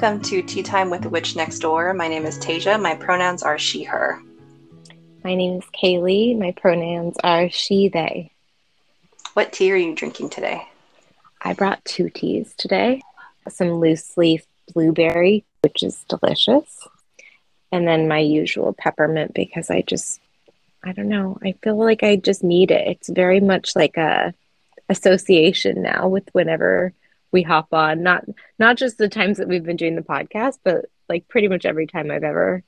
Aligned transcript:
Welcome 0.00 0.22
to 0.26 0.42
Tea 0.42 0.62
Time 0.62 0.90
with 0.90 1.02
the 1.02 1.08
Witch 1.08 1.34
Next 1.34 1.58
Door. 1.58 1.92
My 1.94 2.06
name 2.06 2.24
is 2.24 2.38
Tasia. 2.38 2.80
My 2.80 2.94
pronouns 2.94 3.42
are 3.42 3.58
she, 3.58 3.82
her. 3.82 4.22
My 5.24 5.34
name 5.34 5.58
is 5.58 5.64
Kailey. 5.74 6.38
My 6.38 6.52
pronouns 6.52 7.16
are 7.24 7.50
she, 7.50 7.88
they. 7.88 8.30
What 9.34 9.52
tea 9.52 9.72
are 9.72 9.76
you 9.76 9.96
drinking 9.96 10.30
today? 10.30 10.68
I 11.42 11.52
brought 11.52 11.84
two 11.84 12.10
teas 12.10 12.54
today 12.56 13.02
some 13.48 13.72
loose 13.72 14.16
leaf 14.16 14.46
blueberry, 14.72 15.44
which 15.62 15.82
is 15.82 16.04
delicious, 16.08 16.86
and 17.72 17.84
then 17.84 18.06
my 18.06 18.20
usual 18.20 18.74
peppermint 18.74 19.34
because 19.34 19.68
I 19.68 19.82
just, 19.82 20.20
I 20.84 20.92
don't 20.92 21.08
know, 21.08 21.38
I 21.42 21.56
feel 21.60 21.76
like 21.76 22.04
I 22.04 22.14
just 22.14 22.44
need 22.44 22.70
it. 22.70 22.86
It's 22.86 23.08
very 23.08 23.40
much 23.40 23.74
like 23.74 23.96
a 23.96 24.32
association 24.88 25.82
now 25.82 26.06
with 26.06 26.28
whenever 26.30 26.92
we 27.32 27.42
hop 27.42 27.72
on. 27.72 28.02
Not 28.02 28.24
not 28.58 28.76
just 28.76 28.98
the 28.98 29.08
times 29.08 29.38
that 29.38 29.48
we've 29.48 29.64
been 29.64 29.76
doing 29.76 29.96
the 29.96 30.02
podcast 30.02 30.58
but 30.64 30.86
like 31.08 31.28
pretty 31.28 31.48
much 31.48 31.64
every 31.64 31.86
time 31.86 32.10
i've 32.10 32.24
ever 32.24 32.62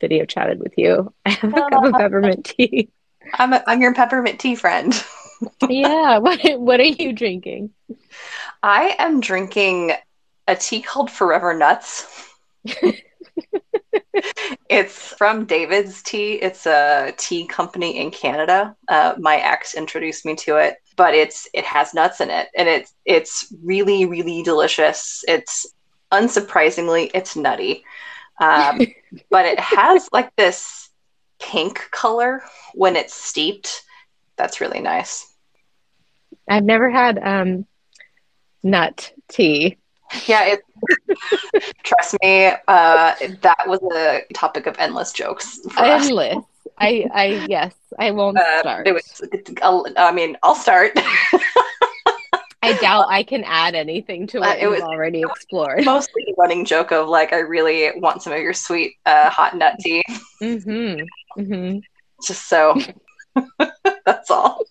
video 0.00 0.24
chatted 0.24 0.60
with 0.60 0.74
you. 0.76 1.12
I 1.26 1.30
have 1.30 1.52
a 1.52 1.56
cup 1.70 1.84
of 1.84 1.92
peppermint 1.92 2.44
tea. 2.44 2.90
I'm, 3.34 3.52
a, 3.52 3.62
I'm 3.66 3.82
your 3.82 3.94
peppermint 3.94 4.40
tea 4.40 4.54
friend. 4.54 4.92
Yeah 5.70 6.18
what, 6.18 6.38
what 6.60 6.80
are 6.80 6.84
you 6.84 7.14
drinking? 7.14 7.70
I 8.62 8.94
am 8.98 9.20
drinking 9.20 9.92
a 10.46 10.54
tea 10.54 10.82
called 10.82 11.10
forever 11.10 11.54
nuts. 11.54 12.06
It's 14.68 15.14
from 15.14 15.46
David's 15.46 16.02
Tea. 16.02 16.34
It's 16.34 16.66
a 16.66 17.12
tea 17.16 17.46
company 17.46 17.98
in 17.98 18.10
Canada. 18.10 18.76
Uh, 18.86 19.14
my 19.18 19.36
ex 19.36 19.74
introduced 19.74 20.24
me 20.24 20.36
to 20.36 20.56
it, 20.56 20.76
but 21.00 21.14
it's 21.14 21.48
it 21.54 21.64
has 21.64 21.94
nuts 21.94 22.20
in 22.20 22.28
it, 22.28 22.48
and 22.54 22.68
it's 22.68 22.92
it's 23.06 23.50
really 23.64 24.04
really 24.04 24.42
delicious. 24.42 25.24
It's 25.26 25.64
unsurprisingly 26.12 27.10
it's 27.14 27.36
nutty, 27.36 27.84
um, 28.38 28.86
but 29.30 29.46
it 29.46 29.58
has 29.58 30.10
like 30.12 30.30
this 30.36 30.90
pink 31.40 31.88
color 31.90 32.42
when 32.74 32.96
it's 32.96 33.14
steeped. 33.14 33.82
That's 34.36 34.60
really 34.60 34.80
nice. 34.80 35.34
I've 36.46 36.64
never 36.64 36.90
had 36.90 37.18
um, 37.18 37.64
nut 38.62 39.10
tea 39.26 39.78
yeah, 40.26 40.56
it, 40.56 40.60
trust 41.84 42.16
me, 42.22 42.46
uh, 42.46 43.14
that 43.42 43.64
was 43.66 43.80
a 43.94 44.22
topic 44.34 44.66
of 44.66 44.76
endless 44.78 45.12
jokes. 45.12 45.60
Endless. 45.78 46.44
I, 46.80 47.06
I, 47.12 47.24
yes, 47.48 47.74
I 47.98 48.10
won't 48.10 48.38
uh, 48.38 48.60
start. 48.60 48.88
It 48.88 48.92
was, 48.92 49.22
I 49.96 50.12
mean, 50.12 50.36
I'll 50.42 50.54
start. 50.54 50.92
I 52.62 52.72
doubt 52.80 53.06
I 53.10 53.22
can 53.22 53.44
add 53.44 53.74
anything 53.74 54.26
to 54.28 54.40
what 54.40 54.58
uh, 54.58 54.62
it 54.62 54.66
was 54.68 54.80
already 54.80 55.20
explored. 55.20 55.84
Mostly 55.84 56.24
a 56.28 56.34
running 56.38 56.64
joke 56.64 56.90
of 56.90 57.08
like, 57.08 57.32
I 57.34 57.40
really 57.40 57.98
want 58.00 58.22
some 58.22 58.32
of 58.32 58.38
your 58.40 58.54
sweet 58.54 58.94
uh, 59.04 59.28
hot 59.28 59.56
nut 59.56 59.76
tea. 59.80 60.02
Mm-hmm. 60.42 61.40
Mm-hmm. 61.40 61.78
Just 62.26 62.48
so. 62.48 62.80
that's 64.06 64.30
all. 64.30 64.62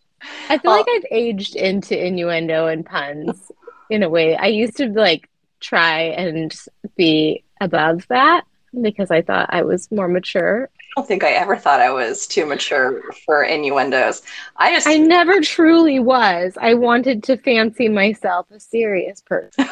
I 0.49 0.57
feel 0.57 0.71
like 0.71 0.87
I've 0.89 1.05
aged 1.11 1.55
into 1.55 1.97
innuendo 1.97 2.67
and 2.67 2.85
puns 2.85 3.51
in 3.89 4.03
a 4.03 4.09
way. 4.09 4.35
I 4.35 4.47
used 4.47 4.77
to 4.77 4.87
like 4.87 5.29
try 5.59 6.01
and 6.01 6.53
be 6.97 7.43
above 7.61 8.07
that 8.07 8.45
because 8.81 9.11
I 9.11 9.21
thought 9.21 9.49
I 9.51 9.61
was 9.63 9.91
more 9.91 10.07
mature. 10.07 10.69
I 10.89 11.01
don't 11.01 11.07
think 11.07 11.23
I 11.23 11.31
ever 11.31 11.55
thought 11.55 11.81
I 11.81 11.91
was 11.91 12.27
too 12.27 12.45
mature 12.45 13.03
for 13.25 13.43
innuendos. 13.43 14.23
I 14.57 14.73
just 14.73 14.87
I 14.87 14.97
never 14.97 15.39
truly 15.41 15.99
was. 15.99 16.57
I 16.59 16.73
wanted 16.73 17.23
to 17.23 17.37
fancy 17.37 17.87
myself 17.89 18.49
a 18.51 18.59
serious 18.59 19.21
person. 19.21 19.69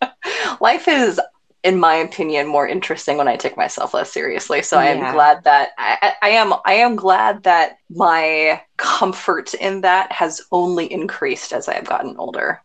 Life 0.60 0.86
is 0.86 1.20
in 1.64 1.80
my 1.80 1.96
opinion 1.96 2.46
more 2.46 2.68
interesting 2.68 3.16
when 3.16 3.26
I 3.26 3.36
take 3.36 3.56
myself 3.56 3.94
less 3.94 4.12
seriously. 4.12 4.62
So 4.62 4.78
yeah. 4.78 4.82
I 4.82 4.86
am 4.90 5.14
glad 5.14 5.44
that 5.44 5.70
I, 5.78 6.12
I 6.22 6.28
am 6.30 6.54
I 6.64 6.74
am 6.74 6.94
glad 6.94 7.42
that 7.44 7.78
my 7.90 8.62
comfort 8.76 9.54
in 9.54 9.80
that 9.80 10.12
has 10.12 10.42
only 10.52 10.92
increased 10.92 11.52
as 11.52 11.68
I 11.68 11.74
have 11.74 11.86
gotten 11.86 12.16
older 12.16 12.62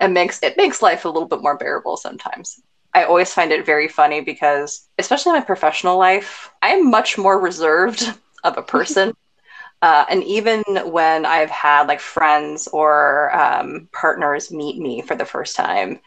it 0.00 0.08
makes 0.08 0.42
it 0.42 0.56
makes 0.56 0.82
life 0.82 1.04
a 1.04 1.08
little 1.08 1.28
bit 1.28 1.42
more 1.42 1.56
bearable 1.56 1.96
sometimes. 1.96 2.60
I 2.94 3.04
always 3.04 3.32
find 3.32 3.52
it 3.52 3.66
very 3.66 3.88
funny 3.88 4.20
because, 4.20 4.88
especially 4.98 5.30
in 5.30 5.36
my 5.38 5.44
professional 5.44 5.98
life, 5.98 6.50
I'm 6.62 6.90
much 6.90 7.18
more 7.18 7.40
reserved 7.40 8.02
of 8.44 8.56
a 8.56 8.62
person. 8.62 9.14
uh, 9.82 10.04
and 10.08 10.22
even 10.24 10.62
when 10.84 11.26
I've 11.26 11.50
had 11.50 11.88
like 11.88 12.00
friends 12.00 12.68
or 12.68 13.34
um, 13.36 13.88
partners 13.92 14.52
meet 14.52 14.78
me 14.78 15.02
for 15.02 15.16
the 15.16 15.24
first 15.24 15.56
time, 15.56 16.00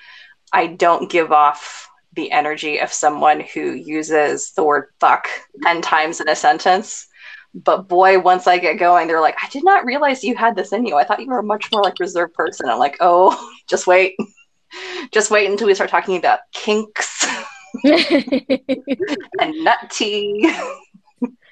I 0.53 0.68
don't 0.68 1.12
give 1.12 1.31
off 1.31 1.90
the 2.14 2.31
energy 2.31 2.80
of 2.80 2.92
someone 2.92 3.42
who 3.42 3.74
uses 3.74 4.52
the 4.53 4.64
word 4.64 4.86
fuck 5.00 5.28
10 5.64 5.81
times 5.81 6.20
in 6.20 6.30
a 6.30 6.36
sentence 6.36 7.08
but 7.53 7.88
boy, 7.88 8.20
once 8.20 8.46
I 8.47 8.58
get 8.58 8.78
going, 8.78 9.08
they're 9.08 9.22
like, 9.22 9.38
I 9.42 9.47
did 9.50 9.64
not 9.64 9.86
realize 9.86 10.24
you 10.24 10.36
had 10.36 10.56
this 10.56 10.74
in 10.74 10.86
you. 10.86 10.96
I 10.96 11.03
thought 11.03 11.20
you 11.20 11.28
were 11.28 11.40
a 11.40 11.44
much 11.44 11.72
more 11.72 11.81
like 11.81 12.00
reserved 12.00 12.34
person. 12.34 12.70
I'm 12.70 12.80
like, 12.80 12.97
oh, 13.00 13.52
just 13.68 13.88
wait. 13.88 14.16
just 15.11 15.31
wait 15.31 15.50
until 15.50 15.67
we 15.67 15.75
start 15.75 15.89
talking 15.89 16.17
about 16.17 16.39
kinks 16.53 17.25
and 17.83 19.63
nut 19.63 19.79
tea. 19.91 20.51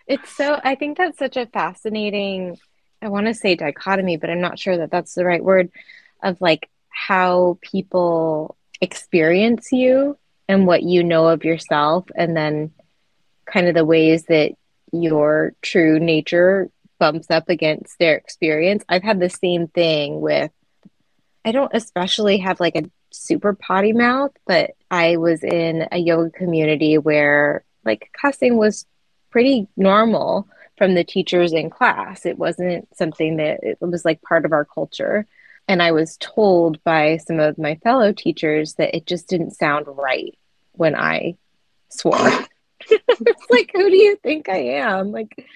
it's 0.07 0.35
so, 0.35 0.59
I 0.63 0.75
think 0.75 0.97
that's 0.97 1.17
such 1.17 1.37
a 1.37 1.45
fascinating, 1.45 2.57
I 3.01 3.09
want 3.09 3.27
to 3.27 3.33
say 3.33 3.55
dichotomy, 3.55 4.17
but 4.17 4.29
I'm 4.29 4.41
not 4.41 4.59
sure 4.59 4.77
that 4.77 4.91
that's 4.91 5.13
the 5.13 5.25
right 5.25 5.43
word 5.43 5.71
of 6.23 6.39
like 6.41 6.69
how 6.89 7.57
people 7.61 8.55
experience 8.81 9.71
you 9.71 10.17
and 10.47 10.67
what 10.67 10.83
you 10.83 11.03
know 11.03 11.27
of 11.27 11.43
yourself. 11.43 12.05
And 12.15 12.35
then 12.35 12.71
kind 13.45 13.67
of 13.67 13.75
the 13.75 13.85
ways 13.85 14.23
that 14.25 14.53
your 14.91 15.53
true 15.61 15.99
nature 15.99 16.69
bumps 16.99 17.29
up 17.29 17.49
against 17.49 17.99
their 17.99 18.15
experience. 18.15 18.83
I've 18.87 19.03
had 19.03 19.19
the 19.19 19.29
same 19.29 19.67
thing 19.67 20.21
with, 20.21 20.51
I 21.43 21.51
don't 21.51 21.71
especially 21.73 22.39
have 22.39 22.59
like 22.59 22.75
a 22.75 22.89
super 23.15 23.53
potty 23.53 23.93
mouth, 23.93 24.31
but 24.45 24.71
I 24.91 25.17
was 25.17 25.43
in 25.43 25.87
a 25.91 25.97
yoga 25.97 26.29
community 26.29 26.97
where 26.97 27.63
like 27.83 28.11
cussing 28.19 28.57
was 28.57 28.85
pretty 29.31 29.67
normal 29.77 30.47
from 30.77 30.95
the 30.95 31.03
teachers 31.03 31.53
in 31.53 31.69
class. 31.69 32.25
It 32.25 32.37
wasn't 32.37 32.87
something 32.95 33.37
that 33.37 33.59
it 33.63 33.77
was 33.81 34.05
like 34.05 34.21
part 34.21 34.45
of 34.45 34.51
our 34.51 34.65
culture. 34.65 35.25
And 35.67 35.81
I 35.81 35.91
was 35.91 36.17
told 36.17 36.83
by 36.83 37.17
some 37.17 37.39
of 37.39 37.57
my 37.57 37.75
fellow 37.75 38.11
teachers 38.11 38.75
that 38.75 38.95
it 38.95 39.07
just 39.07 39.27
didn't 39.27 39.51
sound 39.51 39.87
right 39.87 40.37
when 40.73 40.95
I 40.95 41.37
swore. 41.89 42.17
it's 42.89 43.49
like, 43.49 43.71
who 43.73 43.89
do 43.89 43.95
you 43.95 44.17
think 44.17 44.49
I 44.49 44.57
am? 44.57 45.11
Like, 45.11 45.47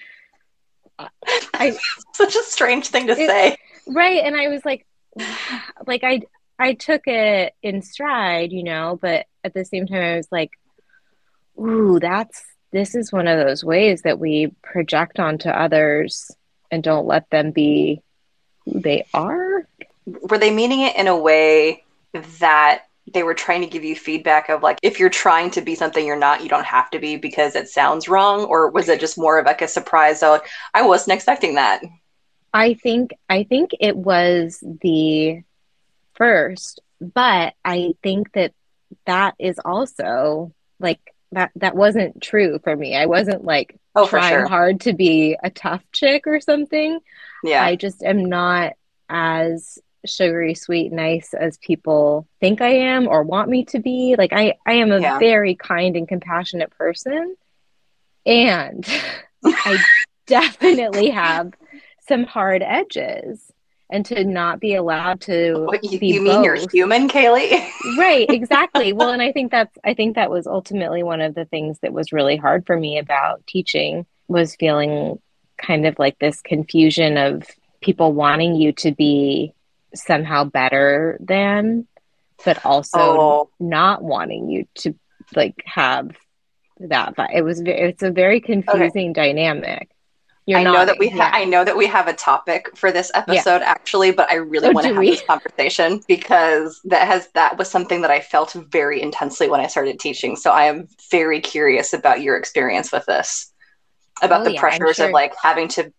I 0.98 1.76
such 2.14 2.34
a 2.34 2.42
strange 2.42 2.88
thing 2.88 3.06
to 3.06 3.12
it, 3.12 3.28
say, 3.28 3.56
right? 3.86 4.22
And 4.24 4.36
I 4.36 4.48
was 4.48 4.64
like, 4.64 4.86
like 5.86 6.02
I 6.04 6.22
I 6.60 6.74
took 6.74 7.06
it 7.06 7.54
in 7.62 7.80
stride, 7.80 8.52
you 8.52 8.62
know, 8.62 8.98
but 9.00 9.24
at 9.42 9.54
the 9.54 9.64
same 9.64 9.86
time, 9.86 10.02
I 10.02 10.16
was 10.16 10.28
like, 10.30 10.50
ooh, 11.58 11.98
that's 11.98 12.44
this 12.70 12.94
is 12.94 13.10
one 13.10 13.26
of 13.26 13.44
those 13.44 13.64
ways 13.64 14.02
that 14.02 14.20
we 14.20 14.52
project 14.62 15.18
onto 15.18 15.48
others 15.48 16.30
and 16.70 16.82
don't 16.82 17.06
let 17.06 17.28
them 17.30 17.50
be 17.50 18.02
who 18.64 18.80
they 18.80 19.06
are. 19.14 19.66
Were 20.06 20.38
they 20.38 20.50
meaning 20.50 20.82
it 20.82 20.96
in 20.96 21.08
a 21.08 21.16
way 21.16 21.82
that 22.38 22.84
they 23.12 23.22
were 23.22 23.34
trying 23.34 23.62
to 23.62 23.66
give 23.66 23.82
you 23.82 23.96
feedback 23.96 24.50
of 24.50 24.62
like 24.62 24.78
if 24.82 25.00
you're 25.00 25.08
trying 25.08 25.50
to 25.50 25.62
be 25.62 25.74
something 25.74 26.06
you're 26.06 26.16
not 26.16 26.42
you 26.42 26.48
don't 26.48 26.66
have 26.66 26.90
to 26.90 26.98
be 26.98 27.16
because 27.16 27.56
it 27.56 27.68
sounds 27.68 28.08
wrong 28.08 28.44
or 28.44 28.70
was 28.70 28.88
it 28.88 29.00
just 29.00 29.18
more 29.18 29.38
of 29.38 29.46
like 29.46 29.62
a 29.62 29.66
surprise 29.66 30.20
so 30.20 30.32
like 30.32 30.46
i 30.74 30.82
wasn't 30.82 31.12
expecting 31.12 31.54
that 31.54 31.82
i 32.52 32.74
think 32.74 33.12
i 33.28 33.42
think 33.42 33.70
it 33.80 33.96
was 33.96 34.62
the 34.82 35.42
first 36.20 36.80
but 37.00 37.54
i 37.64 37.94
think 38.02 38.32
that 38.32 38.52
that 39.06 39.34
is 39.38 39.58
also 39.64 40.52
like 40.78 41.00
that 41.32 41.52
that 41.56 41.76
wasn't 41.76 42.20
true 42.20 42.58
for 42.62 42.76
me. 42.76 42.96
I 42.96 43.06
wasn't 43.06 43.44
like 43.44 43.78
oh, 43.94 44.06
trying 44.06 44.32
sure. 44.32 44.48
hard 44.48 44.80
to 44.82 44.92
be 44.92 45.36
a 45.42 45.50
tough 45.50 45.82
chick 45.92 46.26
or 46.26 46.40
something. 46.40 46.98
Yeah. 47.44 47.62
I 47.62 47.76
just 47.76 48.02
am 48.02 48.24
not 48.24 48.72
as 49.08 49.78
sugary 50.06 50.54
sweet 50.54 50.90
nice 50.90 51.34
as 51.34 51.58
people 51.58 52.26
think 52.40 52.62
i 52.62 52.70
am 52.70 53.06
or 53.06 53.22
want 53.22 53.50
me 53.50 53.64
to 53.66 53.78
be. 53.78 54.16
Like 54.18 54.32
i 54.32 54.54
i 54.66 54.74
am 54.74 54.90
a 54.90 55.00
yeah. 55.00 55.18
very 55.18 55.54
kind 55.54 55.96
and 55.96 56.08
compassionate 56.08 56.70
person. 56.70 57.36
And 58.26 58.86
i 59.44 59.78
definitely 60.26 61.10
have 61.10 61.52
some 62.08 62.24
hard 62.24 62.62
edges 62.62 63.52
and 63.90 64.06
to 64.06 64.24
not 64.24 64.60
be 64.60 64.74
allowed 64.74 65.20
to 65.20 65.64
what, 65.66 65.82
you, 65.84 65.98
you 66.00 66.22
mean 66.22 66.44
you're 66.44 66.68
human 66.70 67.08
Kailey 67.08 67.50
right 67.98 68.26
exactly 68.30 68.92
well 68.92 69.10
and 69.10 69.22
i 69.22 69.32
think 69.32 69.50
that's 69.50 69.76
i 69.84 69.94
think 69.94 70.16
that 70.16 70.30
was 70.30 70.46
ultimately 70.46 71.02
one 71.02 71.20
of 71.20 71.34
the 71.34 71.44
things 71.44 71.78
that 71.80 71.92
was 71.92 72.12
really 72.12 72.36
hard 72.36 72.66
for 72.66 72.76
me 72.76 72.98
about 72.98 73.46
teaching 73.46 74.06
was 74.28 74.56
feeling 74.56 75.18
kind 75.58 75.86
of 75.86 75.98
like 75.98 76.18
this 76.18 76.40
confusion 76.40 77.16
of 77.16 77.44
people 77.80 78.12
wanting 78.12 78.54
you 78.54 78.72
to 78.72 78.92
be 78.92 79.52
somehow 79.94 80.44
better 80.44 81.18
than 81.20 81.86
but 82.44 82.64
also 82.64 82.98
oh. 82.98 83.50
not 83.58 84.02
wanting 84.02 84.48
you 84.48 84.66
to 84.74 84.94
like 85.34 85.62
have 85.66 86.10
that. 86.80 87.14
But 87.16 87.30
it 87.32 87.42
was 87.42 87.60
it's 87.64 88.02
a 88.02 88.10
very 88.10 88.40
confusing 88.40 89.10
okay. 89.10 89.32
dynamic. 89.32 89.90
You're 90.50 90.58
I 90.58 90.62
know 90.64 90.84
that 90.84 90.98
we 90.98 91.08
ha-. 91.08 91.30
I 91.32 91.44
know 91.44 91.64
that 91.64 91.76
we 91.76 91.86
have 91.86 92.08
a 92.08 92.12
topic 92.12 92.76
for 92.76 92.90
this 92.90 93.12
episode 93.14 93.60
yeah. 93.60 93.70
actually, 93.70 94.10
but 94.10 94.28
I 94.28 94.34
really 94.34 94.66
oh, 94.66 94.72
want 94.72 94.84
to 94.84 94.94
have 94.94 94.98
we? 94.98 95.10
this 95.10 95.22
conversation 95.22 96.00
because 96.08 96.80
that 96.86 97.06
has 97.06 97.28
that 97.34 97.56
was 97.56 97.70
something 97.70 98.00
that 98.02 98.10
I 98.10 98.20
felt 98.20 98.54
very 98.54 99.00
intensely 99.00 99.48
when 99.48 99.60
I 99.60 99.68
started 99.68 100.00
teaching. 100.00 100.34
So 100.34 100.50
I 100.50 100.64
am 100.64 100.88
very 101.08 101.40
curious 101.40 101.92
about 101.92 102.20
your 102.20 102.36
experience 102.36 102.90
with 102.90 103.06
this, 103.06 103.52
about 104.22 104.40
oh, 104.40 104.44
the 104.44 104.54
yeah, 104.54 104.60
pressures 104.60 104.96
sure. 104.96 105.06
of 105.06 105.12
like 105.12 105.34
having 105.40 105.68
to 105.68 105.92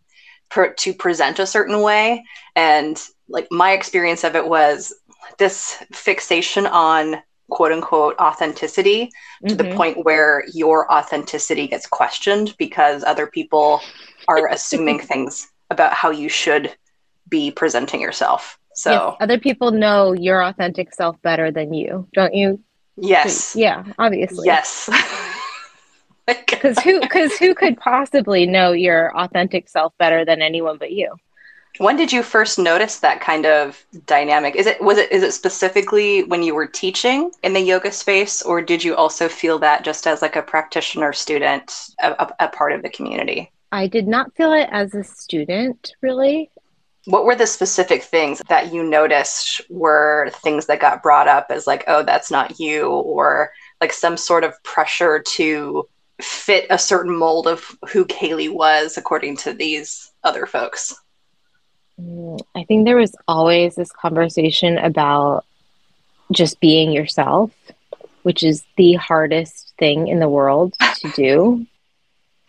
per- 0.49 0.73
to 0.73 0.93
present 0.93 1.39
a 1.39 1.47
certain 1.47 1.81
way, 1.81 2.25
and 2.53 3.01
like 3.29 3.47
my 3.51 3.71
experience 3.71 4.25
of 4.25 4.35
it 4.35 4.45
was 4.45 4.93
this 5.37 5.81
fixation 5.93 6.67
on 6.67 7.23
quote 7.51 7.71
unquote 7.71 8.15
authenticity 8.17 9.05
mm-hmm. 9.05 9.47
to 9.47 9.55
the 9.55 9.63
mm-hmm. 9.65 9.77
point 9.77 10.05
where 10.05 10.43
your 10.53 10.91
authenticity 10.91 11.67
gets 11.67 11.85
questioned 11.85 12.55
because 12.57 13.03
other 13.03 13.27
people 13.27 13.81
are 14.27 14.49
assuming 14.49 14.99
things 15.11 15.49
about 15.69 15.93
how 15.93 16.09
you 16.09 16.27
should 16.29 16.75
be 17.29 17.51
presenting 17.51 18.01
yourself. 18.01 18.57
So 18.73 18.91
yes, 18.91 19.15
other 19.19 19.37
people 19.37 19.71
know 19.71 20.13
your 20.13 20.43
authentic 20.43 20.93
self 20.93 21.21
better 21.21 21.51
than 21.51 21.73
you, 21.73 22.07
don't 22.13 22.33
you? 22.33 22.59
Yes. 22.97 23.55
Yeah, 23.55 23.83
obviously. 23.99 24.45
Yes. 24.45 24.89
Because 26.27 26.79
who 26.79 27.01
because 27.01 27.35
who 27.37 27.53
could 27.53 27.77
possibly 27.77 28.45
know 28.45 28.71
your 28.71 29.13
authentic 29.17 29.67
self 29.67 29.91
better 29.97 30.23
than 30.23 30.41
anyone 30.41 30.77
but 30.77 30.91
you? 30.91 31.15
When 31.77 31.95
did 31.95 32.11
you 32.11 32.21
first 32.21 32.59
notice 32.59 32.99
that 32.99 33.21
kind 33.21 33.45
of 33.45 33.83
dynamic? 34.05 34.55
Is 34.55 34.67
it 34.67 34.81
was 34.81 34.97
it 34.97 35.11
is 35.11 35.23
it 35.23 35.31
specifically 35.31 36.23
when 36.23 36.43
you 36.43 36.53
were 36.53 36.67
teaching 36.67 37.31
in 37.43 37.53
the 37.53 37.61
yoga 37.61 37.91
space, 37.91 38.41
or 38.41 38.61
did 38.61 38.83
you 38.83 38.95
also 38.95 39.27
feel 39.29 39.57
that 39.59 39.83
just 39.83 40.05
as 40.05 40.21
like 40.21 40.35
a 40.35 40.41
practitioner 40.41 41.13
student, 41.13 41.71
a, 42.01 42.11
a, 42.11 42.35
a 42.41 42.47
part 42.49 42.73
of 42.73 42.81
the 42.81 42.89
community? 42.89 43.51
I 43.71 43.87
did 43.87 44.07
not 44.07 44.35
feel 44.35 44.51
it 44.51 44.67
as 44.71 44.93
a 44.93 45.03
student, 45.03 45.93
really. 46.01 46.51
What 47.05 47.25
were 47.25 47.35
the 47.35 47.47
specific 47.47 48.03
things 48.03 48.41
that 48.47 48.71
you 48.71 48.83
noticed 48.83 49.61
were 49.69 50.29
things 50.43 50.67
that 50.67 50.81
got 50.81 51.01
brought 51.01 51.27
up 51.27 51.47
as 51.49 51.65
like, 51.65 51.83
oh, 51.87 52.03
that's 52.03 52.29
not 52.29 52.59
you, 52.59 52.89
or 52.89 53.51
like 53.79 53.93
some 53.93 54.17
sort 54.17 54.43
of 54.43 54.61
pressure 54.63 55.23
to 55.35 55.87
fit 56.21 56.67
a 56.69 56.77
certain 56.77 57.15
mold 57.15 57.47
of 57.47 57.75
who 57.89 58.05
Kailey 58.05 58.53
was 58.53 58.97
according 58.97 59.37
to 59.37 59.53
these 59.53 60.11
other 60.23 60.45
folks? 60.45 60.93
Mm, 62.01 62.41
I 62.55 62.63
think 62.63 62.85
there 62.85 62.97
was 62.97 63.15
always 63.27 63.75
this 63.75 63.91
conversation 63.91 64.77
about 64.77 65.45
just 66.31 66.59
being 66.59 66.91
yourself, 66.91 67.51
which 68.23 68.43
is 68.43 68.63
the 68.77 68.93
hardest 68.93 69.73
thing 69.77 70.07
in 70.07 70.19
the 70.19 70.29
world 70.29 70.73
to 70.79 71.11
do. 71.11 71.67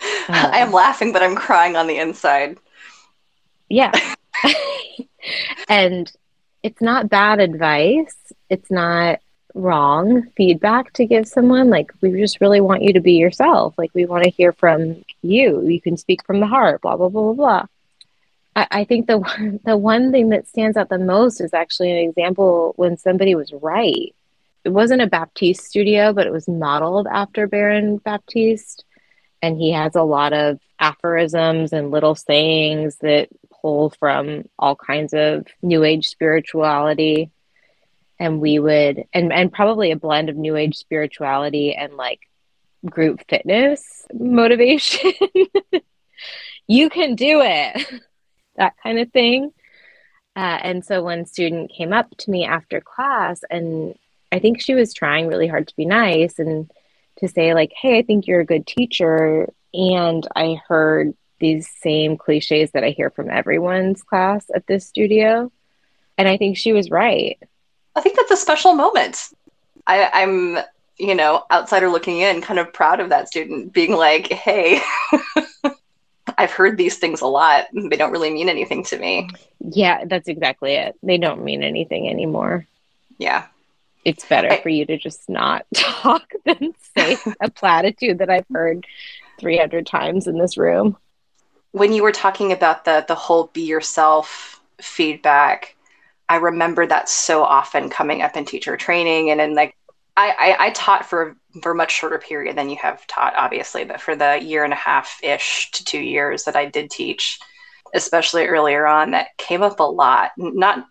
Uh, 0.00 0.50
I 0.52 0.58
am 0.58 0.72
laughing, 0.72 1.12
but 1.12 1.22
I'm 1.22 1.36
crying 1.36 1.76
on 1.76 1.86
the 1.86 1.98
inside. 1.98 2.58
Yeah. 3.68 3.92
and 5.68 6.10
it's 6.62 6.80
not 6.80 7.08
bad 7.08 7.40
advice. 7.40 8.16
It's 8.48 8.70
not 8.70 9.20
wrong 9.54 10.28
feedback 10.36 10.92
to 10.94 11.06
give 11.06 11.26
someone. 11.26 11.70
Like, 11.70 11.92
we 12.00 12.12
just 12.20 12.40
really 12.40 12.60
want 12.60 12.82
you 12.82 12.92
to 12.92 13.00
be 13.00 13.14
yourself. 13.14 13.74
Like, 13.76 13.90
we 13.94 14.06
want 14.06 14.24
to 14.24 14.30
hear 14.30 14.52
from 14.52 15.04
you. 15.22 15.66
You 15.66 15.80
can 15.80 15.96
speak 15.96 16.24
from 16.24 16.40
the 16.40 16.46
heart, 16.46 16.82
blah, 16.82 16.96
blah, 16.96 17.08
blah, 17.08 17.22
blah, 17.22 17.32
blah. 17.32 17.66
I, 18.54 18.84
think 18.84 19.06
the 19.06 19.18
one, 19.18 19.60
the 19.64 19.76
one 19.76 20.12
thing 20.12 20.28
that 20.30 20.48
stands 20.48 20.76
out 20.76 20.88
the 20.88 20.98
most 20.98 21.40
is 21.40 21.54
actually 21.54 21.90
an 21.90 22.08
example 22.08 22.74
when 22.76 22.96
somebody 22.96 23.34
was 23.34 23.52
right. 23.52 24.14
It 24.64 24.68
wasn't 24.68 25.02
a 25.02 25.06
Baptiste 25.06 25.64
studio, 25.64 26.12
but 26.12 26.26
it 26.26 26.32
was 26.32 26.46
modeled 26.46 27.06
after 27.10 27.46
Baron 27.46 27.96
Baptiste. 27.96 28.84
And 29.40 29.58
he 29.58 29.72
has 29.72 29.96
a 29.96 30.02
lot 30.02 30.32
of 30.32 30.60
aphorisms 30.78 31.72
and 31.72 31.90
little 31.90 32.14
sayings 32.14 32.96
that 32.98 33.28
pull 33.60 33.90
from 33.90 34.44
all 34.58 34.76
kinds 34.76 35.14
of 35.14 35.46
new 35.62 35.82
age 35.82 36.08
spirituality. 36.08 37.30
And 38.20 38.40
we 38.40 38.60
would 38.60 39.04
and 39.12 39.32
and 39.32 39.52
probably 39.52 39.90
a 39.90 39.96
blend 39.96 40.28
of 40.28 40.36
new 40.36 40.54
age 40.54 40.76
spirituality 40.76 41.74
and 41.74 41.94
like 41.94 42.20
group 42.84 43.20
fitness 43.28 44.06
motivation. 44.12 45.12
You 46.68 46.88
can 46.90 47.16
do 47.16 47.40
it 47.42 48.00
that 48.56 48.74
kind 48.82 48.98
of 48.98 49.10
thing. 49.12 49.52
Uh, 50.34 50.58
and 50.62 50.84
so 50.84 51.02
one 51.02 51.26
student 51.26 51.70
came 51.70 51.92
up 51.92 52.08
to 52.16 52.30
me 52.30 52.44
after 52.44 52.80
class 52.80 53.42
and 53.50 53.94
i 54.32 54.38
think 54.38 54.58
she 54.58 54.72
was 54.72 54.94
trying 54.94 55.26
really 55.26 55.46
hard 55.46 55.68
to 55.68 55.76
be 55.76 55.84
nice 55.84 56.38
and 56.38 56.70
to 57.18 57.28
say 57.28 57.52
like 57.52 57.70
hey 57.78 57.98
i 57.98 58.02
think 58.02 58.26
you're 58.26 58.40
a 58.40 58.46
good 58.46 58.66
teacher. 58.66 59.52
And 59.74 60.26
i 60.34 60.58
heard 60.68 61.14
these 61.38 61.68
same 61.82 62.16
cliches 62.16 62.70
that 62.70 62.84
i 62.84 62.90
hear 62.90 63.10
from 63.10 63.30
everyone's 63.30 64.02
class 64.02 64.46
at 64.54 64.66
this 64.66 64.86
studio. 64.86 65.52
And 66.16 66.28
i 66.28 66.36
think 66.36 66.56
she 66.56 66.72
was 66.72 66.90
right. 66.90 67.38
I 67.94 68.00
think 68.00 68.16
that's 68.16 68.30
a 68.30 68.36
special 68.36 68.74
moment. 68.74 69.28
I, 69.86 70.08
i'm 70.14 70.58
you 70.98 71.14
know 71.14 71.44
outsider 71.50 71.88
looking 71.88 72.20
in 72.20 72.40
kind 72.40 72.60
of 72.60 72.72
proud 72.72 73.00
of 73.00 73.08
that 73.08 73.28
student 73.28 73.72
being 73.72 73.92
like 73.92 74.28
hey 74.28 74.80
I've 76.38 76.52
heard 76.52 76.76
these 76.76 76.98
things 76.98 77.20
a 77.20 77.26
lot. 77.26 77.66
They 77.72 77.96
don't 77.96 78.12
really 78.12 78.30
mean 78.30 78.48
anything 78.48 78.84
to 78.84 78.98
me. 78.98 79.28
Yeah, 79.58 80.04
that's 80.06 80.28
exactly 80.28 80.74
it. 80.74 80.96
They 81.02 81.18
don't 81.18 81.44
mean 81.44 81.62
anything 81.62 82.08
anymore. 82.08 82.66
Yeah 83.18 83.46
it's 84.04 84.24
better 84.24 84.52
I, 84.52 84.60
for 84.60 84.68
you 84.68 84.84
to 84.86 84.98
just 84.98 85.28
not 85.28 85.66
talk 85.74 86.32
than 86.44 86.74
say 86.96 87.16
a 87.40 87.50
platitude 87.50 88.18
that 88.18 88.30
I've 88.30 88.46
heard 88.52 88.86
300 89.38 89.86
times 89.86 90.26
in 90.26 90.38
this 90.38 90.56
room. 90.56 90.96
When 91.72 91.92
you 91.92 92.02
were 92.02 92.12
talking 92.12 92.52
about 92.52 92.84
the 92.84 93.04
the 93.08 93.14
whole 93.14 93.46
be 93.52 93.62
yourself 93.62 94.60
feedback, 94.80 95.76
I 96.28 96.36
remember 96.36 96.86
that 96.86 97.08
so 97.08 97.42
often 97.42 97.88
coming 97.88 98.22
up 98.22 98.36
in 98.36 98.44
teacher 98.44 98.76
training 98.76 99.30
and 99.30 99.40
in 99.40 99.54
like 99.54 99.76
I, 100.16 100.56
I, 100.60 100.66
I 100.66 100.70
taught 100.70 101.06
for 101.06 101.36
for 101.60 101.72
a 101.72 101.74
much 101.74 101.92
shorter 101.92 102.18
period 102.18 102.56
than 102.56 102.70
you 102.70 102.76
have 102.76 103.06
taught, 103.06 103.34
obviously, 103.36 103.84
but 103.84 104.00
for 104.00 104.16
the 104.16 104.38
year 104.40 104.64
and 104.64 104.72
a 104.72 104.76
half 104.76 105.20
ish 105.22 105.70
to 105.72 105.84
two 105.84 106.00
years 106.00 106.44
that 106.44 106.56
I 106.56 106.66
did 106.66 106.90
teach, 106.90 107.38
especially 107.94 108.46
earlier 108.46 108.86
on, 108.86 109.10
that 109.10 109.36
came 109.36 109.62
up 109.62 109.80
a 109.80 109.84
lot. 109.84 110.32
Not 110.36 110.86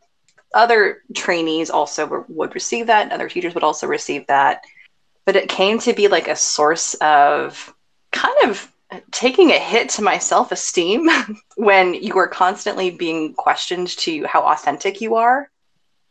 other 0.53 1.01
trainees 1.15 1.69
also 1.69 2.05
were, 2.05 2.25
would 2.27 2.53
receive 2.53 2.87
that, 2.87 3.03
and 3.03 3.11
other 3.11 3.29
teachers 3.29 3.53
would 3.53 3.63
also 3.63 3.87
receive 3.87 4.27
that. 4.27 4.63
But 5.25 5.35
it 5.35 5.49
came 5.49 5.79
to 5.79 5.93
be 5.93 6.07
like 6.07 6.27
a 6.27 6.35
source 6.35 6.93
of 6.95 7.73
kind 8.11 8.35
of 8.43 8.71
taking 9.11 9.51
a 9.51 9.59
hit 9.59 9.89
to 9.89 10.01
my 10.01 10.17
self 10.17 10.51
esteem 10.51 11.09
when 11.55 11.93
you 11.93 12.17
are 12.17 12.27
constantly 12.27 12.91
being 12.91 13.33
questioned 13.33 13.89
to 13.89 14.25
how 14.25 14.41
authentic 14.41 15.01
you 15.01 15.15
are. 15.15 15.49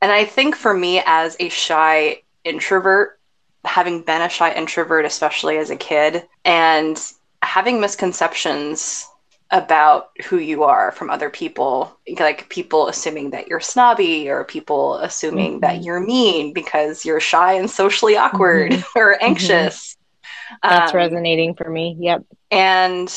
And 0.02 0.10
I 0.10 0.24
think 0.24 0.56
for 0.56 0.72
me, 0.72 1.02
as 1.04 1.36
a 1.38 1.50
shy 1.50 2.22
introvert, 2.44 3.19
having 3.64 4.02
been 4.02 4.22
a 4.22 4.28
shy 4.28 4.52
introvert, 4.52 5.04
especially 5.04 5.58
as 5.58 5.70
a 5.70 5.76
kid, 5.76 6.26
and 6.44 7.00
having 7.42 7.80
misconceptions 7.80 9.06
about 9.50 10.10
who 10.24 10.38
you 10.38 10.62
are 10.62 10.92
from 10.92 11.10
other 11.10 11.28
people 11.28 11.98
like 12.20 12.48
people 12.48 12.86
assuming 12.86 13.30
that 13.30 13.48
you're 13.48 13.58
snobby 13.58 14.30
or 14.30 14.44
people 14.44 14.94
assuming 14.96 15.52
mm-hmm. 15.52 15.60
that 15.60 15.82
you're 15.82 15.98
mean 16.00 16.52
because 16.52 17.04
you're 17.04 17.18
shy 17.18 17.54
and 17.54 17.68
socially 17.68 18.16
awkward 18.16 18.70
mm-hmm. 18.70 18.98
or 18.98 19.14
mm-hmm. 19.14 19.24
anxious 19.24 19.96
mm-hmm. 20.52 20.68
that's 20.68 20.92
um, 20.92 20.96
resonating 20.96 21.54
for 21.54 21.68
me 21.68 21.96
yep 21.98 22.24
and 22.52 23.12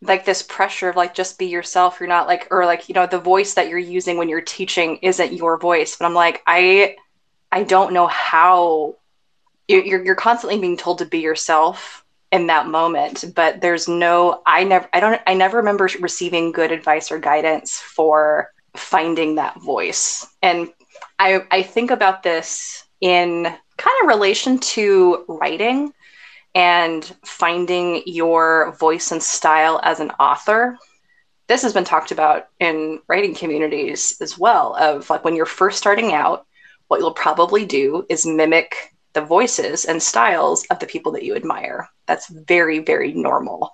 like 0.00 0.24
this 0.24 0.42
pressure 0.42 0.88
of 0.88 0.96
like 0.96 1.14
just 1.14 1.38
be 1.38 1.46
yourself 1.46 2.00
you're 2.00 2.08
not 2.08 2.26
like 2.26 2.48
or 2.50 2.64
like 2.64 2.88
you 2.88 2.94
know 2.94 3.06
the 3.06 3.18
voice 3.18 3.54
that 3.54 3.68
you're 3.68 3.78
using 3.78 4.16
when 4.16 4.28
you're 4.28 4.40
teaching 4.40 4.96
isn't 5.02 5.34
your 5.34 5.58
voice 5.58 5.96
but 5.96 6.06
i'm 6.06 6.14
like 6.14 6.42
i 6.46 6.96
i 7.52 7.62
don't 7.62 7.92
know 7.92 8.06
how 8.06 8.96
you're, 9.68 10.04
you're 10.04 10.14
constantly 10.14 10.58
being 10.58 10.76
told 10.76 10.98
to 10.98 11.06
be 11.06 11.20
yourself 11.20 12.04
in 12.32 12.48
that 12.48 12.66
moment 12.66 13.24
but 13.36 13.60
there's 13.60 13.88
no 13.88 14.42
i 14.46 14.64
never 14.64 14.88
i 14.92 15.00
don't 15.00 15.20
i 15.26 15.34
never 15.34 15.58
remember 15.58 15.88
receiving 16.00 16.50
good 16.50 16.72
advice 16.72 17.12
or 17.12 17.18
guidance 17.18 17.78
for 17.78 18.50
finding 18.76 19.34
that 19.36 19.60
voice. 19.60 20.26
And 20.42 20.70
i 21.18 21.42
i 21.50 21.62
think 21.62 21.90
about 21.90 22.22
this 22.22 22.84
in 23.00 23.44
kind 23.44 23.96
of 24.02 24.08
relation 24.08 24.58
to 24.58 25.24
writing 25.28 25.92
and 26.54 27.04
finding 27.24 28.02
your 28.06 28.76
voice 28.78 29.10
and 29.10 29.22
style 29.22 29.80
as 29.82 30.00
an 30.00 30.10
author. 30.20 30.78
This 31.48 31.62
has 31.62 31.72
been 31.72 31.84
talked 31.84 32.12
about 32.12 32.48
in 32.60 33.00
writing 33.08 33.34
communities 33.34 34.16
as 34.20 34.38
well 34.38 34.76
of 34.76 35.08
like 35.10 35.24
when 35.24 35.34
you're 35.34 35.46
first 35.46 35.78
starting 35.78 36.12
out 36.12 36.46
what 36.92 37.00
you'll 37.00 37.14
probably 37.14 37.64
do 37.64 38.04
is 38.10 38.26
mimic 38.26 38.92
the 39.14 39.22
voices 39.22 39.86
and 39.86 40.02
styles 40.02 40.66
of 40.66 40.78
the 40.78 40.86
people 40.86 41.10
that 41.10 41.22
you 41.22 41.34
admire. 41.34 41.88
That's 42.04 42.28
very, 42.28 42.80
very 42.80 43.14
normal. 43.14 43.72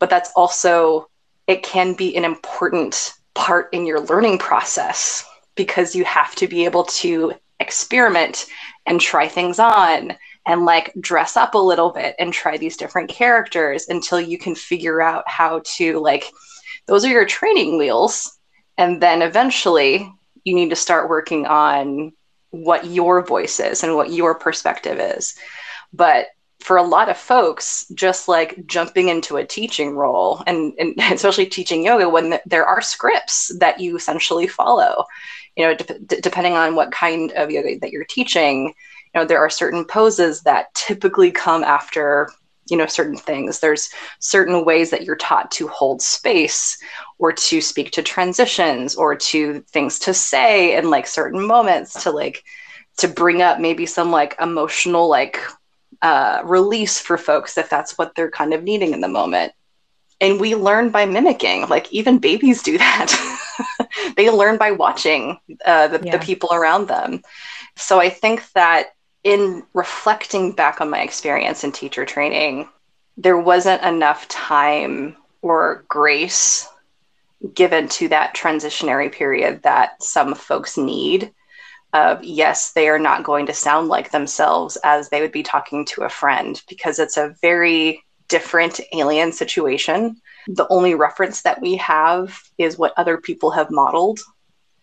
But 0.00 0.10
that's 0.10 0.32
also, 0.34 1.06
it 1.46 1.62
can 1.62 1.94
be 1.94 2.16
an 2.16 2.24
important 2.24 3.14
part 3.34 3.72
in 3.72 3.86
your 3.86 4.00
learning 4.00 4.38
process 4.38 5.24
because 5.54 5.94
you 5.94 6.04
have 6.06 6.34
to 6.34 6.48
be 6.48 6.64
able 6.64 6.82
to 6.86 7.34
experiment 7.60 8.46
and 8.84 9.00
try 9.00 9.28
things 9.28 9.60
on 9.60 10.16
and 10.44 10.64
like 10.64 10.92
dress 10.98 11.36
up 11.36 11.54
a 11.54 11.58
little 11.58 11.90
bit 11.90 12.16
and 12.18 12.32
try 12.32 12.56
these 12.56 12.76
different 12.76 13.08
characters 13.08 13.86
until 13.90 14.20
you 14.20 14.38
can 14.38 14.56
figure 14.56 15.00
out 15.00 15.22
how 15.28 15.62
to 15.76 16.00
like 16.00 16.24
those 16.86 17.04
are 17.04 17.10
your 17.10 17.26
training 17.26 17.78
wheels 17.78 18.38
and 18.76 19.00
then 19.00 19.22
eventually 19.22 20.12
you 20.42 20.54
need 20.54 20.70
to 20.70 20.76
start 20.76 21.08
working 21.08 21.46
on 21.46 22.12
what 22.50 22.86
your 22.86 23.24
voice 23.24 23.60
is 23.60 23.82
and 23.82 23.94
what 23.94 24.12
your 24.12 24.34
perspective 24.34 24.98
is. 24.98 25.36
But 25.92 26.28
for 26.60 26.76
a 26.76 26.82
lot 26.82 27.08
of 27.08 27.16
folks 27.16 27.86
just 27.94 28.28
like 28.28 28.66
jumping 28.66 29.08
into 29.08 29.36
a 29.36 29.46
teaching 29.46 29.94
role 29.94 30.42
and, 30.46 30.72
and 30.78 30.94
especially 31.12 31.46
teaching 31.46 31.84
yoga 31.84 32.08
when 32.08 32.38
there 32.46 32.66
are 32.66 32.80
scripts 32.80 33.56
that 33.58 33.78
you 33.80 33.96
essentially 33.96 34.46
follow 34.46 35.04
you 35.56 35.64
know 35.64 35.74
de- 35.74 36.20
depending 36.20 36.54
on 36.54 36.74
what 36.74 36.90
kind 36.90 37.32
of 37.32 37.50
yoga 37.50 37.78
that 37.78 37.90
you're 37.90 38.04
teaching 38.04 38.66
you 38.66 39.20
know 39.20 39.24
there 39.24 39.38
are 39.38 39.50
certain 39.50 39.84
poses 39.84 40.42
that 40.42 40.74
typically 40.74 41.30
come 41.30 41.62
after 41.62 42.30
you 42.68 42.76
know 42.76 42.86
certain 42.86 43.16
things. 43.16 43.60
There's 43.60 43.90
certain 44.18 44.64
ways 44.64 44.90
that 44.90 45.04
you're 45.04 45.16
taught 45.16 45.50
to 45.52 45.68
hold 45.68 46.02
space 46.02 46.78
or 47.18 47.32
to 47.32 47.60
speak 47.60 47.92
to 47.92 48.02
transitions 48.02 48.94
or 48.94 49.14
to 49.16 49.60
things 49.70 49.98
to 50.00 50.14
say 50.14 50.76
in 50.76 50.90
like 50.90 51.06
certain 51.06 51.44
moments 51.46 52.02
to 52.04 52.10
like 52.10 52.44
to 52.98 53.08
bring 53.08 53.42
up 53.42 53.60
maybe 53.60 53.86
some 53.86 54.10
like 54.10 54.36
emotional 54.40 55.08
like 55.08 55.40
uh, 56.02 56.42
release 56.44 56.98
for 56.98 57.16
folks 57.16 57.58
if 57.58 57.68
that's 57.68 57.96
what 57.96 58.14
they're 58.14 58.30
kind 58.30 58.52
of 58.52 58.62
needing 58.62 58.92
in 58.92 59.00
the 59.00 59.08
moment. 59.08 59.52
And 60.20 60.40
we 60.40 60.54
learn 60.54 60.90
by 60.90 61.04
mimicking 61.06 61.68
like 61.68 61.92
even 61.92 62.18
babies 62.18 62.62
do 62.62 62.78
that. 62.78 63.32
They 64.16 64.30
learn 64.30 64.56
by 64.56 64.72
watching 64.72 65.38
uh, 65.64 65.88
the, 65.88 66.00
yeah. 66.02 66.16
the 66.16 66.24
people 66.24 66.50
around 66.52 66.88
them. 66.88 67.22
So 67.76 68.00
i 68.00 68.08
think 68.08 68.42
that 68.52 68.95
in 69.26 69.64
reflecting 69.74 70.52
back 70.52 70.80
on 70.80 70.88
my 70.88 71.00
experience 71.00 71.64
in 71.64 71.72
teacher 71.72 72.04
training, 72.04 72.68
there 73.16 73.36
wasn't 73.36 73.82
enough 73.82 74.28
time 74.28 75.16
or 75.42 75.84
grace 75.88 76.68
given 77.52 77.88
to 77.88 78.06
that 78.06 78.36
transitionary 78.36 79.10
period 79.10 79.64
that 79.64 80.00
some 80.00 80.32
folks 80.32 80.78
need. 80.78 81.32
Yes, 82.22 82.72
they 82.72 82.88
are 82.88 83.00
not 83.00 83.24
going 83.24 83.46
to 83.46 83.52
sound 83.52 83.88
like 83.88 84.12
themselves 84.12 84.78
as 84.84 85.08
they 85.08 85.20
would 85.22 85.32
be 85.32 85.42
talking 85.42 85.84
to 85.86 86.02
a 86.02 86.08
friend 86.08 86.62
because 86.68 87.00
it's 87.00 87.16
a 87.16 87.34
very 87.42 88.04
different 88.28 88.78
alien 88.92 89.32
situation. 89.32 90.20
The 90.46 90.68
only 90.68 90.94
reference 90.94 91.42
that 91.42 91.60
we 91.60 91.74
have 91.78 92.38
is 92.58 92.78
what 92.78 92.94
other 92.96 93.18
people 93.18 93.50
have 93.50 93.72
modeled. 93.72 94.20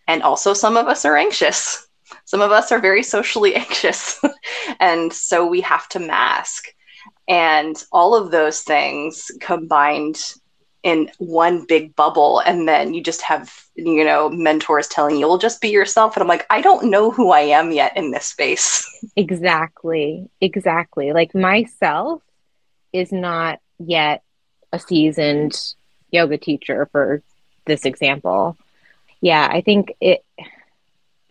And 0.05 0.21
also, 0.21 0.53
some 0.53 0.75
of 0.75 0.87
us 0.87 1.05
are 1.05 1.15
anxious 1.15 1.87
some 2.25 2.41
of 2.41 2.51
us 2.51 2.71
are 2.71 2.79
very 2.79 3.03
socially 3.03 3.55
anxious. 3.65 4.19
and 4.79 5.11
so 5.11 5.45
we 5.45 5.61
have 5.61 5.87
to 5.89 5.99
mask. 5.99 6.65
And 7.27 7.81
all 7.91 8.15
of 8.15 8.31
those 8.31 8.61
things 8.61 9.31
combined 9.39 10.19
in 10.83 11.09
one 11.17 11.65
big 11.65 11.95
bubble. 11.95 12.39
And 12.39 12.67
then 12.67 12.93
you 12.93 13.01
just 13.01 13.21
have, 13.21 13.53
you 13.75 14.03
know, 14.03 14.29
mentors 14.29 14.89
telling 14.89 15.15
you, 15.15 15.27
well, 15.27 15.37
just 15.37 15.61
be 15.61 15.69
yourself. 15.69 16.15
And 16.15 16.21
I'm 16.21 16.27
like, 16.27 16.45
I 16.49 16.59
don't 16.61 16.89
know 16.91 17.09
who 17.09 17.31
I 17.31 17.39
am 17.41 17.71
yet 17.71 17.95
in 17.95 18.11
this 18.11 18.25
space. 18.25 18.89
Exactly. 19.15 20.29
Exactly. 20.41 21.11
Like 21.13 21.35
myself 21.35 22.21
is 22.93 23.11
not 23.11 23.59
yet 23.77 24.23
a 24.71 24.79
seasoned 24.79 25.61
yoga 26.09 26.37
teacher 26.37 26.87
for 26.91 27.21
this 27.65 27.85
example. 27.85 28.57
Yeah, 29.21 29.47
I 29.49 29.61
think 29.61 29.93
it 30.01 30.23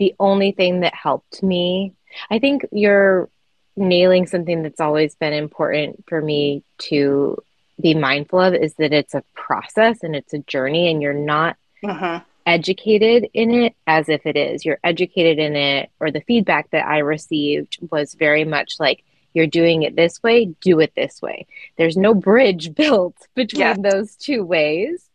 the 0.03 0.17
only 0.19 0.51
thing 0.51 0.81
that 0.81 0.97
helped 0.97 1.45
me, 1.45 1.93
I 2.29 2.41
think 2.41 2.67
you're 2.73 3.29
nailing 3.77 4.27
something 4.27 4.65
that's 4.65 4.81
always 4.81 5.15
been 5.15 5.33
important 5.33 6.03
for 6.09 6.21
me 6.21 6.65
to 6.79 7.41
be 7.81 7.95
mindful 7.95 8.41
of 8.41 8.53
is 8.53 8.75
that 8.75 8.93
it's 8.93 9.15
a 9.15 9.23
process 9.35 10.03
and 10.03 10.17
it's 10.17 10.35
a 10.35 10.41
journey 10.41 10.91
and 10.91 11.01
you're 11.01 11.15
not 11.15 11.57
uh-huh. 11.85 12.21
educated 12.45 13.29
in 13.33 13.53
it 13.53 13.77
as 13.87 14.09
if 14.09 14.27
it 14.27 14.37
is. 14.37 14.65
You're 14.65 14.81
educated 14.83 15.39
in 15.39 15.55
it, 15.55 15.91
or 16.01 16.11
the 16.11 16.23
feedback 16.23 16.71
that 16.71 16.85
I 16.85 16.99
received 16.99 17.79
was 17.93 18.15
very 18.15 18.45
much 18.45 18.81
like, 18.81 19.05
you're 19.35 19.47
doing 19.47 19.85
it 19.85 19.95
this 19.95 20.21
way, 20.21 20.47
do 20.61 20.81
it 20.81 20.95
this 20.97 21.23
way. 21.23 21.47
There's 21.79 21.97
no 21.97 22.13
bridge 22.13 22.75
built 22.83 23.15
between 23.37 23.61
yeah. 23.61 23.77
those 23.79 24.17
two 24.17 24.43
ways, 24.43 25.09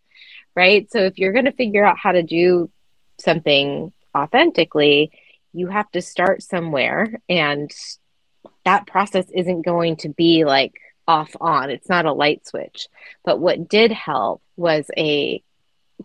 right? 0.56 0.90
So 0.90 1.00
if 1.00 1.20
you're 1.20 1.34
going 1.34 1.44
to 1.44 1.52
figure 1.52 1.84
out 1.84 1.98
how 1.98 2.14
to 2.14 2.24
do 2.24 2.70
something 3.20 3.92
authentically, 4.18 5.12
you 5.54 5.68
have 5.68 5.90
to 5.92 6.02
start 6.02 6.44
somewhere. 6.44 7.22
And 7.30 7.72
that 8.66 8.88
process 8.88 9.26
isn't 9.34 9.64
going 9.64 9.98
to 9.98 10.10
be 10.10 10.46
like 10.46 10.74
off 11.08 11.36
on, 11.40 11.70
it's 11.70 11.90
not 11.90 12.06
a 12.06 12.14
light 12.14 12.46
switch. 12.46 12.88
But 13.24 13.40
what 13.40 13.70
did 13.70 13.92
help 13.92 14.42
was 14.56 14.90
a 14.98 15.42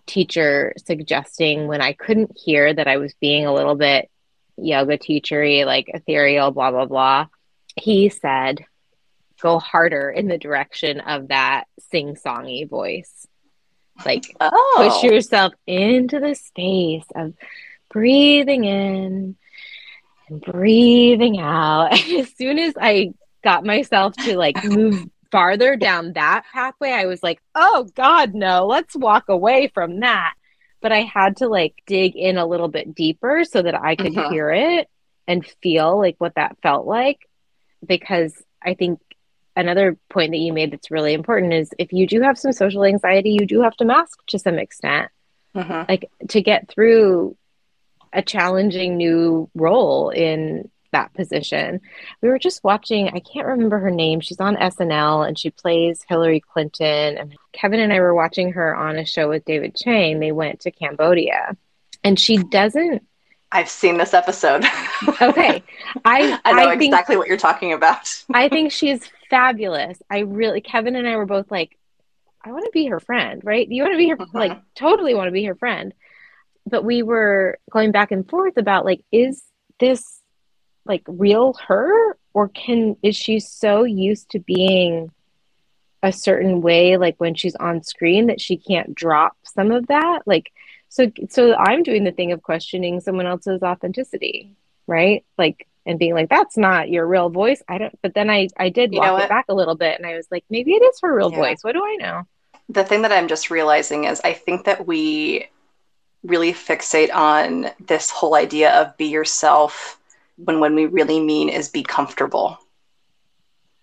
teacher 0.06 0.74
suggesting 0.84 1.66
when 1.66 1.80
I 1.80 1.92
couldn't 1.92 2.38
hear 2.38 2.72
that 2.72 2.88
I 2.88 2.98
was 2.98 3.14
being 3.20 3.46
a 3.46 3.52
little 3.52 3.74
bit 3.74 4.08
yoga 4.56 4.96
teachery, 4.98 5.66
like 5.66 5.86
ethereal, 5.88 6.50
blah, 6.50 6.70
blah, 6.70 6.86
blah. 6.86 7.26
He 7.76 8.08
said, 8.10 8.64
go 9.40 9.58
harder 9.58 10.10
in 10.10 10.28
the 10.28 10.38
direction 10.38 11.00
of 11.00 11.28
that 11.28 11.64
sing 11.90 12.14
songy 12.14 12.68
voice. 12.68 13.26
Like 14.06 14.24
oh. 14.40 14.74
push 14.76 15.02
yourself 15.02 15.52
into 15.66 16.18
the 16.20 16.34
space 16.34 17.04
of 17.14 17.34
breathing 17.92 18.64
in 18.64 19.36
and 20.28 20.40
breathing 20.40 21.38
out. 21.38 21.90
And 21.92 22.20
as 22.20 22.34
soon 22.36 22.58
as 22.58 22.74
I 22.80 23.12
got 23.44 23.64
myself 23.64 24.14
to 24.24 24.36
like 24.36 24.62
move 24.64 25.08
farther 25.30 25.76
down 25.76 26.14
that 26.14 26.44
pathway, 26.52 26.90
I 26.90 27.06
was 27.06 27.22
like, 27.22 27.40
oh 27.54 27.88
God, 27.94 28.34
no, 28.34 28.66
let's 28.66 28.96
walk 28.96 29.28
away 29.28 29.70
from 29.72 30.00
that. 30.00 30.34
But 30.80 30.92
I 30.92 31.02
had 31.02 31.36
to 31.38 31.48
like 31.48 31.74
dig 31.86 32.16
in 32.16 32.38
a 32.38 32.46
little 32.46 32.68
bit 32.68 32.94
deeper 32.94 33.44
so 33.44 33.62
that 33.62 33.80
I 33.80 33.94
could 33.94 34.16
uh-huh. 34.16 34.30
hear 34.30 34.50
it 34.50 34.88
and 35.28 35.46
feel 35.62 35.98
like 35.98 36.16
what 36.18 36.34
that 36.34 36.56
felt 36.62 36.86
like. 36.86 37.28
Because 37.86 38.34
I 38.64 38.74
think 38.74 39.00
another 39.54 39.96
point 40.08 40.32
that 40.32 40.38
you 40.38 40.52
made 40.52 40.72
that's 40.72 40.90
really 40.90 41.12
important 41.12 41.52
is 41.52 41.70
if 41.78 41.92
you 41.92 42.06
do 42.06 42.22
have 42.22 42.38
some 42.38 42.52
social 42.52 42.84
anxiety, 42.84 43.36
you 43.38 43.46
do 43.46 43.62
have 43.62 43.76
to 43.76 43.84
mask 43.84 44.18
to 44.28 44.38
some 44.38 44.58
extent. 44.58 45.10
Uh-huh. 45.54 45.84
Like 45.88 46.10
to 46.30 46.40
get 46.40 46.68
through 46.68 47.36
a 48.12 48.22
challenging 48.22 48.96
new 48.96 49.48
role 49.54 50.10
in 50.10 50.70
that 50.92 51.12
position. 51.14 51.80
We 52.20 52.28
were 52.28 52.38
just 52.38 52.62
watching, 52.62 53.08
I 53.08 53.20
can't 53.20 53.46
remember 53.46 53.78
her 53.78 53.90
name. 53.90 54.20
She's 54.20 54.40
on 54.40 54.56
SNL 54.56 55.26
and 55.26 55.38
she 55.38 55.50
plays 55.50 56.04
Hillary 56.08 56.40
Clinton. 56.40 57.18
And 57.18 57.36
Kevin 57.52 57.80
and 57.80 57.92
I 57.92 58.00
were 58.00 58.14
watching 58.14 58.52
her 58.52 58.76
on 58.76 58.96
a 58.96 59.04
show 59.04 59.28
with 59.28 59.44
David 59.44 59.74
Chang. 59.74 60.20
They 60.20 60.32
went 60.32 60.60
to 60.60 60.70
Cambodia 60.70 61.56
and 62.04 62.18
she 62.18 62.36
doesn't. 62.36 63.02
I've 63.50 63.68
seen 63.68 63.98
this 63.98 64.14
episode. 64.14 64.64
okay. 65.20 65.62
I, 66.04 66.40
I 66.44 66.52
know 66.52 66.68
I 66.68 66.78
think, 66.78 66.92
exactly 66.92 67.16
what 67.16 67.28
you're 67.28 67.36
talking 67.36 67.72
about. 67.72 68.24
I 68.32 68.48
think 68.48 68.72
she's 68.72 69.02
fabulous. 69.28 69.98
I 70.08 70.20
really, 70.20 70.60
Kevin 70.60 70.96
and 70.96 71.08
I 71.08 71.16
were 71.16 71.26
both 71.26 71.50
like, 71.50 71.76
I 72.44 72.50
want 72.50 72.64
to 72.64 72.70
be 72.72 72.86
her 72.86 73.00
friend, 73.00 73.42
right? 73.44 73.68
You 73.68 73.82
want 73.82 73.94
to 73.94 73.98
be 73.98 74.08
her, 74.08 74.16
mm-hmm. 74.16 74.36
like, 74.36 74.58
totally 74.74 75.14
want 75.14 75.28
to 75.28 75.32
be 75.32 75.44
her 75.44 75.54
friend 75.54 75.94
but 76.72 76.84
we 76.84 77.04
were 77.04 77.58
going 77.70 77.92
back 77.92 78.10
and 78.10 78.28
forth 78.28 78.56
about 78.56 78.84
like 78.84 79.02
is 79.12 79.44
this 79.78 80.20
like 80.84 81.04
real 81.06 81.54
her? 81.68 82.16
Or 82.34 82.48
can 82.48 82.96
is 83.02 83.14
she 83.14 83.38
so 83.38 83.84
used 83.84 84.30
to 84.30 84.40
being 84.40 85.12
a 86.02 86.12
certain 86.12 86.62
way 86.62 86.96
like 86.96 87.14
when 87.18 87.36
she's 87.36 87.54
on 87.54 87.84
screen 87.84 88.26
that 88.26 88.40
she 88.40 88.56
can't 88.56 88.94
drop 88.94 89.36
some 89.44 89.70
of 89.70 89.86
that? 89.86 90.22
Like 90.26 90.50
so 90.88 91.10
so 91.30 91.54
i'm 91.54 91.82
doing 91.82 92.04
the 92.04 92.12
thing 92.12 92.32
of 92.32 92.42
questioning 92.42 93.00
someone 93.00 93.26
else's 93.26 93.62
authenticity 93.62 94.54
right? 94.86 95.24
Like 95.38 95.66
and 95.84 95.98
being 95.98 96.14
like 96.14 96.28
that's 96.28 96.56
not 96.56 96.90
your 96.90 97.06
real 97.06 97.28
voice. 97.28 97.62
I 97.68 97.78
don't 97.78 97.98
but 98.02 98.14
then 98.14 98.30
i 98.30 98.48
i 98.58 98.68
did 98.68 98.92
walk 98.92 99.22
it 99.22 99.28
back 99.28 99.46
a 99.48 99.54
little 99.54 99.74
bit 99.74 99.98
and 99.98 100.06
i 100.06 100.14
was 100.14 100.26
like 100.30 100.44
maybe 100.48 100.72
it 100.72 100.82
is 100.82 101.00
her 101.02 101.14
real 101.14 101.30
yeah. 101.30 101.38
voice. 101.38 101.58
What 101.62 101.72
do 101.72 101.84
i 101.84 101.96
know? 101.96 102.22
The 102.68 102.84
thing 102.84 103.02
that 103.02 103.12
i'm 103.12 103.28
just 103.28 103.50
realizing 103.50 104.04
is 104.04 104.20
i 104.24 104.32
think 104.32 104.64
that 104.64 104.86
we 104.86 105.48
really 106.24 106.52
fixate 106.52 107.12
on 107.14 107.70
this 107.86 108.10
whole 108.10 108.34
idea 108.34 108.72
of 108.80 108.96
be 108.96 109.06
yourself 109.06 109.98
when 110.36 110.60
when 110.60 110.74
we 110.74 110.86
really 110.86 111.20
mean 111.20 111.48
is 111.48 111.68
be 111.68 111.82
comfortable 111.82 112.58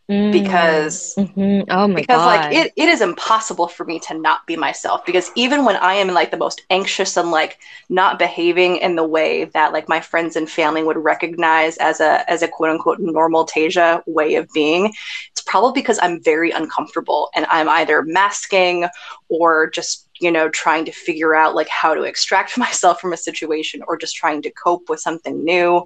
mm. 0.09 0.31
because 0.31 1.15
mm-hmm. 1.15 1.69
oh 1.69 1.87
my 1.87 1.95
because 1.95 2.17
God. 2.17 2.25
like 2.25 2.53
it, 2.53 2.73
it 2.75 2.89
is 2.89 3.01
impossible 3.01 3.67
for 3.67 3.85
me 3.85 3.99
to 3.99 4.17
not 4.17 4.45
be 4.47 4.55
myself 4.55 5.05
because 5.05 5.31
even 5.35 5.65
when 5.65 5.75
i 5.77 5.93
am 5.93 6.07
like 6.09 6.31
the 6.31 6.37
most 6.37 6.61
anxious 6.69 7.15
and 7.17 7.31
like 7.31 7.59
not 7.89 8.17
behaving 8.17 8.77
in 8.77 8.95
the 8.95 9.03
way 9.03 9.45
that 9.45 9.71
like 9.71 9.87
my 9.87 9.99
friends 9.99 10.35
and 10.35 10.49
family 10.49 10.83
would 10.83 10.97
recognize 10.97 11.77
as 11.77 11.99
a 11.99 12.29
as 12.29 12.41
a 12.41 12.47
quote 12.47 12.69
unquote 12.69 12.99
normal 12.99 13.45
tasia 13.45 14.01
way 14.07 14.35
of 14.35 14.49
being 14.53 14.93
it's 15.31 15.41
probably 15.45 15.73
because 15.73 15.99
i'm 16.01 16.21
very 16.23 16.51
uncomfortable 16.51 17.29
and 17.35 17.45
i'm 17.49 17.69
either 17.69 18.01
masking 18.03 18.87
or 19.29 19.69
just 19.69 20.08
you 20.19 20.31
know 20.31 20.49
trying 20.49 20.85
to 20.85 20.91
figure 20.91 21.35
out 21.35 21.55
like 21.55 21.69
how 21.69 21.93
to 21.93 22.03
extract 22.03 22.57
myself 22.65 22.99
from 22.99 23.13
a 23.13 23.17
situation 23.17 23.81
or 23.87 23.97
just 23.97 24.15
trying 24.15 24.41
to 24.41 24.51
cope 24.51 24.89
with 24.89 24.99
something 24.99 25.43
new 25.43 25.85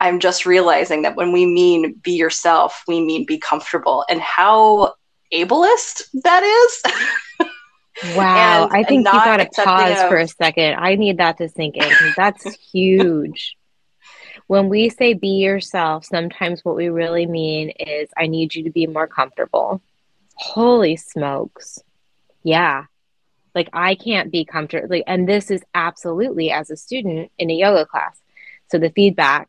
I'm 0.00 0.20
just 0.20 0.44
realizing 0.44 1.02
that 1.02 1.16
when 1.16 1.32
we 1.32 1.46
mean 1.46 1.94
be 1.94 2.12
yourself, 2.12 2.84
we 2.86 3.00
mean 3.00 3.24
be 3.24 3.38
comfortable. 3.38 4.04
And 4.08 4.20
how 4.20 4.94
ableist 5.32 6.04
that 6.22 6.42
is. 6.42 7.48
Wow. 8.14 8.64
and, 8.64 8.76
I 8.76 8.82
think 8.82 9.06
you 9.06 9.12
got 9.12 9.38
to 9.38 9.48
pause 9.64 10.02
of... 10.02 10.08
for 10.10 10.18
a 10.18 10.28
second. 10.28 10.74
I 10.78 10.96
need 10.96 11.16
that 11.16 11.38
to 11.38 11.48
sink 11.48 11.78
in 11.78 11.90
that's 12.14 12.44
huge. 12.72 13.56
When 14.48 14.68
we 14.68 14.90
say 14.90 15.14
be 15.14 15.38
yourself, 15.38 16.04
sometimes 16.04 16.62
what 16.62 16.76
we 16.76 16.90
really 16.90 17.24
mean 17.24 17.70
is 17.70 18.10
I 18.14 18.26
need 18.26 18.54
you 18.54 18.64
to 18.64 18.70
be 18.70 18.86
more 18.86 19.06
comfortable. 19.06 19.80
Holy 20.34 20.96
smokes. 20.96 21.78
Yeah. 22.42 22.84
Like 23.56 23.70
I 23.72 23.94
can't 23.94 24.30
be 24.30 24.44
comfortable. 24.44 24.88
Like, 24.88 25.04
and 25.06 25.26
this 25.26 25.50
is 25.50 25.62
absolutely 25.74 26.52
as 26.52 26.70
a 26.70 26.76
student 26.76 27.32
in 27.38 27.50
a 27.50 27.54
yoga 27.54 27.86
class. 27.86 28.20
So 28.70 28.78
the 28.78 28.90
feedback, 28.90 29.48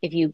if 0.00 0.14
you 0.14 0.32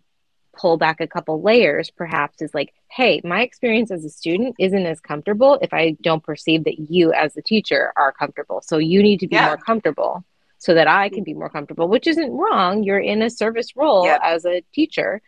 pull 0.56 0.76
back 0.76 1.00
a 1.00 1.06
couple 1.06 1.40
layers, 1.40 1.90
perhaps 1.90 2.42
is 2.42 2.54
like, 2.54 2.74
hey, 2.88 3.22
my 3.24 3.40
experience 3.40 3.90
as 3.90 4.04
a 4.04 4.10
student 4.10 4.56
isn't 4.58 4.86
as 4.86 5.00
comfortable 5.00 5.58
if 5.62 5.72
I 5.72 5.96
don't 6.02 6.22
perceive 6.22 6.64
that 6.64 6.90
you 6.90 7.14
as 7.14 7.34
a 7.36 7.42
teacher 7.42 7.92
are 7.96 8.12
comfortable. 8.12 8.60
So 8.60 8.76
you 8.76 9.02
need 9.02 9.20
to 9.20 9.26
be 9.26 9.36
yeah. 9.36 9.46
more 9.46 9.56
comfortable 9.56 10.24
so 10.58 10.74
that 10.74 10.86
I 10.86 11.08
can 11.08 11.20
mm-hmm. 11.20 11.24
be 11.24 11.34
more 11.34 11.50
comfortable, 11.50 11.88
which 11.88 12.06
isn't 12.06 12.30
wrong. 12.30 12.84
You're 12.84 13.00
in 13.00 13.22
a 13.22 13.30
service 13.30 13.74
role 13.74 14.06
as 14.06 14.44
a 14.44 14.62
teacher. 14.72 15.22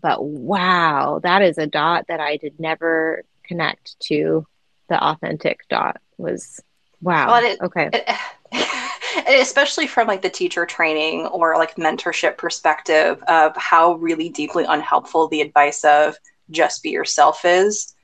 But 0.00 0.24
wow, 0.24 1.20
that 1.22 1.42
is 1.42 1.58
a 1.58 1.66
dot 1.66 2.06
that 2.08 2.20
I 2.20 2.38
did 2.38 2.58
never 2.58 3.24
connect 3.44 4.00
to 4.00 4.46
the 4.88 5.02
authentic 5.02 5.68
dot 5.68 6.00
was 6.16 6.60
wow. 7.00 7.28
Well, 7.28 7.44
it, 7.44 7.60
okay. 7.60 7.90
It, 7.92 8.08
especially 9.40 9.86
from 9.86 10.08
like 10.08 10.22
the 10.22 10.30
teacher 10.30 10.64
training 10.66 11.26
or 11.26 11.56
like 11.56 11.76
mentorship 11.76 12.36
perspective 12.36 13.22
of 13.28 13.56
how 13.56 13.94
really 13.94 14.28
deeply 14.28 14.64
unhelpful 14.64 15.28
the 15.28 15.40
advice 15.40 15.84
of 15.84 16.16
just 16.50 16.82
be 16.82 16.90
yourself 16.90 17.44
is 17.44 17.94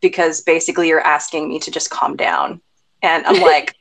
because 0.00 0.42
basically 0.42 0.88
you're 0.88 1.00
asking 1.00 1.48
me 1.48 1.58
to 1.58 1.70
just 1.70 1.90
calm 1.90 2.16
down 2.16 2.60
and 3.02 3.24
i'm 3.26 3.40
like 3.40 3.74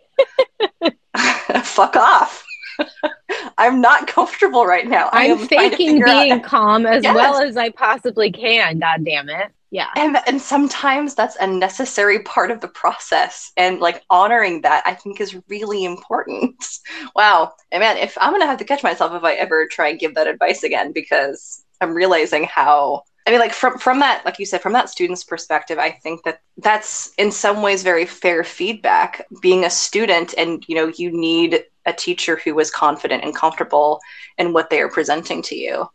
fuck 1.63 1.95
off 1.95 2.45
i'm 3.57 3.81
not 3.81 4.07
comfortable 4.07 4.65
right 4.65 4.87
now 4.87 5.09
i'm 5.11 5.37
faking 5.47 6.01
being 6.03 6.31
out- 6.31 6.43
calm 6.43 6.85
as 6.85 7.03
yes. 7.03 7.15
well 7.15 7.41
as 7.41 7.57
i 7.57 7.69
possibly 7.69 8.31
can 8.31 8.79
god 8.79 9.03
damn 9.03 9.29
it 9.29 9.51
yeah. 9.73 9.89
And 9.95 10.19
and 10.27 10.39
sometimes 10.39 11.15
that's 11.15 11.35
a 11.37 11.47
necessary 11.47 12.19
part 12.19 12.51
of 12.51 12.61
the 12.61 12.67
process 12.67 13.51
and 13.57 13.79
like 13.79 14.03
honoring 14.07 14.61
that 14.61 14.83
i 14.85 14.93
think 14.93 15.19
is 15.19 15.35
really 15.49 15.83
important. 15.83 16.63
Wow. 17.15 17.53
And 17.71 17.81
man 17.81 17.97
if 17.97 18.15
i'm 18.21 18.31
gonna 18.31 18.45
have 18.45 18.59
to 18.59 18.65
catch 18.65 18.83
myself 18.83 19.13
if 19.13 19.23
i 19.23 19.33
ever 19.33 19.67
try 19.67 19.89
and 19.89 19.99
give 19.99 20.13
that 20.13 20.27
advice 20.27 20.61
again 20.63 20.91
because 20.91 21.63
i'm 21.81 21.95
realizing 21.95 22.43
how 22.43 23.01
i 23.25 23.31
mean 23.31 23.39
like 23.39 23.51
from 23.51 23.79
from 23.79 23.99
that 23.99 24.23
like 24.25 24.37
you 24.37 24.45
said 24.45 24.61
from 24.61 24.73
that 24.73 24.89
student's 24.89 25.23
perspective 25.23 25.79
i 25.79 25.89
think 25.89 26.23
that 26.23 26.39
that's 26.57 27.11
in 27.17 27.31
some 27.31 27.63
ways 27.63 27.81
very 27.81 28.05
fair 28.05 28.43
feedback. 28.43 29.25
Being 29.41 29.65
a 29.65 29.71
student 29.71 30.35
and 30.37 30.63
you 30.67 30.75
know 30.75 30.91
you 30.95 31.09
need 31.11 31.63
a 31.87 31.93
teacher 31.93 32.35
who 32.35 32.59
is 32.59 32.69
confident 32.69 33.23
and 33.23 33.35
comfortable 33.35 33.99
in 34.37 34.53
what 34.53 34.69
they 34.69 34.81
are 34.81 34.89
presenting 34.89 35.41
to 35.43 35.55
you 35.55 35.87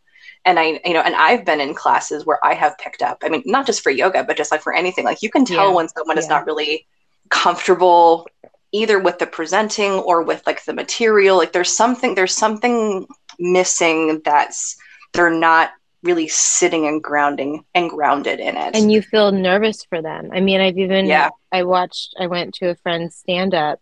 and 0.49 0.59
i 0.59 0.81
you 0.83 0.93
know 0.93 1.01
and 1.01 1.15
i've 1.15 1.45
been 1.45 1.61
in 1.61 1.73
classes 1.75 2.25
where 2.25 2.43
i 2.43 2.53
have 2.53 2.77
picked 2.79 3.01
up 3.01 3.19
i 3.23 3.29
mean 3.29 3.43
not 3.45 3.65
just 3.65 3.81
for 3.81 3.91
yoga 3.91 4.23
but 4.23 4.35
just 4.35 4.51
like 4.51 4.61
for 4.61 4.73
anything 4.73 5.05
like 5.05 5.21
you 5.21 5.29
can 5.29 5.45
tell 5.45 5.69
yeah. 5.69 5.75
when 5.75 5.87
someone 5.87 6.17
yeah. 6.17 6.23
is 6.23 6.27
not 6.27 6.45
really 6.45 6.87
comfortable 7.29 8.27
either 8.71 8.99
with 8.99 9.19
the 9.19 9.27
presenting 9.27 9.91
or 9.91 10.23
with 10.23 10.45
like 10.47 10.65
the 10.65 10.73
material 10.73 11.37
like 11.37 11.53
there's 11.53 11.75
something 11.75 12.15
there's 12.15 12.35
something 12.35 13.07
missing 13.37 14.21
that's 14.25 14.75
they're 15.13 15.29
not 15.29 15.69
really 16.01 16.27
sitting 16.27 16.87
and 16.87 17.03
grounding 17.03 17.63
and 17.75 17.89
grounded 17.89 18.39
in 18.39 18.57
it 18.57 18.75
and 18.75 18.91
you 18.91 19.01
feel 19.01 19.31
nervous 19.31 19.83
for 19.85 20.01
them 20.01 20.29
i 20.33 20.39
mean 20.39 20.59
i've 20.59 20.77
even 20.77 21.05
yeah 21.05 21.29
i 21.51 21.61
watched 21.61 22.15
i 22.19 22.25
went 22.25 22.55
to 22.55 22.69
a 22.69 22.75
friend's 22.75 23.15
stand 23.15 23.53
up 23.53 23.79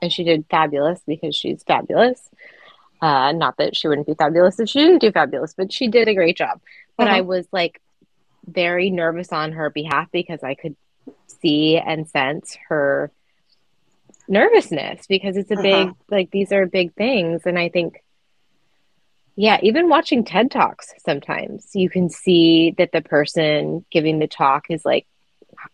and 0.00 0.12
she 0.12 0.24
did 0.24 0.44
fabulous 0.50 1.00
because 1.06 1.36
she's 1.36 1.62
fabulous 1.62 2.28
uh, 3.02 3.32
not 3.32 3.56
that 3.56 3.76
she 3.76 3.88
wouldn't 3.88 4.06
be 4.06 4.14
fabulous 4.14 4.60
if 4.60 4.68
she 4.68 4.78
didn't 4.78 5.00
do 5.00 5.10
fabulous, 5.10 5.54
but 5.54 5.72
she 5.72 5.88
did 5.88 6.06
a 6.06 6.14
great 6.14 6.36
job. 6.36 6.60
But 6.96 7.08
I 7.08 7.18
uh-huh. 7.18 7.24
was 7.24 7.48
like 7.52 7.82
very 8.46 8.90
nervous 8.90 9.32
on 9.32 9.52
her 9.52 9.70
behalf 9.70 10.08
because 10.12 10.42
I 10.42 10.54
could 10.54 10.76
see 11.26 11.76
and 11.76 12.08
sense 12.08 12.56
her 12.68 13.10
nervousness 14.28 15.06
because 15.08 15.36
it's 15.36 15.50
a 15.50 15.54
uh-huh. 15.54 15.62
big 15.62 15.94
like 16.08 16.30
these 16.30 16.52
are 16.52 16.64
big 16.66 16.94
things 16.94 17.42
and 17.44 17.58
I 17.58 17.68
think 17.68 18.02
yeah, 19.34 19.58
even 19.62 19.88
watching 19.88 20.24
TED 20.24 20.50
Talks 20.50 20.92
sometimes 21.04 21.70
you 21.74 21.90
can 21.90 22.08
see 22.08 22.74
that 22.78 22.92
the 22.92 23.02
person 23.02 23.84
giving 23.90 24.20
the 24.20 24.28
talk 24.28 24.66
is 24.70 24.84
like 24.84 25.06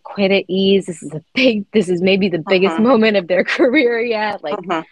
quite 0.02 0.30
at 0.30 0.44
ease. 0.48 0.86
This 0.86 1.02
is 1.02 1.12
a 1.12 1.22
big 1.34 1.66
this 1.72 1.88
is 1.88 2.00
maybe 2.00 2.28
the 2.28 2.42
biggest 2.46 2.74
uh-huh. 2.74 2.82
moment 2.88 3.16
of 3.16 3.28
their 3.28 3.44
career 3.56 4.00
yet. 4.00 4.42
Like 4.42 4.58
uh-huh. 4.58 4.82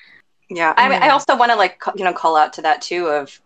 Yeah, 0.49 0.75
I, 0.77 1.09
I 1.09 1.11
also 1.11 1.37
want 1.37 1.51
to 1.51 1.57
like 1.57 1.81
you 1.97 2.05
know 2.05 2.13
call 2.13 2.37
out 2.37 2.53
to 2.55 2.63
that 2.63 2.83
too 2.83 3.09
of 3.09 3.41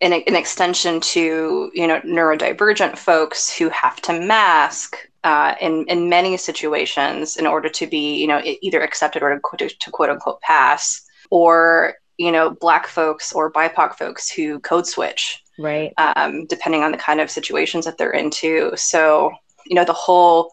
an, 0.00 0.12
an 0.12 0.36
extension 0.36 1.00
to 1.00 1.70
you 1.74 1.86
know 1.86 2.00
neurodivergent 2.00 2.96
folks 2.96 3.50
who 3.50 3.68
have 3.70 4.00
to 4.02 4.20
mask 4.20 4.96
uh, 5.24 5.54
in 5.60 5.84
in 5.88 6.08
many 6.08 6.36
situations 6.36 7.36
in 7.36 7.46
order 7.46 7.68
to 7.68 7.86
be 7.86 8.16
you 8.16 8.26
know 8.26 8.40
either 8.62 8.80
accepted 8.80 9.22
or 9.22 9.40
to, 9.56 9.68
to 9.68 9.90
quote 9.90 10.10
unquote 10.10 10.40
pass, 10.40 11.04
or 11.30 11.94
you 12.18 12.30
know 12.30 12.50
black 12.50 12.86
folks 12.86 13.32
or 13.32 13.52
BIPOC 13.52 13.94
folks 13.96 14.30
who 14.30 14.60
code 14.60 14.86
switch, 14.86 15.42
right? 15.58 15.92
Um, 15.96 16.46
depending 16.46 16.82
on 16.82 16.92
the 16.92 16.98
kind 16.98 17.20
of 17.20 17.30
situations 17.30 17.84
that 17.84 17.98
they're 17.98 18.12
into. 18.12 18.72
So 18.76 19.32
you 19.66 19.74
know 19.74 19.84
the 19.84 19.92
whole 19.92 20.52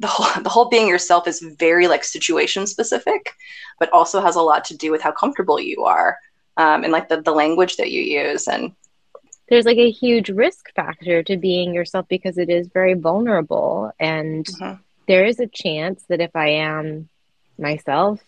the 0.00 0.06
whole 0.06 0.26
the 0.42 0.48
whole 0.48 0.68
being 0.68 0.88
yourself 0.88 1.28
is 1.28 1.40
very 1.58 1.88
like 1.88 2.04
situation 2.04 2.66
specific, 2.66 3.32
but 3.78 3.90
also 3.92 4.20
has 4.20 4.36
a 4.36 4.42
lot 4.42 4.64
to 4.64 4.76
do 4.76 4.90
with 4.90 5.02
how 5.02 5.12
comfortable 5.12 5.60
you 5.60 5.84
are 5.84 6.18
um, 6.56 6.84
and 6.84 6.92
like 6.92 7.08
the, 7.08 7.20
the 7.20 7.32
language 7.32 7.76
that 7.76 7.90
you 7.90 8.02
use 8.02 8.46
and 8.48 8.72
there's 9.48 9.66
like 9.66 9.76
a 9.76 9.90
huge 9.90 10.30
risk 10.30 10.72
factor 10.74 11.22
to 11.22 11.36
being 11.36 11.74
yourself 11.74 12.06
because 12.08 12.38
it 12.38 12.48
is 12.48 12.68
very 12.68 12.94
vulnerable 12.94 13.92
and 14.00 14.46
mm-hmm. 14.46 14.80
there 15.06 15.24
is 15.24 15.40
a 15.40 15.46
chance 15.46 16.02
that 16.08 16.20
if 16.20 16.34
i 16.34 16.48
am 16.48 17.08
myself 17.58 18.20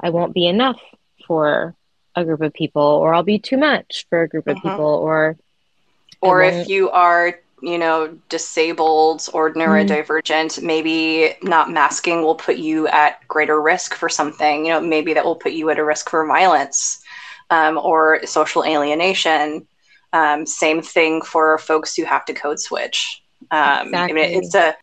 i 0.00 0.10
won't 0.10 0.34
be 0.34 0.46
enough 0.46 0.80
for 1.26 1.74
a 2.16 2.24
group 2.24 2.40
of 2.40 2.52
people 2.52 2.82
or 2.82 3.14
i'll 3.14 3.22
be 3.22 3.38
too 3.38 3.56
much 3.56 4.06
for 4.08 4.22
a 4.22 4.28
group 4.28 4.46
of 4.46 4.56
mm-hmm. 4.56 4.68
people 4.68 4.84
or 4.84 5.36
or 6.20 6.42
if 6.42 6.68
you 6.68 6.90
are 6.90 7.38
you 7.62 7.78
know, 7.78 8.16
disabled 8.28 9.28
or 9.32 9.50
mm-hmm. 9.50 9.60
neurodivergent, 9.60 10.58
mm. 10.58 10.62
maybe 10.62 11.36
not 11.42 11.70
masking 11.70 12.22
will 12.22 12.34
put 12.34 12.56
you 12.56 12.86
at 12.88 13.26
greater 13.28 13.60
risk 13.60 13.94
for 13.94 14.08
something. 14.08 14.66
You 14.66 14.72
know, 14.72 14.80
maybe 14.80 15.14
that 15.14 15.24
will 15.24 15.36
put 15.36 15.52
you 15.52 15.70
at 15.70 15.78
a 15.78 15.84
risk 15.84 16.10
for 16.10 16.26
violence 16.26 17.02
um, 17.50 17.78
or 17.78 18.24
social 18.26 18.64
alienation. 18.64 19.66
Um, 20.12 20.46
same 20.46 20.80
thing 20.82 21.22
for 21.22 21.58
folks 21.58 21.94
who 21.96 22.04
have 22.04 22.24
to 22.26 22.34
code 22.34 22.60
switch. 22.60 23.22
Um, 23.50 23.88
exactly. 23.88 24.22
I 24.22 24.26
mean, 24.28 24.38
it's 24.38 24.54
a 24.54 24.74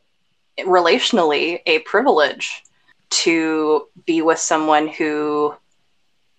relationally 0.60 1.60
a 1.66 1.80
privilege 1.80 2.64
to 3.10 3.88
be 4.06 4.22
with 4.22 4.40
someone 4.40 4.88
who 4.88 5.54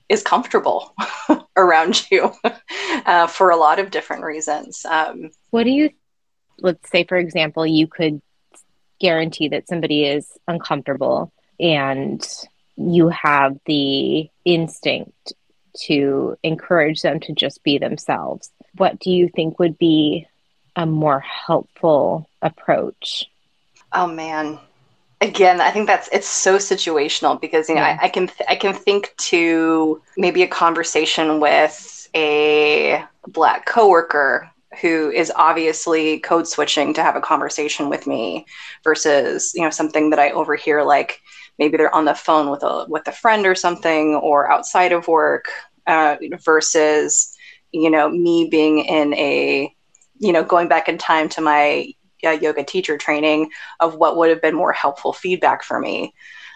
is 0.08 0.22
comfortable 0.22 0.94
around 1.56 2.06
you 2.10 2.32
uh, 3.06 3.26
for 3.26 3.50
a 3.50 3.56
lot 3.56 3.78
of 3.78 3.90
different 3.90 4.24
reasons. 4.24 4.84
Um, 4.84 5.30
what 5.50 5.64
do 5.64 5.70
you 5.70 5.90
let's 6.62 6.90
say, 6.90 7.04
for 7.04 7.16
example, 7.18 7.66
you 7.66 7.86
could 7.86 8.22
guarantee 9.00 9.48
that 9.48 9.68
somebody 9.68 10.04
is 10.04 10.30
uncomfortable 10.46 11.32
and 11.58 12.26
you 12.76 13.08
have 13.08 13.58
the 13.66 14.28
instinct 14.44 15.34
to 15.74 16.36
encourage 16.42 17.02
them 17.02 17.20
to 17.20 17.32
just 17.32 17.62
be 17.62 17.78
themselves. 17.78 18.50
What 18.76 18.98
do 18.98 19.10
you 19.10 19.28
think 19.28 19.58
would 19.58 19.78
be 19.78 20.26
a 20.76 20.86
more 20.86 21.20
helpful 21.20 22.28
approach? 22.40 23.24
Oh 23.92 24.06
man. 24.06 24.58
Again, 25.20 25.60
I 25.60 25.70
think 25.70 25.86
that's 25.86 26.08
it's 26.12 26.26
so 26.26 26.56
situational 26.56 27.40
because 27.40 27.68
you 27.68 27.76
know 27.76 27.82
yeah. 27.82 27.98
I, 28.00 28.06
I, 28.06 28.08
can 28.08 28.26
th- 28.26 28.48
I 28.48 28.56
can 28.56 28.74
think 28.74 29.14
to 29.18 30.02
maybe 30.16 30.42
a 30.42 30.48
conversation 30.48 31.38
with 31.38 32.08
a 32.14 33.04
black 33.28 33.66
coworker 33.66 34.50
who 34.80 35.10
is 35.10 35.32
obviously 35.36 36.18
code 36.20 36.48
switching 36.48 36.94
to 36.94 37.02
have 37.02 37.16
a 37.16 37.20
conversation 37.20 37.88
with 37.88 38.06
me 38.06 38.46
versus 38.84 39.52
you 39.54 39.62
know 39.62 39.70
something 39.70 40.10
that 40.10 40.18
i 40.18 40.30
overhear 40.30 40.84
like 40.84 41.20
maybe 41.58 41.76
they're 41.76 41.94
on 41.94 42.04
the 42.04 42.14
phone 42.14 42.50
with 42.50 42.62
a 42.62 42.86
with 42.88 43.06
a 43.06 43.12
friend 43.12 43.46
or 43.46 43.54
something 43.54 44.14
or 44.16 44.50
outside 44.50 44.92
of 44.92 45.08
work 45.08 45.50
uh, 45.86 46.16
versus 46.44 47.36
you 47.72 47.90
know 47.90 48.08
me 48.08 48.48
being 48.50 48.78
in 48.80 49.14
a 49.14 49.74
you 50.18 50.32
know 50.32 50.44
going 50.44 50.68
back 50.68 50.88
in 50.88 50.98
time 50.98 51.28
to 51.28 51.40
my 51.40 51.92
uh, 52.24 52.30
yoga 52.30 52.62
teacher 52.62 52.96
training 52.96 53.50
of 53.80 53.96
what 53.96 54.16
would 54.16 54.30
have 54.30 54.40
been 54.40 54.54
more 54.54 54.72
helpful 54.72 55.12
feedback 55.12 55.62
for 55.62 55.80
me. 55.80 56.14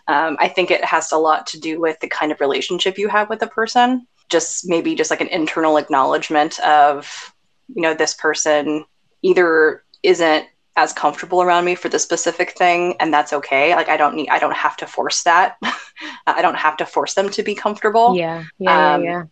Um, 0.08 0.36
i 0.38 0.46
think 0.46 0.70
it 0.70 0.84
has 0.84 1.10
a 1.10 1.18
lot 1.18 1.48
to 1.48 1.58
do 1.58 1.80
with 1.80 1.98
the 1.98 2.08
kind 2.08 2.30
of 2.30 2.40
relationship 2.40 2.96
you 2.96 3.08
have 3.08 3.28
with 3.28 3.42
a 3.42 3.48
person. 3.48 4.06
Just 4.28 4.68
maybe 4.68 4.94
just 4.94 5.10
like 5.10 5.20
an 5.20 5.28
internal 5.28 5.76
acknowledgement 5.76 6.58
of 6.60 7.34
you 7.74 7.82
know, 7.82 7.94
this 7.94 8.14
person 8.14 8.84
either 9.22 9.84
isn't 10.02 10.46
as 10.76 10.92
comfortable 10.92 11.42
around 11.42 11.64
me 11.64 11.74
for 11.74 11.88
the 11.88 11.98
specific 11.98 12.56
thing 12.56 12.94
and 13.00 13.12
that's 13.12 13.32
okay. 13.32 13.74
Like 13.74 13.88
i 13.88 13.96
don't 13.96 14.14
need 14.14 14.28
i 14.28 14.38
don't 14.38 14.54
have 14.54 14.76
to 14.78 14.86
force 14.86 15.22
that. 15.22 15.56
I 16.26 16.42
don't 16.42 16.56
have 16.56 16.76
to 16.78 16.86
force 16.86 17.14
them 17.14 17.30
to 17.30 17.42
be 17.42 17.54
comfortable. 17.54 18.16
Yeah. 18.16 18.44
Yeah, 18.58 18.94
um, 18.94 19.04
yeah. 19.04 19.10
yeah 19.10 19.24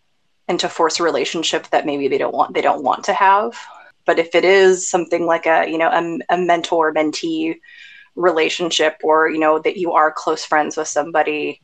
and 0.47 0.59
to 0.59 0.69
force 0.69 0.99
a 0.99 1.03
relationship 1.03 1.67
that 1.69 1.85
maybe 1.85 2.07
they 2.07 2.17
don't 2.17 2.33
want 2.33 2.53
they 2.53 2.61
don't 2.61 2.83
want 2.83 3.03
to 3.05 3.13
have. 3.13 3.57
But 4.05 4.19
if 4.19 4.35
it 4.35 4.45
is 4.45 4.87
something 4.87 5.25
like 5.25 5.45
a 5.45 5.69
you 5.69 5.77
know 5.77 5.89
a, 5.89 6.33
a 6.33 6.37
mentor 6.37 6.93
mentee 6.93 7.55
relationship 8.15 8.97
or 9.03 9.29
you 9.29 9.39
know 9.39 9.59
that 9.59 9.77
you 9.77 9.91
are 9.93 10.11
close 10.11 10.45
friends 10.45 10.77
with 10.77 10.87
somebody 10.87 11.61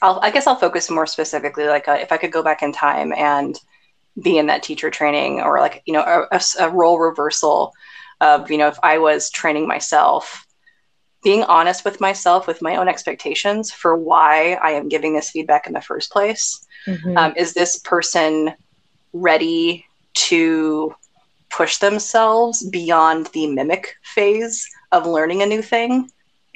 I'll, 0.00 0.18
i 0.20 0.32
guess 0.32 0.48
i'll 0.48 0.56
focus 0.56 0.90
more 0.90 1.06
specifically 1.06 1.66
like 1.66 1.86
a, 1.86 1.92
uh, 1.92 1.96
if 1.96 2.10
i 2.10 2.16
could 2.16 2.32
go 2.32 2.42
back 2.42 2.60
in 2.60 2.72
time 2.72 3.12
and 3.12 3.56
be 4.20 4.38
in 4.38 4.46
that 4.46 4.62
teacher 4.62 4.90
training 4.90 5.40
or 5.40 5.60
like 5.60 5.82
you 5.86 5.92
know 5.92 6.02
a, 6.02 6.36
a, 6.36 6.42
a 6.66 6.70
role 6.70 6.98
reversal 6.98 7.72
of 8.20 8.50
you 8.50 8.58
know 8.58 8.68
if 8.68 8.78
i 8.82 8.98
was 8.98 9.30
training 9.30 9.66
myself 9.66 10.46
being 11.22 11.44
honest 11.44 11.84
with 11.84 12.00
myself 12.00 12.46
with 12.46 12.60
my 12.60 12.76
own 12.76 12.88
expectations 12.88 13.72
for 13.72 13.96
why 13.96 14.54
i 14.62 14.70
am 14.70 14.88
giving 14.88 15.14
this 15.14 15.30
feedback 15.30 15.66
in 15.66 15.72
the 15.72 15.80
first 15.80 16.10
place 16.12 16.66
mm-hmm. 16.86 17.16
um, 17.16 17.32
is 17.36 17.54
this 17.54 17.78
person 17.78 18.52
ready 19.12 19.86
to 20.14 20.94
push 21.48 21.78
themselves 21.78 22.66
beyond 22.68 23.26
the 23.28 23.46
mimic 23.46 23.96
phase 24.02 24.68
of 24.90 25.06
learning 25.06 25.42
a 25.42 25.46
new 25.46 25.62
thing 25.62 26.10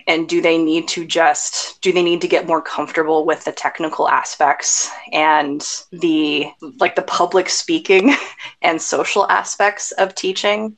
and 0.06 0.28
do 0.28 0.40
they 0.40 0.56
need 0.56 0.86
to 0.88 1.04
just 1.04 1.80
do 1.80 1.92
they 1.92 2.02
need 2.02 2.20
to 2.20 2.28
get 2.28 2.46
more 2.46 2.62
comfortable 2.62 3.24
with 3.24 3.44
the 3.44 3.52
technical 3.52 4.08
aspects 4.08 4.90
and 5.12 5.66
the 5.92 6.46
like 6.78 6.94
the 6.94 7.02
public 7.02 7.48
speaking 7.48 8.14
and 8.62 8.80
social 8.80 9.28
aspects 9.28 9.92
of 9.92 10.14
teaching 10.14 10.76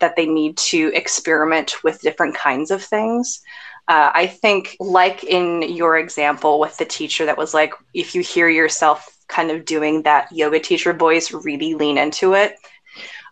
that 0.00 0.16
they 0.16 0.26
need 0.26 0.56
to 0.56 0.90
experiment 0.94 1.84
with 1.84 2.00
different 2.00 2.34
kinds 2.34 2.70
of 2.72 2.82
things. 2.82 3.42
Uh, 3.86 4.10
I 4.14 4.26
think, 4.26 4.76
like 4.80 5.24
in 5.24 5.62
your 5.62 5.98
example 5.98 6.58
with 6.58 6.76
the 6.78 6.84
teacher 6.84 7.26
that 7.26 7.38
was 7.38 7.54
like, 7.54 7.74
if 7.92 8.14
you 8.14 8.22
hear 8.22 8.48
yourself 8.48 9.08
kind 9.28 9.50
of 9.50 9.64
doing 9.64 10.02
that 10.02 10.32
yoga 10.32 10.58
teacher 10.58 10.92
voice, 10.92 11.32
really 11.32 11.74
lean 11.74 11.98
into 11.98 12.32
it. 12.34 12.56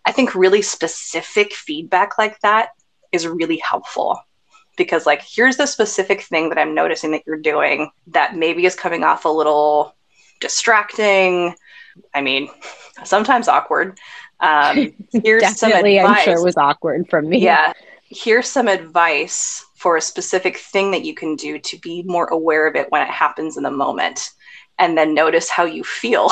I 0.05 0.11
think 0.11 0.35
really 0.35 0.61
specific 0.61 1.53
feedback 1.53 2.17
like 2.17 2.39
that 2.41 2.69
is 3.11 3.27
really 3.27 3.57
helpful 3.57 4.19
because, 4.75 5.05
like, 5.05 5.21
here's 5.21 5.57
the 5.57 5.65
specific 5.65 6.21
thing 6.21 6.49
that 6.49 6.57
I'm 6.57 6.73
noticing 6.73 7.11
that 7.11 7.23
you're 7.25 7.37
doing 7.37 7.91
that 8.07 8.35
maybe 8.35 8.65
is 8.65 8.75
coming 8.75 9.03
off 9.03 9.25
a 9.25 9.29
little 9.29 9.95
distracting. 10.39 11.55
I 12.13 12.21
mean, 12.21 12.49
sometimes 13.03 13.47
awkward. 13.47 13.99
Um, 14.39 14.93
here's 15.11 15.41
Definitely, 15.41 15.97
some 15.97 16.05
advice. 16.05 16.19
I'm 16.19 16.23
sure 16.25 16.41
it 16.41 16.43
was 16.43 16.57
awkward 16.57 17.09
from 17.09 17.29
me. 17.29 17.39
Yeah. 17.39 17.73
Here's 18.09 18.47
some 18.47 18.67
advice 18.67 19.65
for 19.75 19.97
a 19.97 20.01
specific 20.01 20.57
thing 20.57 20.91
that 20.91 21.03
you 21.03 21.13
can 21.13 21.35
do 21.35 21.59
to 21.59 21.77
be 21.79 22.03
more 22.03 22.27
aware 22.27 22.67
of 22.67 22.75
it 22.75 22.91
when 22.91 23.01
it 23.01 23.09
happens 23.09 23.57
in 23.57 23.63
the 23.63 23.71
moment. 23.71 24.29
And 24.79 24.97
then 24.97 25.13
notice 25.13 25.49
how 25.49 25.65
you 25.65 25.83
feel 25.83 26.29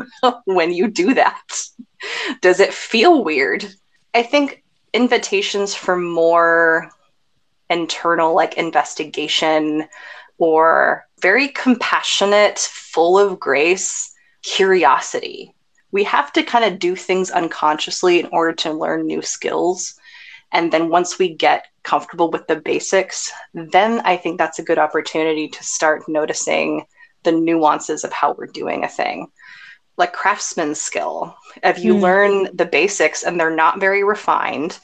when 0.44 0.72
you 0.72 0.88
do 0.88 1.14
that. 1.14 1.42
Does 2.40 2.60
it 2.60 2.72
feel 2.72 3.24
weird? 3.24 3.66
I 4.14 4.22
think 4.22 4.62
invitations 4.92 5.74
for 5.74 5.96
more 5.96 6.90
internal, 7.72 8.34
like 8.34 8.54
investigation 8.54 9.88
or 10.38 11.06
very 11.20 11.48
compassionate, 11.48 12.58
full 12.58 13.18
of 13.18 13.40
grace 13.40 14.14
curiosity 14.42 15.54
we 15.92 16.02
have 16.04 16.32
to 16.32 16.42
kind 16.42 16.64
of 16.64 16.78
do 16.78 16.96
things 16.96 17.30
unconsciously 17.30 18.18
in 18.18 18.26
order 18.32 18.54
to 18.54 18.72
learn 18.72 19.06
new 19.06 19.22
skills. 19.22 19.94
And 20.50 20.72
then 20.72 20.88
once 20.88 21.18
we 21.18 21.34
get 21.34 21.66
comfortable 21.82 22.30
with 22.30 22.46
the 22.46 22.56
basics, 22.56 23.30
then 23.54 24.00
I 24.00 24.16
think 24.16 24.38
that's 24.38 24.58
a 24.58 24.64
good 24.64 24.78
opportunity 24.78 25.48
to 25.48 25.62
start 25.62 26.08
noticing 26.08 26.86
the 27.22 27.32
nuances 27.32 28.04
of 28.04 28.12
how 28.12 28.32
we're 28.32 28.46
doing 28.46 28.84
a 28.84 28.88
thing. 28.88 29.28
Like 29.96 30.14
craftsman 30.14 30.74
skill. 30.74 31.36
If 31.62 31.84
you 31.84 31.94
mm. 31.94 32.00
learn 32.00 32.56
the 32.56 32.64
basics 32.64 33.22
and 33.22 33.38
they're 33.38 33.54
not 33.54 33.78
very 33.78 34.02
refined, 34.02 34.78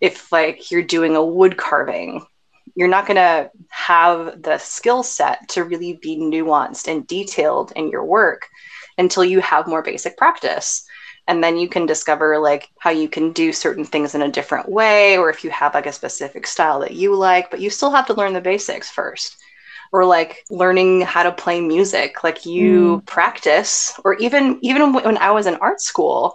if 0.00 0.30
like 0.32 0.70
you're 0.70 0.82
doing 0.82 1.16
a 1.16 1.24
wood 1.24 1.56
carving, 1.56 2.24
you're 2.74 2.88
not 2.88 3.06
going 3.06 3.16
to 3.16 3.50
have 3.68 4.42
the 4.42 4.58
skill 4.58 5.02
set 5.02 5.48
to 5.50 5.64
really 5.64 5.98
be 6.02 6.16
nuanced 6.16 6.88
and 6.88 7.06
detailed 7.06 7.72
in 7.76 7.90
your 7.90 8.04
work 8.04 8.48
until 8.98 9.24
you 9.24 9.40
have 9.40 9.66
more 9.66 9.82
basic 9.82 10.16
practice 10.16 10.86
and 11.28 11.42
then 11.42 11.56
you 11.56 11.68
can 11.68 11.86
discover 11.86 12.38
like 12.38 12.68
how 12.78 12.90
you 12.90 13.08
can 13.08 13.32
do 13.32 13.52
certain 13.52 13.84
things 13.84 14.14
in 14.14 14.22
a 14.22 14.30
different 14.30 14.68
way 14.68 15.18
or 15.18 15.28
if 15.28 15.42
you 15.42 15.50
have 15.50 15.74
like 15.74 15.86
a 15.86 15.92
specific 15.92 16.46
style 16.46 16.80
that 16.80 16.92
you 16.92 17.14
like 17.14 17.50
but 17.50 17.60
you 17.60 17.70
still 17.70 17.90
have 17.90 18.06
to 18.06 18.14
learn 18.14 18.32
the 18.32 18.40
basics 18.40 18.90
first 18.90 19.36
or 19.92 20.04
like 20.04 20.44
learning 20.50 21.00
how 21.00 21.22
to 21.22 21.32
play 21.32 21.60
music 21.60 22.22
like 22.24 22.46
you 22.46 22.98
mm. 22.98 23.06
practice 23.06 23.98
or 24.04 24.14
even 24.14 24.58
even 24.62 24.92
when 24.92 25.18
i 25.18 25.30
was 25.30 25.46
in 25.46 25.54
art 25.56 25.80
school 25.80 26.34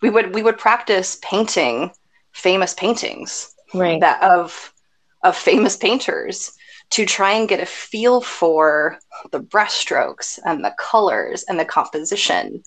we 0.00 0.10
would 0.10 0.34
we 0.34 0.42
would 0.42 0.58
practice 0.58 1.18
painting 1.22 1.90
famous 2.32 2.74
paintings 2.74 3.54
right 3.74 4.00
that 4.00 4.22
of 4.22 4.72
of 5.22 5.36
famous 5.36 5.76
painters 5.76 6.52
to 6.90 7.04
try 7.04 7.32
and 7.32 7.48
get 7.48 7.60
a 7.60 7.66
feel 7.66 8.20
for 8.20 8.98
the 9.30 9.40
brushstrokes 9.40 10.38
and 10.44 10.64
the 10.64 10.74
colors 10.78 11.44
and 11.44 11.58
the 11.58 11.64
composition. 11.64 12.62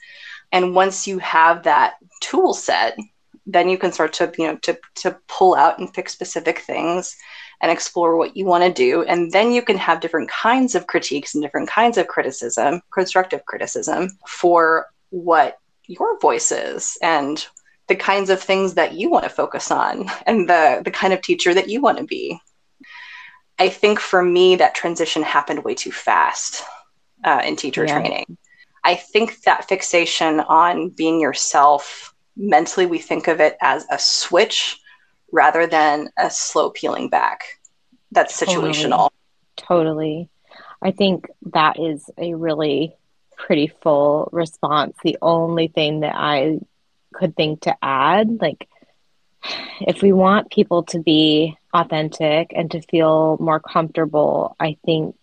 And 0.51 0.75
once 0.75 1.07
you 1.07 1.17
have 1.19 1.63
that 1.63 1.95
tool 2.21 2.53
set, 2.53 2.97
then 3.45 3.69
you 3.69 3.77
can 3.77 3.91
start 3.91 4.13
to, 4.13 4.31
you 4.37 4.47
know, 4.47 4.57
to, 4.57 4.77
to 4.95 5.17
pull 5.27 5.55
out 5.55 5.79
and 5.79 5.91
pick 5.91 6.09
specific 6.09 6.59
things 6.59 7.15
and 7.61 7.71
explore 7.71 8.15
what 8.17 8.35
you 8.35 8.45
want 8.45 8.63
to 8.63 8.71
do. 8.71 9.03
And 9.03 9.31
then 9.31 9.51
you 9.51 9.61
can 9.61 9.77
have 9.77 10.01
different 10.01 10.29
kinds 10.29 10.75
of 10.75 10.87
critiques 10.87 11.33
and 11.33 11.43
different 11.43 11.69
kinds 11.69 11.97
of 11.97 12.07
criticism, 12.07 12.81
constructive 12.91 13.45
criticism 13.45 14.09
for 14.27 14.87
what 15.09 15.57
your 15.87 16.19
voice 16.19 16.51
is 16.51 16.97
and 17.01 17.45
the 17.91 17.95
kinds 17.97 18.29
of 18.29 18.41
things 18.41 18.75
that 18.75 18.93
you 18.93 19.09
want 19.09 19.25
to 19.25 19.29
focus 19.29 19.69
on 19.69 20.09
and 20.25 20.47
the 20.47 20.81
the 20.85 20.91
kind 20.91 21.11
of 21.11 21.21
teacher 21.21 21.53
that 21.53 21.67
you 21.67 21.81
want 21.81 21.97
to 21.97 22.05
be. 22.05 22.39
I 23.59 23.67
think 23.67 23.99
for 23.99 24.23
me, 24.23 24.55
that 24.55 24.73
transition 24.75 25.23
happened 25.23 25.65
way 25.65 25.75
too 25.75 25.91
fast 25.91 26.63
uh, 27.25 27.41
in 27.43 27.57
teacher 27.57 27.85
yeah. 27.85 27.99
training. 27.99 28.37
I 28.85 28.95
think 28.95 29.41
that 29.41 29.67
fixation 29.67 30.39
on 30.39 30.91
being 30.91 31.19
yourself, 31.19 32.15
mentally, 32.37 32.85
we 32.85 32.97
think 32.97 33.27
of 33.27 33.41
it 33.41 33.57
as 33.61 33.85
a 33.91 33.99
switch 33.99 34.79
rather 35.33 35.67
than 35.67 36.07
a 36.17 36.29
slow 36.29 36.69
peeling 36.69 37.09
back. 37.09 37.43
That's 38.13 38.41
situational. 38.41 39.09
Totally. 39.57 40.29
totally. 40.29 40.29
I 40.81 40.91
think 40.91 41.27
that 41.53 41.77
is 41.77 42.09
a 42.17 42.35
really 42.35 42.95
pretty 43.37 43.67
full 43.67 44.29
response. 44.31 44.95
The 45.03 45.17
only 45.21 45.67
thing 45.67 45.99
that 45.99 46.15
I 46.15 46.59
could 47.13 47.35
think 47.35 47.61
to 47.61 47.75
add, 47.81 48.41
like, 48.41 48.67
if 49.81 50.01
we 50.01 50.11
want 50.11 50.51
people 50.51 50.83
to 50.83 50.99
be 50.99 51.57
authentic 51.73 52.51
and 52.55 52.71
to 52.71 52.81
feel 52.81 53.37
more 53.39 53.59
comfortable, 53.59 54.55
I 54.59 54.77
think 54.85 55.15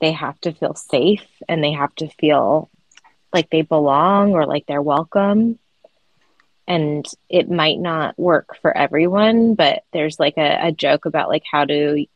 they 0.00 0.12
have 0.12 0.38
to 0.40 0.52
feel 0.52 0.74
safe 0.74 1.26
and 1.48 1.62
they 1.62 1.72
have 1.72 1.94
to 1.96 2.08
feel 2.08 2.70
like 3.32 3.50
they 3.50 3.62
belong 3.62 4.32
or 4.32 4.46
like 4.46 4.66
they're 4.66 4.82
welcome. 4.82 5.58
And 6.66 7.06
it 7.28 7.50
might 7.50 7.78
not 7.78 8.18
work 8.18 8.56
for 8.62 8.74
everyone, 8.74 9.54
but 9.54 9.82
there's 9.92 10.18
like 10.18 10.38
a, 10.38 10.68
a 10.68 10.72
joke 10.72 11.04
about 11.04 11.28
like 11.28 11.42
how 11.50 11.64
do 11.64 12.06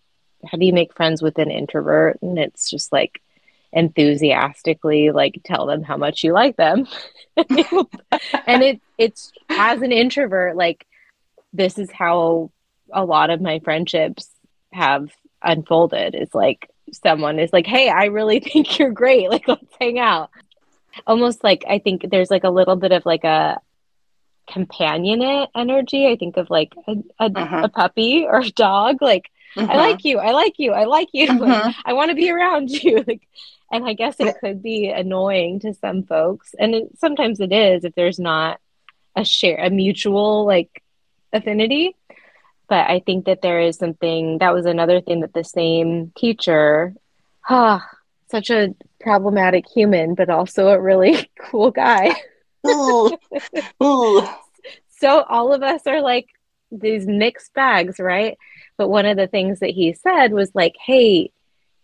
how 0.47 0.57
do 0.57 0.65
you 0.65 0.73
make 0.73 0.95
friends 0.95 1.21
with 1.21 1.39
an 1.39 1.51
introvert? 1.51 2.19
And 2.23 2.39
it's 2.39 2.71
just 2.71 2.93
like 2.93 3.21
enthusiastically 3.73 5.11
like 5.11 5.41
tell 5.45 5.67
them 5.67 5.83
how 5.83 5.97
much 5.97 6.25
you 6.25 6.33
like 6.33 6.57
them. 6.57 6.87
and 7.37 8.63
it 8.63 8.81
it's 8.97 9.33
as 9.49 9.83
an 9.83 9.93
introvert, 9.93 10.57
like 10.57 10.87
this 11.53 11.79
is 11.79 11.91
how 11.91 12.51
a 12.93 13.05
lot 13.05 13.31
of 13.31 13.41
my 13.41 13.61
friendships 13.61 14.29
have 14.73 15.11
unfolded 15.43 16.15
is 16.15 16.35
like 16.35 16.71
someone 16.93 17.39
is 17.39 17.53
like, 17.53 17.67
Hey, 17.67 17.89
I 17.89 18.07
really 18.07 18.41
think 18.53 18.79
you're 18.79 18.91
great. 18.91 19.31
Like, 19.31 19.47
let's 19.49 19.77
hang 19.81 19.99
out. 19.99 20.31
Almost 21.07 21.45
like 21.45 21.65
I 21.69 21.79
think 21.79 22.11
there's 22.11 22.31
like 22.31 22.45
a 22.45 22.51
little 22.51 22.77
bit 22.77 22.93
of 22.93 23.07
like 23.07 23.25
a 23.25 23.61
companionate 24.49 25.49
energy. 25.55 26.09
I 26.09 26.17
think 26.17 26.37
of 26.37 26.51
like 26.51 26.73
a, 26.87 26.93
a, 27.21 27.31
uh-huh. 27.35 27.61
a 27.65 27.69
puppy 27.69 28.25
or 28.27 28.41
a 28.41 28.51
dog. 28.51 29.01
Like, 29.01 29.31
uh-huh. 29.57 29.71
I 29.71 29.77
like 29.77 30.05
you. 30.05 30.19
I 30.19 30.33
like 30.33 30.55
you. 30.59 30.73
I 30.73 30.85
like 30.85 31.09
you. 31.13 31.29
Uh-huh. 31.31 31.67
Like, 31.67 31.77
I 31.85 31.93
want 31.93 32.11
to 32.11 32.17
be 32.17 32.31
around 32.31 32.71
you. 32.71 33.05
Like, 33.07 33.29
and 33.71 33.85
I 33.87 33.93
guess 33.93 34.17
it 34.19 34.37
could 34.41 34.63
be 34.63 34.89
annoying 34.89 35.61
to 35.61 35.75
some 35.75 36.05
folks. 36.05 36.55
And 36.59 36.75
it, 36.75 36.99
sometimes 36.99 37.41
it 37.41 37.53
is 37.53 37.85
if 37.85 37.95
there's 37.95 38.19
not 38.19 38.61
a 39.15 39.25
share, 39.25 39.59
a 39.59 39.71
mutual 39.71 40.47
like 40.47 40.83
affinity 41.33 41.95
but 42.69 42.89
I 42.89 43.01
think 43.01 43.25
that 43.25 43.41
there 43.43 43.61
is 43.61 43.77
something 43.77 44.39
that 44.39 44.53
was 44.53 44.67
another 44.67 45.01
thing 45.01 45.21
that 45.21 45.33
the 45.33 45.43
same 45.43 46.13
teacher, 46.17 46.95
ah, 47.49 47.89
such 48.31 48.51
a 48.51 48.75
problematic 49.01 49.67
human, 49.67 50.15
but 50.15 50.29
also 50.29 50.69
a 50.69 50.81
really 50.81 51.31
cool 51.41 51.71
guy. 51.71 52.15
ooh, 52.67 53.17
ooh. 53.83 54.29
So 54.99 55.23
all 55.23 55.53
of 55.55 55.63
us 55.63 55.87
are 55.87 56.03
like 56.03 56.27
these 56.71 57.07
mixed 57.07 57.55
bags, 57.55 57.99
right? 57.99 58.37
But 58.77 58.89
one 58.89 59.07
of 59.07 59.17
the 59.17 59.27
things 59.27 59.61
that 59.61 59.71
he 59.71 59.95
said 59.95 60.33
was 60.33 60.55
like, 60.55 60.75
"Hey, 60.85 61.31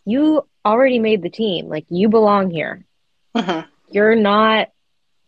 you 0.04 0.46
already 0.64 0.98
made 0.98 1.22
the 1.22 1.30
team. 1.30 1.68
Like 1.68 1.86
you 1.88 2.08
belong 2.08 2.50
here. 2.50 2.84
Mm-hmm. 3.36 3.68
You're 3.90 4.16
not 4.16 4.68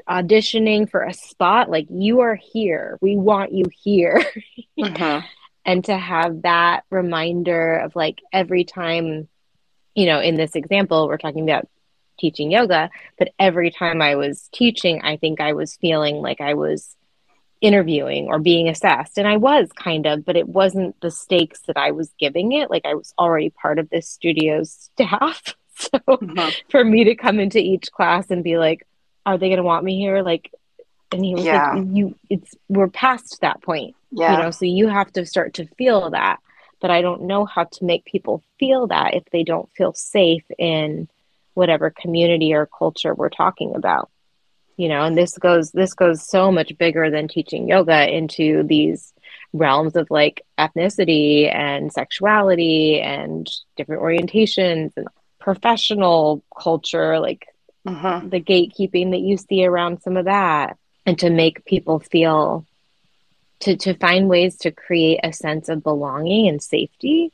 auditioning 0.09 0.91
for 0.91 1.03
a 1.03 1.13
spot. 1.13 1.71
Like 1.71 1.87
you 1.91 2.21
are 2.21 2.37
here. 2.37 2.99
We 3.01 3.17
want 3.17 3.53
you 3.53 3.65
here." 3.83 4.25
Mm-hmm. 4.79 5.27
and 5.65 5.85
to 5.87 5.97
have 5.97 6.43
that 6.43 6.85
reminder 6.91 7.79
of 7.79 7.97
like 7.97 8.21
every 8.31 8.65
time, 8.65 9.27
you 9.95 10.05
know, 10.05 10.21
in 10.21 10.37
this 10.37 10.55
example, 10.55 11.09
we're 11.09 11.17
talking 11.17 11.49
about 11.49 11.67
teaching 12.19 12.51
yoga, 12.51 12.91
but 13.19 13.33
every 13.39 13.71
time 13.71 14.03
I 14.03 14.17
was 14.17 14.51
teaching, 14.53 15.01
I 15.03 15.17
think 15.17 15.41
I 15.41 15.55
was 15.55 15.77
feeling 15.77 16.17
like 16.17 16.43
I 16.43 16.55
was 16.55 16.95
interviewing 17.61 18.29
or 18.29 18.39
being 18.39 18.69
assessed. 18.69 19.19
And 19.19 19.27
I 19.27 19.37
was 19.37 19.71
kind 19.73 20.07
of, 20.07 20.25
but 20.25 20.37
it 20.37 20.49
wasn't 20.49 21.01
the 21.01 21.11
stakes 21.11 21.61
that 21.67 21.77
I 21.77 21.93
was 21.93 22.13
giving 22.19 22.53
it. 22.53 22.71
Like 22.71 22.85
I 22.85 22.95
was 22.95 23.15
already 23.19 23.51
part 23.51 23.79
of 23.79 23.89
this 23.91 24.09
studio's 24.09 24.71
staff. 24.71 25.55
So 25.79 25.99
mm-hmm. 26.09 26.49
for 26.71 26.83
me 26.83 27.05
to 27.05 27.15
come 27.15 27.39
into 27.39 27.59
each 27.59 27.93
class 27.93 28.31
and 28.31 28.43
be 28.43 28.57
like, 28.57 28.87
are 29.27 29.37
they 29.37 29.49
going 29.49 29.59
to 29.59 29.63
want 29.63 29.85
me 29.85 29.99
here? 29.99 30.23
Like, 30.23 30.51
and 31.13 31.23
he 31.23 31.35
was 31.35 31.45
yeah. 31.45 31.75
like, 31.75 31.87
you, 31.93 32.15
it's, 32.31 32.55
we're 32.71 32.89
past 32.89 33.43
that 33.43 33.61
point. 33.63 33.95
Yeah. 34.11 34.39
You 34.39 34.43
know, 34.43 34.51
so 34.53 34.65
you 34.65 34.89
have 34.89 35.13
to 35.13 35.27
start 35.27 35.53
to 35.55 35.67
feel 35.77 36.09
that. 36.09 36.39
But 36.81 36.91
I 36.91 37.03
don't 37.03 37.25
know 37.25 37.45
how 37.45 37.65
to 37.65 37.85
make 37.85 38.07
people 38.07 38.43
feel 38.59 38.87
that 38.87 39.17
if 39.17 39.25
they 39.31 39.45
don't 39.45 39.69
feel 39.77 39.93
safe 39.93 40.45
in 40.59 41.11
whatever 41.53 41.91
community 41.91 42.55
or 42.55 42.65
culture 42.65 43.15
we're 43.15 43.29
talking 43.29 43.75
about 43.75 44.09
you 44.77 44.89
know 44.89 45.03
and 45.03 45.17
this 45.17 45.37
goes 45.39 45.73
this 45.73 45.95
goes 45.95 46.27
so 46.27 46.53
much 46.53 46.77
bigger 46.79 47.11
than 47.11 47.29
teaching 47.29 47.69
yoga 47.69 48.09
into 48.15 48.63
these 48.63 49.13
realms 49.53 49.97
of 49.97 50.11
like 50.11 50.45
ethnicity 50.59 51.53
and 51.53 51.93
sexuality 51.93 53.01
and 53.01 53.51
different 53.77 54.03
orientations 54.03 54.93
and 54.97 55.09
professional 55.39 56.43
culture 56.61 57.19
like 57.19 57.47
uh-huh. 57.87 58.21
the 58.25 58.41
gatekeeping 58.41 59.13
that 59.13 59.21
you 59.21 59.37
see 59.37 59.65
around 59.65 60.03
some 60.03 60.17
of 60.17 60.25
that 60.25 60.77
and 61.05 61.19
to 61.19 61.31
make 61.31 61.65
people 61.65 62.01
feel 62.01 62.67
to 63.61 63.77
to 63.77 63.95
find 63.95 64.29
ways 64.29 64.57
to 64.59 64.71
create 64.71 65.21
a 65.23 65.33
sense 65.33 65.69
of 65.69 65.83
belonging 65.83 66.49
and 66.49 66.63
safety 66.63 67.33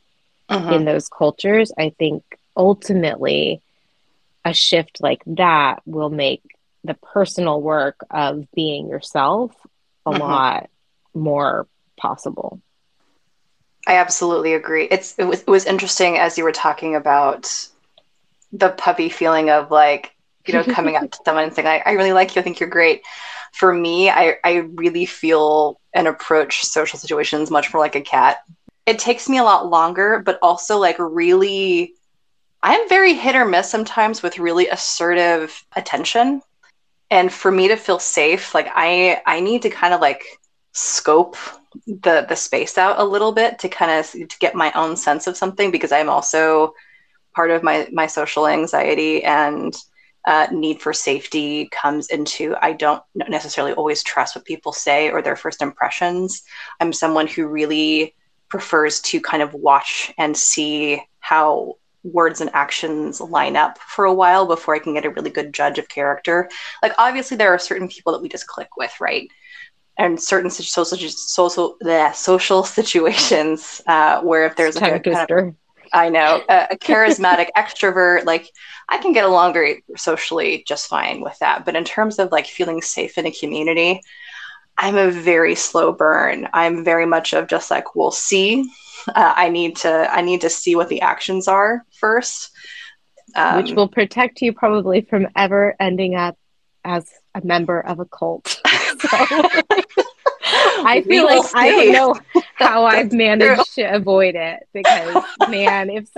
uh-huh. 0.49 0.75
in 0.75 0.85
those 0.85 1.09
cultures 1.09 1.73
i 1.79 1.91
think 1.99 2.23
ultimately 2.57 3.61
a 4.45 4.53
shift 4.53 5.01
like 5.01 5.23
that 5.27 5.81
will 5.87 6.11
make 6.11 6.43
the 6.85 6.95
personal 6.95 7.61
work 7.61 8.05
of 8.11 8.47
being 8.55 8.89
yourself 8.89 9.55
a 10.07 10.11
mm-hmm. 10.11 10.21
lot 10.21 10.71
more 11.15 11.67
possible. 11.97 12.61
I 13.87 13.97
absolutely 13.97 14.55
agree. 14.55 14.85
It's 14.85 15.19
it 15.19 15.25
was 15.25 15.41
it 15.41 15.49
was 15.49 15.65
interesting 15.65 16.19
as 16.19 16.39
you 16.39 16.45
were 16.45 16.53
talking 16.53 16.95
about 16.95 17.69
the 18.53 18.71
puppy 18.71 19.09
feeling 19.09 19.51
of 19.51 19.71
like 19.71 20.15
you 20.47 20.55
know 20.55 20.65
coming 20.65 20.97
up 20.97 21.11
to 21.11 21.19
someone 21.25 21.45
and 21.45 21.55
saying 21.55 21.67
I, 21.67 21.83
I 21.85 21.93
really 21.93 22.13
like 22.13 22.35
you 22.35 22.41
I 22.41 22.43
think 22.43 22.61
you're 22.61 22.69
great. 22.69 23.03
For 23.53 23.73
me, 23.73 24.09
I 24.09 24.37
I 24.45 24.55
really 24.75 25.07
feel 25.07 25.81
and 25.93 26.07
approach 26.07 26.63
social 26.63 26.99
situations 26.99 27.51
much 27.51 27.73
more 27.73 27.83
like 27.83 27.97
a 27.97 28.01
cat. 28.01 28.39
It 28.87 28.99
takes 28.99 29.29
me 29.29 29.39
a 29.39 29.45
lot 29.45 29.69
longer, 29.69 30.21
but 30.25 30.39
also 30.43 30.79
like 30.79 30.97
really 30.99 31.95
I'm 32.63 32.89
very 32.89 33.15
hit 33.15 33.35
or 33.35 33.45
miss 33.45 33.69
sometimes 33.69 34.23
with 34.23 34.39
really 34.39 34.69
assertive 34.69 35.65
attention. 35.75 36.41
And 37.13 37.31
for 37.31 37.53
me 37.53 37.69
to 37.69 37.77
feel 37.77 37.99
safe, 37.99 38.55
like 38.55 38.69
I 38.75 39.21
I 39.27 39.41
need 39.41 39.61
to 39.63 39.71
kind 39.71 39.93
of 39.93 40.01
like 40.01 40.25
scope 40.73 41.37
the 41.87 42.25
the 42.27 42.35
space 42.35 42.79
out 42.79 42.99
a 42.99 43.05
little 43.05 43.33
bit 43.33 43.59
to 43.59 43.69
kind 43.69 43.91
of 43.91 44.11
to 44.11 44.39
get 44.41 44.55
my 44.55 44.73
own 44.73 44.97
sense 44.97 45.27
of 45.27 45.37
something 45.37 45.71
because 45.71 45.93
I'm 45.93 46.09
also 46.09 46.73
part 47.35 47.51
of 47.51 47.63
my 47.63 47.87
my 47.93 48.07
social 48.07 48.47
anxiety 48.47 49.23
and 49.25 49.77
uh, 50.25 50.47
need 50.53 50.81
for 50.81 50.95
safety 50.95 51.69
comes 51.71 52.09
into 52.09 52.57
I 52.63 52.73
don't 52.73 53.03
necessarily 53.15 53.75
always 53.75 54.03
trust 54.03 54.35
what 54.35 54.47
people 54.47 54.73
say 54.73 55.11
or 55.11 55.21
their 55.21 55.37
first 55.37 55.61
impressions. 55.61 56.45
I'm 56.81 56.95
someone 56.95 57.27
who 57.27 57.47
really 57.47 58.15
prefers 58.49 59.03
to 59.03 59.21
kind 59.21 59.43
of 59.43 59.53
watch 59.53 60.15
and 60.17 60.35
see 60.35 61.03
how 61.21 61.77
words 62.05 62.41
and 62.41 62.51
actions 62.55 63.21
line 63.21 63.57
up 63.57 63.79
for 63.79 64.05
a 64.05 64.15
while 64.15 64.47
before 64.47 64.75
I 64.75 64.79
can 64.79 64.95
get 64.95 65.05
a 65.05 65.11
really 65.11 65.31
good 65.31 65.53
judge 65.53 65.79
of 65.79 65.89
character. 65.89 66.49
Like 66.83 66.93
obviously 66.99 67.37
there 67.37 67.53
are 67.53 67.59
certain 67.59 67.89
people 67.89 68.13
that 68.13 68.23
we 68.23 68.29
just 68.29 68.47
click 68.47 68.77
with, 68.77 68.93
right? 69.01 69.31
And 69.99 70.21
certain 70.21 70.51
social 70.51 70.85
social 70.85 71.77
the 71.81 72.13
social 72.13 72.65
situations 72.65 73.83
uh, 73.87 74.21
where 74.23 74.47
if 74.47 74.57
there's 74.57 74.81
like 74.81 75.07
a 75.07 75.11
kind 75.11 75.31
of, 75.31 75.55
I 75.93 76.09
know 76.09 76.43
a, 76.49 76.69
a 76.71 76.77
charismatic 76.77 77.49
extrovert, 77.57 78.25
like 78.25 78.51
I 78.89 78.99
can 78.99 79.13
get 79.13 79.25
along 79.25 79.53
very 79.53 79.85
socially 79.97 80.65
just 80.67 80.89
fine 80.89 81.21
with 81.21 81.39
that. 81.41 81.65
But 81.65 81.77
in 81.77 81.85
terms 81.85 82.19
of 82.19 82.33
like 82.33 82.47
feeling 82.47 82.81
safe 82.83 83.19
in 83.19 83.27
a 83.27 83.31
community, 83.31 84.01
I'm 84.79 84.97
a 84.97 85.11
very 85.11 85.55
slow 85.55 85.93
burn. 85.93 86.49
I'm 86.53 86.85
very 86.85 87.07
much 87.07 87.35
of 87.35 87.47
just 87.47 87.71
like 87.71 87.95
we'll 87.95 88.11
see 88.11 88.69
uh, 89.09 89.35
I 89.37 89.49
need 89.49 89.77
to 89.77 90.09
I 90.11 90.21
need 90.21 90.43
to 90.43 90.51
see 90.51 90.77
what 90.77 90.89
the 90.89 91.01
actions 91.01 91.49
are 91.49 91.85
first, 91.93 92.51
um, 93.35 93.57
which 93.57 93.73
will 93.73 93.89
protect 93.89 94.43
you 94.43 94.53
probably 94.53 95.03
from 95.03 95.29
ever 95.37 95.77
ending 95.81 96.15
up 96.15 96.37
as 96.85 97.09
a 97.35 97.45
member 97.45 97.81
of 97.81 98.01
a 98.01 98.05
cult. 98.05 98.61
I 100.85 101.03
feel 101.07 101.25
like 101.25 101.45
see. 101.45 101.53
I 101.55 101.71
don't 101.71 101.93
know 101.93 102.21
how 102.57 102.85
I've 102.85 103.13
managed 103.13 103.75
to 103.75 103.83
avoid 103.83 104.35
it 104.35 104.67
because 104.73 105.25
man, 105.49 105.91
if 105.91 106.09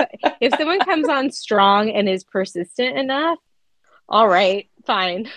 if 0.40 0.54
someone 0.56 0.80
comes 0.80 1.08
on 1.08 1.30
strong 1.30 1.90
and 1.90 2.08
is 2.08 2.24
persistent 2.24 2.98
enough, 2.98 3.38
all 4.08 4.28
right, 4.28 4.68
fine. 4.86 5.28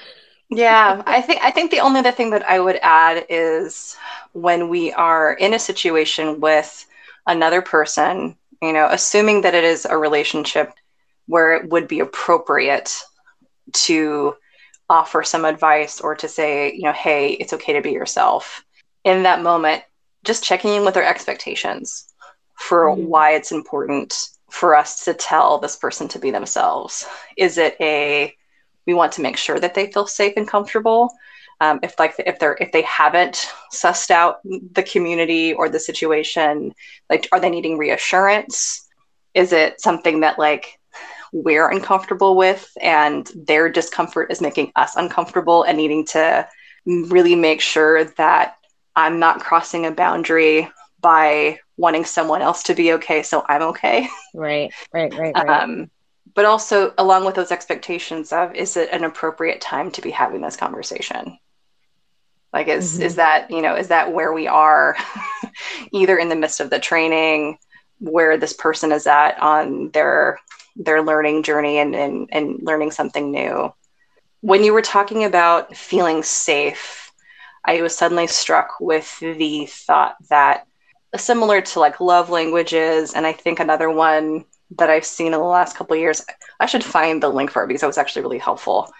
Yeah, 0.49 1.03
I 1.05 1.21
think 1.21 1.41
I 1.43 1.51
think 1.51 1.71
the 1.71 1.81
only 1.81 1.99
other 1.99 2.11
thing 2.11 2.31
that 2.31 2.47
I 2.49 2.59
would 2.59 2.79
add 2.81 3.25
is 3.29 3.97
when 4.31 4.69
we 4.69 4.93
are 4.93 5.33
in 5.33 5.53
a 5.53 5.59
situation 5.59 6.39
with 6.39 6.86
another 7.27 7.61
person, 7.61 8.35
you 8.61 8.73
know, 8.73 8.87
assuming 8.89 9.41
that 9.41 9.53
it 9.53 9.63
is 9.63 9.85
a 9.85 9.97
relationship 9.97 10.73
where 11.27 11.53
it 11.53 11.69
would 11.69 11.87
be 11.87 11.99
appropriate 11.99 13.03
to 13.73 14.35
offer 14.89 15.21
some 15.21 15.45
advice 15.45 15.99
or 15.99 16.15
to 16.15 16.27
say, 16.27 16.73
you 16.73 16.83
know, 16.83 16.93
hey, 16.93 17.31
it's 17.33 17.53
okay 17.53 17.73
to 17.73 17.81
be 17.81 17.91
yourself. 17.91 18.63
In 19.03 19.23
that 19.23 19.43
moment, 19.43 19.83
just 20.23 20.43
checking 20.43 20.73
in 20.73 20.85
with 20.85 20.93
their 20.93 21.05
expectations 21.05 22.13
for 22.55 22.87
mm-hmm. 22.87 23.05
why 23.05 23.31
it's 23.31 23.51
important 23.51 24.29
for 24.49 24.75
us 24.75 25.03
to 25.05 25.13
tell 25.13 25.59
this 25.59 25.75
person 25.75 26.07
to 26.07 26.19
be 26.19 26.31
themselves. 26.31 27.05
Is 27.37 27.57
it 27.57 27.75
a 27.81 28.33
we 28.85 28.93
want 28.93 29.11
to 29.13 29.21
make 29.21 29.35
sure 29.35 29.59
that 29.59 29.73
they 29.75 29.91
feel 29.91 30.07
safe 30.07 30.33
and 30.37 30.47
comfortable? 30.47 31.13
Um, 31.59 31.79
if 31.81 31.97
like 31.97 32.15
if 32.19 32.39
they're 32.39 32.57
if 32.59 32.71
they 32.71 32.83
haven't 32.83 33.51
sussed 33.73 34.11
out 34.11 34.39
the 34.43 34.83
community 34.83 35.53
or 35.53 35.69
the 35.69 35.79
situation 35.79 36.73
like 37.09 37.27
are 37.31 37.39
they 37.39 37.49
needing 37.49 37.77
reassurance? 37.77 38.87
Is 39.33 39.53
it 39.53 39.81
something 39.81 40.21
that 40.21 40.39
like 40.39 40.79
we're 41.31 41.69
uncomfortable 41.69 42.35
with 42.35 42.71
and 42.81 43.29
their 43.35 43.69
discomfort 43.69 44.31
is 44.31 44.41
making 44.41 44.71
us 44.75 44.95
uncomfortable 44.95 45.63
and 45.63 45.77
needing 45.77 46.05
to 46.05 46.47
really 46.85 47.35
make 47.35 47.61
sure 47.61 48.05
that 48.05 48.55
i'm 48.95 49.19
not 49.19 49.39
crossing 49.39 49.85
a 49.85 49.91
boundary 49.91 50.69
by 51.01 51.59
wanting 51.75 52.05
someone 52.05 52.41
else 52.41 52.63
to 52.63 52.73
be 52.73 52.93
okay 52.93 53.21
so 53.21 53.45
i'm 53.49 53.61
okay? 53.61 54.07
Right 54.33 54.73
right 54.93 55.13
right, 55.13 55.33
right. 55.35 55.49
um 55.49 55.89
but 56.33 56.45
also 56.45 56.93
along 56.97 57.25
with 57.25 57.35
those 57.35 57.51
expectations 57.51 58.31
of 58.31 58.53
is 58.55 58.77
it 58.77 58.89
an 58.91 59.03
appropriate 59.03 59.61
time 59.61 59.91
to 59.91 60.01
be 60.01 60.11
having 60.11 60.41
this 60.41 60.55
conversation 60.55 61.37
like 62.53 62.67
is 62.67 62.93
mm-hmm. 62.93 63.03
is 63.03 63.15
that 63.15 63.49
you 63.51 63.61
know 63.61 63.75
is 63.75 63.89
that 63.89 64.13
where 64.13 64.33
we 64.33 64.47
are 64.47 64.95
either 65.91 66.17
in 66.17 66.29
the 66.29 66.35
midst 66.35 66.59
of 66.59 66.69
the 66.69 66.79
training 66.79 67.57
where 67.99 68.37
this 68.37 68.53
person 68.53 68.91
is 68.91 69.07
at 69.07 69.39
on 69.39 69.89
their 69.91 70.39
their 70.75 71.01
learning 71.01 71.43
journey 71.43 71.77
and, 71.79 71.95
and 71.95 72.29
and 72.31 72.59
learning 72.61 72.91
something 72.91 73.31
new 73.31 73.71
when 74.41 74.63
you 74.63 74.73
were 74.73 74.81
talking 74.81 75.23
about 75.23 75.75
feeling 75.75 76.23
safe 76.23 77.11
i 77.65 77.81
was 77.81 77.97
suddenly 77.97 78.27
struck 78.27 78.79
with 78.79 79.19
the 79.19 79.65
thought 79.67 80.15
that 80.29 80.65
similar 81.15 81.61
to 81.61 81.79
like 81.79 81.99
love 81.99 82.29
languages 82.29 83.13
and 83.13 83.25
i 83.25 83.33
think 83.33 83.59
another 83.59 83.89
one 83.89 84.45
that 84.77 84.89
i've 84.89 85.05
seen 85.05 85.27
in 85.27 85.31
the 85.31 85.39
last 85.39 85.75
couple 85.75 85.95
of 85.95 85.99
years 85.99 86.23
i 86.59 86.65
should 86.65 86.83
find 86.83 87.23
the 87.23 87.29
link 87.29 87.49
for 87.49 87.63
it 87.63 87.67
because 87.67 87.81
it 87.81 87.87
was 87.87 87.97
actually 87.97 88.21
really 88.21 88.37
helpful 88.37 88.91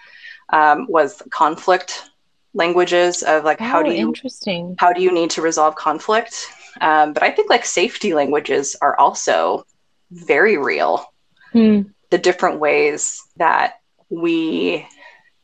um, 0.50 0.86
was 0.88 1.22
conflict 1.30 2.10
languages 2.54 3.22
of 3.22 3.44
like 3.44 3.60
how 3.60 3.80
oh, 3.80 3.82
do 3.84 3.90
you 3.92 4.08
interesting 4.08 4.74
how 4.78 4.92
do 4.92 5.02
you 5.02 5.12
need 5.12 5.30
to 5.30 5.42
resolve 5.42 5.74
conflict 5.74 6.46
um, 6.80 7.12
but 7.12 7.22
i 7.22 7.30
think 7.30 7.50
like 7.50 7.64
safety 7.64 8.14
languages 8.14 8.74
are 8.80 8.98
also 8.98 9.64
very 10.10 10.56
real 10.56 11.04
hmm. 11.52 11.82
the 12.10 12.18
different 12.18 12.58
ways 12.58 13.22
that 13.36 13.80
we 14.08 14.86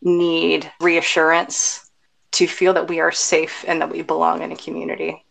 need 0.04 0.70
reassurance 0.80 1.90
to 2.32 2.46
feel 2.46 2.74
that 2.74 2.88
we 2.88 3.00
are 3.00 3.12
safe 3.12 3.64
and 3.66 3.80
that 3.80 3.90
we 3.90 4.02
belong 4.02 4.42
in 4.42 4.52
a 4.52 4.56
community. 4.56 5.24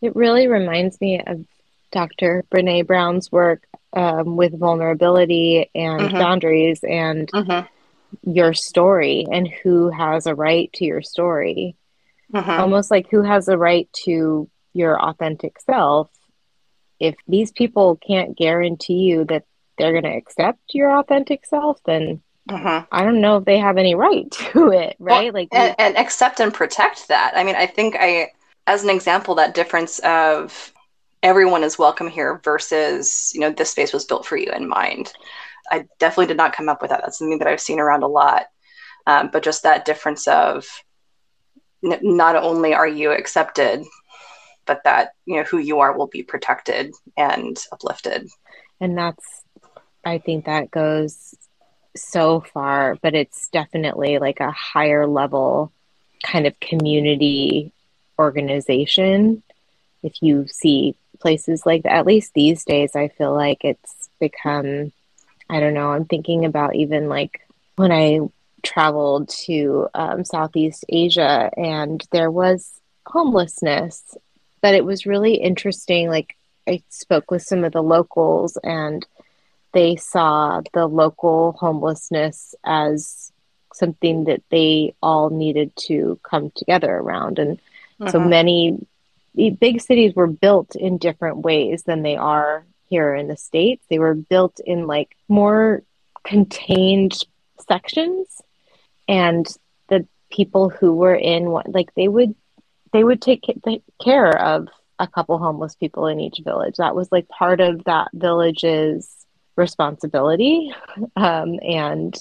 It 0.00 0.16
really 0.16 0.48
reminds 0.48 1.00
me 1.00 1.20
of 1.20 1.44
Dr. 1.92 2.44
Brene 2.50 2.86
Brown's 2.86 3.30
work 3.30 3.66
um, 3.92 4.36
with 4.36 4.58
vulnerability 4.58 5.70
and 5.74 6.00
mm-hmm. 6.00 6.18
boundaries 6.18 6.82
and 6.82 7.30
mm-hmm. 7.30 7.66
Your 8.22 8.54
story 8.54 9.26
and 9.30 9.48
who 9.48 9.90
has 9.90 10.26
a 10.26 10.34
right 10.34 10.72
to 10.74 10.84
your 10.84 11.02
story. 11.02 11.76
Mm-hmm. 12.32 12.50
Almost 12.50 12.90
like 12.90 13.08
who 13.10 13.22
has 13.22 13.48
a 13.48 13.58
right 13.58 13.88
to 14.04 14.50
your 14.72 15.00
authentic 15.00 15.60
self. 15.60 16.10
If 16.98 17.14
these 17.28 17.52
people 17.52 17.96
can't 17.96 18.36
guarantee 18.36 19.00
you 19.00 19.24
that 19.26 19.44
they're 19.78 19.92
going 19.92 20.04
to 20.04 20.16
accept 20.16 20.60
your 20.72 20.96
authentic 20.98 21.44
self, 21.46 21.80
then 21.84 22.22
uh-huh. 22.48 22.84
I 22.92 23.04
don't 23.04 23.20
know 23.20 23.38
if 23.38 23.44
they 23.44 23.58
have 23.58 23.78
any 23.78 23.94
right 23.94 24.30
to 24.52 24.70
it, 24.70 24.96
right? 24.98 25.32
Well, 25.32 25.32
like 25.32 25.48
and, 25.52 25.74
and 25.78 25.96
accept 25.96 26.40
and 26.40 26.52
protect 26.52 27.08
that. 27.08 27.32
I 27.36 27.44
mean, 27.44 27.56
I 27.56 27.66
think 27.66 27.96
I, 27.98 28.32
as 28.66 28.84
an 28.84 28.90
example, 28.90 29.34
that 29.36 29.54
difference 29.54 29.98
of 30.00 30.72
everyone 31.22 31.64
is 31.64 31.78
welcome 31.78 32.08
here 32.08 32.40
versus 32.44 33.32
you 33.34 33.40
know 33.40 33.50
this 33.50 33.70
space 33.70 33.92
was 33.92 34.04
built 34.04 34.26
for 34.26 34.36
you 34.36 34.50
in 34.52 34.68
mind. 34.68 35.12
I 35.70 35.86
definitely 35.98 36.26
did 36.26 36.36
not 36.36 36.54
come 36.54 36.68
up 36.68 36.82
with 36.82 36.90
that. 36.90 37.00
That's 37.02 37.18
something 37.18 37.38
that 37.38 37.48
I've 37.48 37.60
seen 37.60 37.80
around 37.80 38.02
a 38.02 38.08
lot. 38.08 38.46
Um, 39.06 39.30
but 39.32 39.42
just 39.42 39.62
that 39.62 39.84
difference 39.84 40.26
of 40.26 40.66
n- 41.84 41.98
not 42.02 42.36
only 42.36 42.74
are 42.74 42.86
you 42.86 43.10
accepted, 43.10 43.84
but 44.66 44.82
that 44.84 45.10
you 45.26 45.36
know 45.36 45.42
who 45.42 45.58
you 45.58 45.80
are 45.80 45.96
will 45.96 46.06
be 46.06 46.22
protected 46.22 46.92
and 47.16 47.56
uplifted. 47.72 48.28
And 48.80 48.96
that's, 48.96 49.42
I 50.04 50.18
think 50.18 50.46
that 50.46 50.70
goes 50.70 51.34
so 51.96 52.40
far, 52.40 52.96
but 53.02 53.14
it's 53.14 53.48
definitely 53.48 54.18
like 54.18 54.40
a 54.40 54.50
higher 54.50 55.06
level 55.06 55.72
kind 56.24 56.46
of 56.46 56.58
community 56.60 57.72
organization. 58.18 59.42
If 60.02 60.22
you 60.22 60.46
see 60.48 60.96
places 61.20 61.64
like 61.64 61.84
that, 61.84 61.92
at 61.92 62.06
least 62.06 62.32
these 62.34 62.64
days, 62.64 62.96
I 62.96 63.08
feel 63.08 63.34
like 63.34 63.64
it's 63.64 64.08
become, 64.20 64.92
I 65.48 65.60
don't 65.60 65.74
know, 65.74 65.92
I'm 65.92 66.06
thinking 66.06 66.44
about 66.44 66.74
even 66.74 67.08
like 67.08 67.46
when 67.76 67.92
I 67.92 68.20
traveled 68.62 69.28
to 69.28 69.88
um, 69.94 70.24
Southeast 70.24 70.84
Asia 70.88 71.50
and 71.56 72.02
there 72.12 72.30
was 72.30 72.80
homelessness, 73.06 74.16
but 74.60 74.74
it 74.74 74.84
was 74.84 75.06
really 75.06 75.34
interesting. 75.34 76.08
Like, 76.08 76.36
I 76.66 76.82
spoke 76.88 77.30
with 77.30 77.42
some 77.42 77.62
of 77.64 77.72
the 77.72 77.82
locals 77.82 78.56
and 78.62 79.06
they 79.72 79.96
saw 79.96 80.62
the 80.72 80.86
local 80.86 81.52
homelessness 81.52 82.54
as 82.64 83.32
something 83.74 84.24
that 84.24 84.42
they 84.50 84.94
all 85.02 85.30
needed 85.30 85.74
to 85.76 86.18
come 86.22 86.50
together 86.54 86.90
around. 86.90 87.38
And 87.38 87.60
uh-huh. 88.00 88.12
so 88.12 88.20
many 88.20 88.86
big 89.34 89.80
cities 89.80 90.14
were 90.14 90.28
built 90.28 90.76
in 90.76 90.96
different 90.96 91.38
ways 91.38 91.82
than 91.82 92.02
they 92.02 92.16
are 92.16 92.64
here 92.88 93.14
in 93.14 93.28
the 93.28 93.36
States. 93.36 93.84
They 93.88 93.98
were 93.98 94.14
built 94.14 94.60
in 94.64 94.86
like 94.86 95.16
more 95.28 95.82
contained 96.24 97.18
sections. 97.68 98.26
And 99.08 99.46
the 99.88 100.06
people 100.30 100.68
who 100.68 100.94
were 100.94 101.14
in 101.14 101.46
like 101.46 101.94
they 101.94 102.08
would 102.08 102.34
they 102.92 103.04
would 103.04 103.20
take 103.20 103.44
care 104.02 104.38
of 104.38 104.68
a 104.98 105.08
couple 105.08 105.38
homeless 105.38 105.74
people 105.74 106.06
in 106.06 106.20
each 106.20 106.40
village. 106.44 106.76
That 106.76 106.94
was 106.94 107.10
like 107.10 107.28
part 107.28 107.60
of 107.60 107.84
that 107.84 108.08
village's 108.14 109.26
responsibility. 109.56 110.72
Um, 111.16 111.58
and 111.62 112.14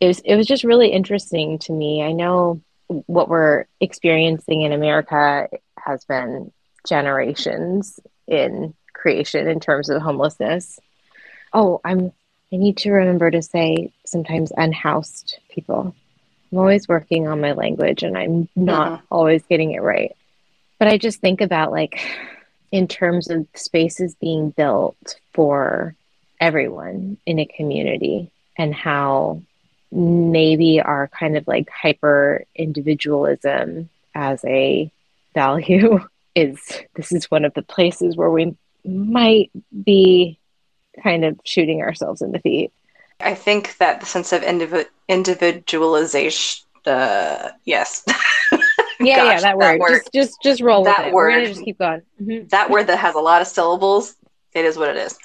it 0.00 0.06
was, 0.06 0.20
it 0.20 0.36
was 0.36 0.46
just 0.46 0.64
really 0.64 0.88
interesting 0.88 1.58
to 1.60 1.72
me. 1.72 2.02
I 2.02 2.12
know 2.12 2.62
what 2.88 3.28
we're 3.28 3.66
experiencing 3.80 4.62
in 4.62 4.72
America 4.72 5.48
has 5.78 6.04
been 6.04 6.52
generations 6.86 7.98
in 8.26 8.74
creation 8.98 9.48
in 9.48 9.60
terms 9.60 9.88
of 9.88 10.02
homelessness. 10.02 10.78
Oh, 11.52 11.80
I'm 11.84 12.12
I 12.52 12.56
need 12.56 12.78
to 12.78 12.92
remember 12.92 13.30
to 13.30 13.42
say 13.42 13.92
sometimes 14.06 14.52
unhoused 14.56 15.38
people. 15.50 15.94
I'm 16.50 16.58
always 16.58 16.88
working 16.88 17.28
on 17.28 17.42
my 17.42 17.52
language 17.52 18.02
and 18.02 18.16
I'm 18.16 18.48
not 18.56 18.92
uh-huh. 18.92 19.02
always 19.10 19.42
getting 19.44 19.72
it 19.72 19.82
right. 19.82 20.16
But 20.78 20.88
I 20.88 20.96
just 20.96 21.20
think 21.20 21.42
about 21.42 21.72
like 21.72 22.00
in 22.72 22.88
terms 22.88 23.28
of 23.28 23.46
spaces 23.54 24.14
being 24.14 24.50
built 24.50 25.16
for 25.34 25.94
everyone 26.40 27.18
in 27.26 27.38
a 27.38 27.46
community 27.46 28.30
and 28.56 28.74
how 28.74 29.42
maybe 29.90 30.80
our 30.80 31.08
kind 31.08 31.36
of 31.36 31.46
like 31.46 31.68
hyper 31.70 32.44
individualism 32.54 33.88
as 34.14 34.44
a 34.44 34.90
value 35.34 36.00
is 36.34 36.58
this 36.94 37.12
is 37.12 37.30
one 37.30 37.44
of 37.44 37.54
the 37.54 37.62
places 37.62 38.16
where 38.16 38.30
we 38.30 38.56
might 38.88 39.50
be 39.84 40.38
kind 41.02 41.24
of 41.24 41.38
shooting 41.44 41.82
ourselves 41.82 42.22
in 42.22 42.32
the 42.32 42.38
feet. 42.38 42.72
I 43.20 43.34
think 43.34 43.76
that 43.78 44.00
the 44.00 44.06
sense 44.06 44.32
of 44.32 44.42
indiv- 44.42 44.86
individualization, 45.08 46.64
uh, 46.86 47.50
yes. 47.64 48.04
yeah, 49.00 49.16
Gosh, 49.16 49.32
yeah, 49.32 49.40
that 49.40 49.58
word. 49.58 49.64
That 49.64 49.78
word. 49.80 49.90
Just, 49.90 50.12
just, 50.12 50.42
just 50.42 50.60
roll 50.60 50.84
that 50.84 50.98
with 50.98 51.06
it. 51.08 51.14
word. 51.14 51.46
just 51.46 51.64
keep 51.64 51.78
going. 51.78 52.02
Mm-hmm. 52.22 52.48
That 52.48 52.70
word 52.70 52.86
that 52.86 52.98
has 52.98 53.14
a 53.14 53.20
lot 53.20 53.42
of 53.42 53.48
syllables. 53.48 54.14
It 54.54 54.64
is 54.64 54.76
what 54.76 54.88
it 54.88 54.96
is 54.96 55.18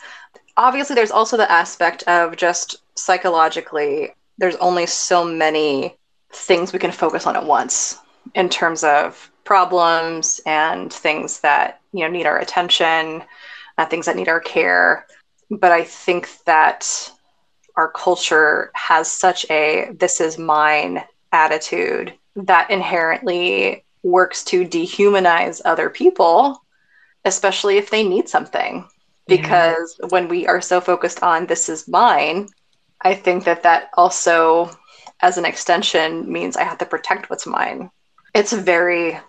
obviously 0.58 0.96
there's 0.96 1.12
also 1.12 1.38
the 1.38 1.52
aspect 1.52 2.04
of 2.04 2.36
just 2.36 2.78
psychologically 2.96 4.14
there's 4.38 4.56
only 4.58 4.86
so 4.86 5.24
many 5.24 5.96
things 6.32 6.74
we 6.74 6.80
can 6.80 6.92
focus 6.92 7.28
on 7.28 7.36
at 7.36 7.46
once 7.46 7.98
in 8.36 8.50
terms 8.50 8.84
of 8.84 9.32
problems 9.44 10.42
and 10.46 10.92
things 10.92 11.42
that 11.42 11.82
you 11.92 12.02
know 12.02 12.10
need 12.10 12.26
our 12.26 12.40
attention 12.40 13.24
uh, 13.78 13.86
things 13.86 14.06
that 14.06 14.16
need 14.16 14.30
our 14.30 14.40
care. 14.40 15.06
But 15.50 15.72
i 15.72 15.84
think 15.84 16.30
that 16.46 17.12
our 17.76 17.90
culture 17.92 18.72
has 18.74 19.12
such 19.12 19.46
a 19.50 19.90
this 20.00 20.22
is 20.22 20.38
mine 20.38 21.04
attitude 21.32 22.14
that 22.36 22.70
inherently 22.70 23.84
works 24.04 24.44
to 24.46 24.66
dehumanize 24.66 25.62
other 25.66 25.90
people 25.90 26.64
especially 27.26 27.78
if 27.78 27.90
they 27.90 28.04
need 28.04 28.28
something. 28.28 28.86
Because 29.28 29.98
yeah. 30.00 30.08
when 30.10 30.28
we 30.28 30.46
are 30.48 30.60
so 30.60 30.82
focused 30.82 31.24
on 31.24 31.46
this 31.46 31.70
is 31.70 31.88
mine 31.88 32.50
i 33.02 33.14
think 33.14 33.44
that 33.44 33.64
that 33.64 33.90
also 33.96 34.70
as 35.22 35.38
an 35.38 35.46
extension 35.46 36.30
means 36.32 36.56
i 36.58 36.64
have 36.64 36.78
to 36.78 36.86
protect 36.86 37.30
what's 37.30 37.46
mine. 37.46 37.90
It's 38.34 38.54
very 38.54 39.20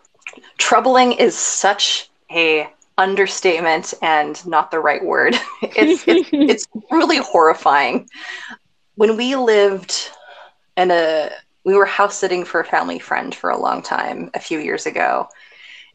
troubling 0.59 1.13
is 1.13 1.37
such 1.37 2.11
a 2.31 2.69
understatement 2.97 3.93
and 4.03 4.47
not 4.47 4.71
the 4.71 4.79
right 4.79 5.05
word 5.05 5.35
it's, 5.63 6.05
it's, 6.07 6.29
it's 6.33 6.67
really 6.91 7.19
horrifying 7.19 8.09
when 8.95 9.17
we 9.17 9.35
lived 9.37 10.11
in 10.77 10.91
a 10.91 11.31
we 11.65 11.75
were 11.75 11.87
house 11.87 12.17
sitting 12.17 12.45
for 12.45 12.61
a 12.61 12.65
family 12.65 12.99
friend 12.99 13.35
for 13.35 13.51
a 13.51 13.59
long 13.59 13.83
time 13.83 14.31
a 14.35 14.40
few 14.40 14.59
years 14.59 14.87
ago 14.87 15.27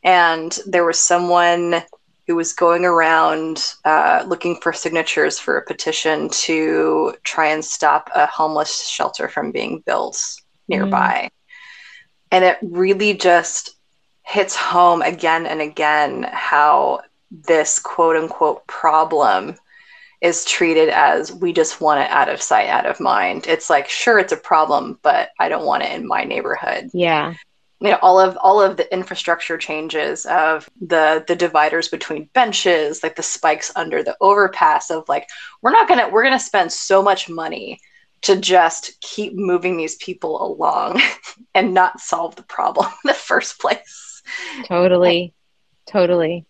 and 0.04 0.60
there 0.66 0.86
was 0.86 1.00
someone 1.00 1.84
who 2.30 2.36
was 2.36 2.54
going 2.54 2.86
around 2.86 3.74
uh, 3.86 4.24
looking 4.28 4.56
for 4.62 4.72
signatures 4.72 5.40
for 5.40 5.58
a 5.58 5.66
petition 5.66 6.30
to 6.30 7.16
try 7.24 7.48
and 7.48 7.66
stop 7.66 8.08
a 8.14 8.28
homeless 8.28 8.88
shelter 8.88 9.28
from 9.28 9.52
being 9.52 9.82
built 9.84 10.22
nearby. 10.68 11.24
Mm. 11.24 11.30
And 12.32 12.46
it 12.46 12.60
really 12.62 13.16
just 13.16 13.79
hits 14.30 14.56
home 14.56 15.02
again 15.02 15.48
and 15.48 15.60
again 15.60 16.22
how 16.32 17.02
this 17.32 17.80
quote 17.80 18.16
unquote 18.16 18.66
problem 18.68 19.56
is 20.22 20.46
treated 20.46 20.90
as 20.90 21.34
we 21.34 21.52
just 21.52 21.82
want 21.82 22.00
it 22.00 22.12
out 22.12 22.30
of 22.30 22.40
sight, 22.40 22.68
out 22.68 22.86
of 22.86 23.00
mind. 23.00 23.48
It's 23.48 23.72
like, 23.72 23.90
sure, 23.90 24.20
it's 24.20 24.34
a 24.34 24.38
problem, 24.38 25.00
but 25.02 25.30
I 25.40 25.50
don't 25.50 25.66
want 25.66 25.82
it 25.82 25.94
in 25.94 26.08
my 26.08 26.26
neighborhood. 26.26 26.92
Yeah 26.94 27.34
you 27.82 27.90
know 27.90 28.00
all 28.02 28.20
of 28.20 28.38
all 28.42 28.62
of 28.62 28.76
the 28.76 28.94
infrastructure 28.94 29.58
changes 29.58 30.26
of 30.26 30.70
the 30.82 31.24
the 31.30 31.36
dividers 31.36 31.88
between 31.88 32.30
benches 32.34 33.02
like 33.04 33.16
the 33.16 33.24
spikes 33.24 33.72
under 33.76 34.04
the 34.04 34.18
overpass 34.20 34.90
of 34.90 35.08
like 35.08 35.30
we're 35.62 35.72
not 35.72 35.88
gonna 35.88 36.10
we're 36.10 36.24
gonna 36.24 36.38
spend 36.38 36.70
so 36.72 37.02
much 37.02 37.30
money 37.30 37.80
to 38.22 38.36
just 38.36 39.00
keep 39.00 39.34
moving 39.34 39.78
these 39.78 39.96
people 39.96 40.46
along 40.46 41.02
and 41.56 41.74
not 41.74 42.02
solve 42.02 42.36
the 42.36 42.44
problem 42.44 42.86
in 42.86 43.08
the 43.08 43.14
first 43.14 43.62
place 43.62 44.09
totally 44.66 45.34
totally 45.86 46.46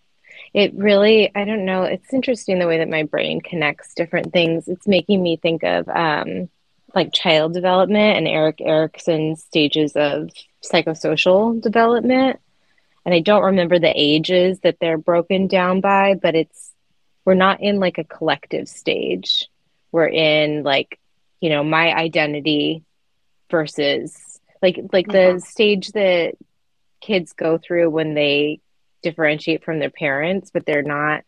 it 0.54 0.74
really 0.74 1.34
i 1.36 1.46
don't 1.46 1.66
know 1.66 1.84
it's 1.84 2.14
interesting 2.14 2.60
the 2.60 2.68
way 2.68 2.80
that 2.80 2.90
my 2.90 3.04
brain 3.04 3.40
connects 3.42 3.94
different 3.94 4.34
things 4.34 4.68
it's 4.68 4.88
making 4.88 5.22
me 5.22 5.38
think 5.38 5.64
of 5.64 5.88
um 5.90 6.50
like 6.96 7.14
child 7.14 7.54
development 7.54 8.18
and 8.18 8.28
Erik 8.28 8.62
Erikson's 8.62 9.44
stages 9.44 9.96
of 9.96 10.30
psychosocial 10.64 11.62
development. 11.62 12.40
And 13.06 13.14
I 13.14 13.20
don't 13.20 13.44
remember 13.44 13.80
the 13.80 13.94
ages 13.96 14.60
that 14.60 14.78
they're 14.80 14.98
broken 14.98 15.48
down 15.48 15.82
by, 15.82 16.16
but 16.16 16.36
it's 16.36 16.72
we're 17.26 17.34
not 17.36 17.62
in 17.62 17.80
like 17.80 17.98
a 17.98 18.04
collective 18.04 18.68
stage. 18.68 19.48
We're 19.92 20.08
in 20.08 20.64
like, 20.64 21.00
you 21.40 21.50
know, 21.50 21.64
my 21.64 21.94
identity 21.94 22.84
versus 23.50 24.40
like 24.62 24.80
like 24.92 25.08
mm-hmm. 25.08 25.38
the 25.38 25.42
stage 25.42 25.92
that 25.92 26.36
kids 27.02 27.34
go 27.34 27.58
through 27.58 27.90
when 27.90 28.14
they 28.14 28.62
differentiate 29.02 29.64
from 29.64 29.80
their 29.80 29.90
parents, 29.90 30.52
but 30.54 30.66
they're 30.66 30.82
not 30.82 31.24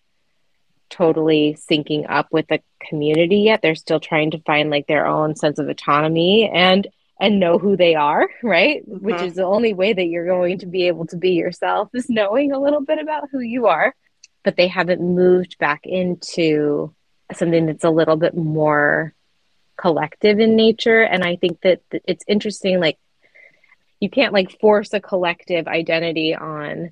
totally 0.89 1.57
syncing 1.69 2.05
up 2.09 2.27
with 2.31 2.47
the 2.47 2.61
community 2.87 3.37
yet. 3.37 3.61
They're 3.61 3.75
still 3.75 3.99
trying 3.99 4.31
to 4.31 4.39
find 4.39 4.69
like 4.69 4.87
their 4.87 5.07
own 5.07 5.35
sense 5.35 5.57
of 5.57 5.69
autonomy 5.69 6.49
and 6.53 6.87
and 7.19 7.39
know 7.39 7.59
who 7.59 7.77
they 7.77 7.93
are, 7.93 8.27
right? 8.43 8.87
Mm-hmm. 8.87 9.05
Which 9.05 9.21
is 9.21 9.35
the 9.35 9.43
only 9.43 9.73
way 9.73 9.93
that 9.93 10.07
you're 10.07 10.25
going 10.25 10.59
to 10.59 10.65
be 10.65 10.87
able 10.87 11.05
to 11.07 11.17
be 11.17 11.31
yourself 11.31 11.89
is 11.93 12.09
knowing 12.09 12.51
a 12.51 12.59
little 12.59 12.81
bit 12.81 12.99
about 12.99 13.29
who 13.31 13.39
you 13.39 13.67
are. 13.67 13.95
But 14.43 14.57
they 14.57 14.67
haven't 14.67 15.01
moved 15.01 15.57
back 15.59 15.81
into 15.83 16.95
something 17.33 17.67
that's 17.67 17.83
a 17.83 17.91
little 17.91 18.17
bit 18.17 18.35
more 18.35 19.13
collective 19.77 20.39
in 20.39 20.55
nature. 20.55 21.01
And 21.01 21.23
I 21.23 21.35
think 21.35 21.61
that 21.61 21.81
it's 21.91 22.25
interesting, 22.27 22.79
like 22.79 22.97
you 24.01 24.09
can't 24.09 24.33
like 24.33 24.59
force 24.59 24.91
a 24.91 24.99
collective 24.99 25.67
identity 25.67 26.35
on 26.35 26.91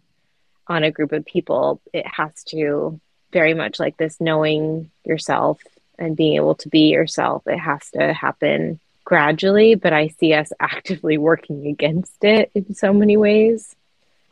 on 0.68 0.84
a 0.84 0.92
group 0.92 1.12
of 1.12 1.26
people. 1.26 1.82
It 1.92 2.06
has 2.08 2.44
to 2.46 3.02
very 3.34 3.56
much 3.56 3.80
like 3.80 3.98
this 3.98 4.22
knowing 4.22 4.92
yourself 5.04 5.62
and 5.98 6.16
being 6.16 6.36
able 6.36 6.56
to 6.56 6.70
be 6.70 6.90
yourself. 6.92 7.44
It 7.48 7.58
has 7.58 7.90
to 7.92 8.14
happen 8.14 8.80
gradually, 9.04 9.74
but 9.74 9.92
I 9.92 10.10
see 10.10 10.34
us 10.34 10.54
actively 10.60 11.18
working 11.18 11.68
against 11.68 12.24
it 12.24 12.52
in 12.54 12.76
so 12.76 12.94
many 12.94 13.18
ways. 13.18 13.76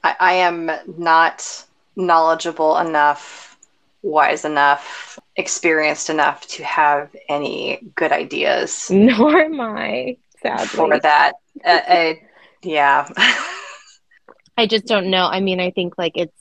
I, 0.03 0.15
I 0.19 0.34
am 0.34 0.71
not 0.97 1.65
knowledgeable 1.95 2.78
enough, 2.78 3.57
wise 4.03 4.45
enough, 4.45 5.17
experienced 5.36 6.11
enough 6.11 6.45
to 6.47 6.63
have 6.63 7.15
any 7.28 7.80
good 7.95 8.11
ideas. 8.11 8.88
Nor 8.91 9.41
am 9.41 9.59
I, 9.59 10.17
sadly. 10.43 10.67
For 10.67 10.99
that. 10.99 11.34
Uh, 11.65 11.82
I, 11.88 12.21
yeah. 12.64 13.08
I 14.58 14.66
just 14.66 14.86
don't 14.86 15.10
know. 15.10 15.28
I 15.28 15.39
mean, 15.39 15.60
I 15.60 15.72
think 15.72 15.97
like 15.97 16.14
it's 16.16 16.34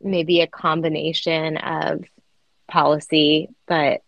maybe 0.00 0.40
a 0.40 0.46
combination 0.46 1.56
of 1.56 2.04
policy, 2.68 3.48
but 3.66 4.02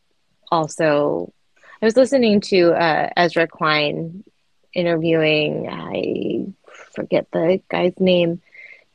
also 0.51 1.33
I 1.81 1.85
was 1.85 1.97
listening 1.97 2.41
to 2.43 2.73
uh, 2.73 3.11
Ezra 3.17 3.47
Klein 3.47 4.25
interviewing, 4.73 5.69
I 5.71 6.47
forget 6.95 7.27
the 7.33 7.61
guy's 7.69 7.99
name, 7.99 8.43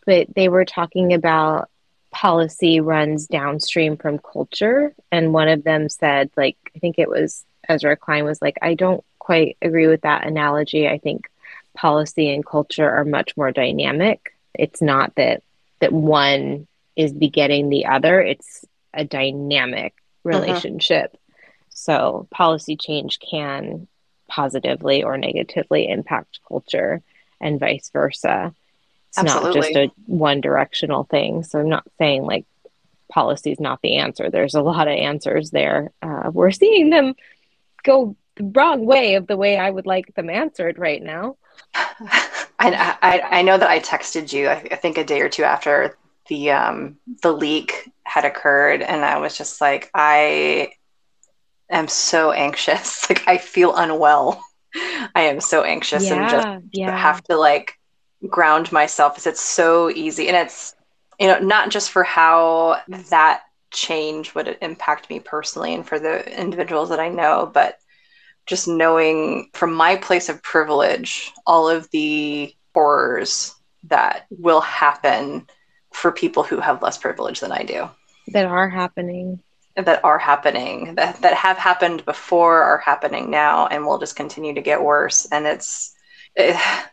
but 0.06 0.28
they 0.36 0.50
were 0.50 0.66
talking 0.66 1.14
about 1.14 1.70
policy 2.12 2.82
runs 2.82 3.28
downstream 3.28 3.98
from 3.98 4.20
culture. 4.20 4.94
And 5.12 5.34
one 5.34 5.48
of 5.48 5.64
them 5.64 5.90
said, 5.90 6.30
like, 6.36 6.58
I 6.76 6.80
think 6.80 7.00
it 7.00 7.10
was 7.10 7.46
Ezra 7.70 7.96
Klein 7.96 8.26
was 8.26 8.42
like, 8.42 8.58
I 8.62 8.74
don't 8.74 9.04
quite 9.20 9.58
agree 9.62 9.88
with 9.88 10.02
that 10.02 10.26
analogy. 10.26 10.88
I 10.88 10.98
think 10.98 11.30
policy 11.76 12.34
and 12.34 12.46
culture 12.46 12.90
are 12.90 13.06
much 13.06 13.36
more 13.38 13.52
dynamic. 13.52 14.36
It's 14.54 14.82
not 14.82 15.16
that 15.16 15.44
that 15.80 15.92
one 15.92 16.68
is 16.96 17.14
begetting 17.14 17.70
the 17.70 17.86
other, 17.88 18.22
it's 18.22 18.66
a 18.94 19.04
dynamic 19.04 19.94
uh-huh. 20.26 20.38
relationship. 20.38 21.18
So, 21.70 22.28
policy 22.32 22.76
change 22.76 23.20
can 23.20 23.88
positively 24.28 25.04
or 25.04 25.18
negatively 25.18 25.90
impact 25.90 26.40
culture 26.48 27.02
and 27.40 27.60
vice 27.60 27.90
versa. 27.92 28.54
It's 29.10 29.18
Absolutely. 29.18 29.50
not 29.50 29.66
just 29.66 29.76
a 29.76 29.92
one 30.06 30.42
directional 30.42 31.06
thing. 31.06 31.44
So, 31.44 31.60
I'm 31.60 31.70
not 31.70 31.88
saying 31.98 32.24
like 32.24 32.46
policy 33.10 33.52
is 33.52 33.60
not 33.60 33.82
the 33.82 33.98
answer. 33.98 34.30
There's 34.30 34.56
a 34.56 34.62
lot 34.62 34.88
of 34.88 34.94
answers 34.94 35.52
there. 35.52 35.92
Uh, 36.02 36.30
we're 36.32 36.52
seeing 36.52 36.90
them 36.90 37.16
go 37.84 38.16
the 38.36 38.44
wrong 38.56 38.86
way 38.86 39.16
of 39.16 39.28
the 39.28 39.38
way 39.38 39.58
I 39.58 39.70
would 39.70 39.86
like 39.86 40.14
them 40.16 40.30
answered 40.30 40.78
right 40.78 41.02
now. 41.02 41.38
I, 41.74 42.98
I, 43.02 43.22
I 43.40 43.42
know 43.42 43.58
that 43.58 43.70
I 43.70 43.80
texted 43.80 44.34
you, 44.34 44.48
I, 44.48 44.68
I 44.72 44.76
think 44.76 44.98
a 44.98 45.04
day 45.04 45.22
or 45.22 45.30
two 45.30 45.44
after 45.44 45.98
the 46.28 46.52
um, 46.52 46.98
the 47.22 47.32
leak 47.32 47.92
had 48.04 48.26
occurred, 48.26 48.82
and 48.82 49.04
I 49.04 49.20
was 49.20 49.38
just 49.38 49.62
like, 49.62 49.90
I 49.94 50.74
am 51.70 51.88
so 51.88 52.32
anxious. 52.32 53.06
Like 53.10 53.28
I 53.28 53.38
feel 53.38 53.76
unwell. 53.76 54.42
I 55.16 55.24
am 55.24 55.42
so 55.42 55.64
anxious 55.64 56.06
yeah, 56.06 56.14
and 56.16 56.30
just 56.30 56.48
yeah. 56.72 56.98
have 56.98 57.22
to 57.26 57.36
like 57.36 57.78
ground 58.28 58.72
myself. 58.72 59.14
Because 59.14 59.28
it's 59.28 59.42
so 59.42 59.90
easy, 59.90 60.28
and 60.28 60.38
it's 60.38 60.76
you 61.20 61.28
know 61.28 61.40
not 61.40 61.70
just 61.70 61.92
for 61.92 62.04
how 62.04 62.82
that 63.10 63.42
change 63.72 64.34
would 64.36 64.58
impact 64.62 65.10
me 65.10 65.20
personally 65.20 65.74
and 65.74 65.86
for 65.86 66.00
the 66.00 66.40
individuals 66.40 66.90
that 66.90 67.00
I 67.00 67.10
know, 67.10 67.50
but 67.54 67.81
just 68.46 68.68
knowing 68.68 69.50
from 69.54 69.74
my 69.74 69.96
place 69.96 70.30
of 70.30 70.42
privilege 70.44 71.32
all 71.46 71.70
of 71.70 71.90
the 71.92 72.54
horrors 72.74 73.56
that 73.86 74.26
will 74.30 74.62
happen 74.62 75.48
for 75.92 76.12
people 76.12 76.44
who 76.44 76.60
have 76.60 76.82
less 76.82 76.98
privilege 76.98 77.40
than 77.40 77.52
I 77.52 77.64
do. 77.64 77.90
That 78.28 78.46
are 78.46 78.70
happening. 78.70 79.42
That 79.76 80.04
are 80.04 80.18
happening. 80.18 80.96
That, 80.96 81.22
that 81.22 81.34
have 81.34 81.58
happened 81.58 82.06
before 82.06 82.62
are 82.62 82.78
happening 82.80 83.30
now 83.30 83.68
and 83.68 83.86
will 83.86 84.00
just 84.00 84.16
continue 84.16 84.54
to 84.54 84.62
get 84.62 84.84
worse. 84.84 85.28
And 85.32 85.46
it's 85.46 85.94
it, 86.36 86.56
eh, 86.56 86.84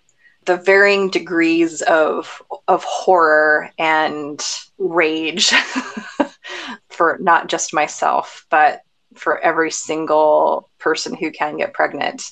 the 0.49 0.57
varying 0.57 1.11
degrees 1.11 1.83
of 1.83 2.43
of 2.67 2.83
horror 2.85 3.71
and 3.79 4.43
rage 4.79 5.53
for 6.89 7.19
not 7.21 7.49
just 7.49 7.75
myself 7.75 8.47
but 8.49 8.81
for 9.19 9.39
every 9.39 9.71
single 9.71 10.69
person 10.79 11.15
who 11.15 11.31
can 11.31 11.57
get 11.57 11.75
pregnant 11.75 12.23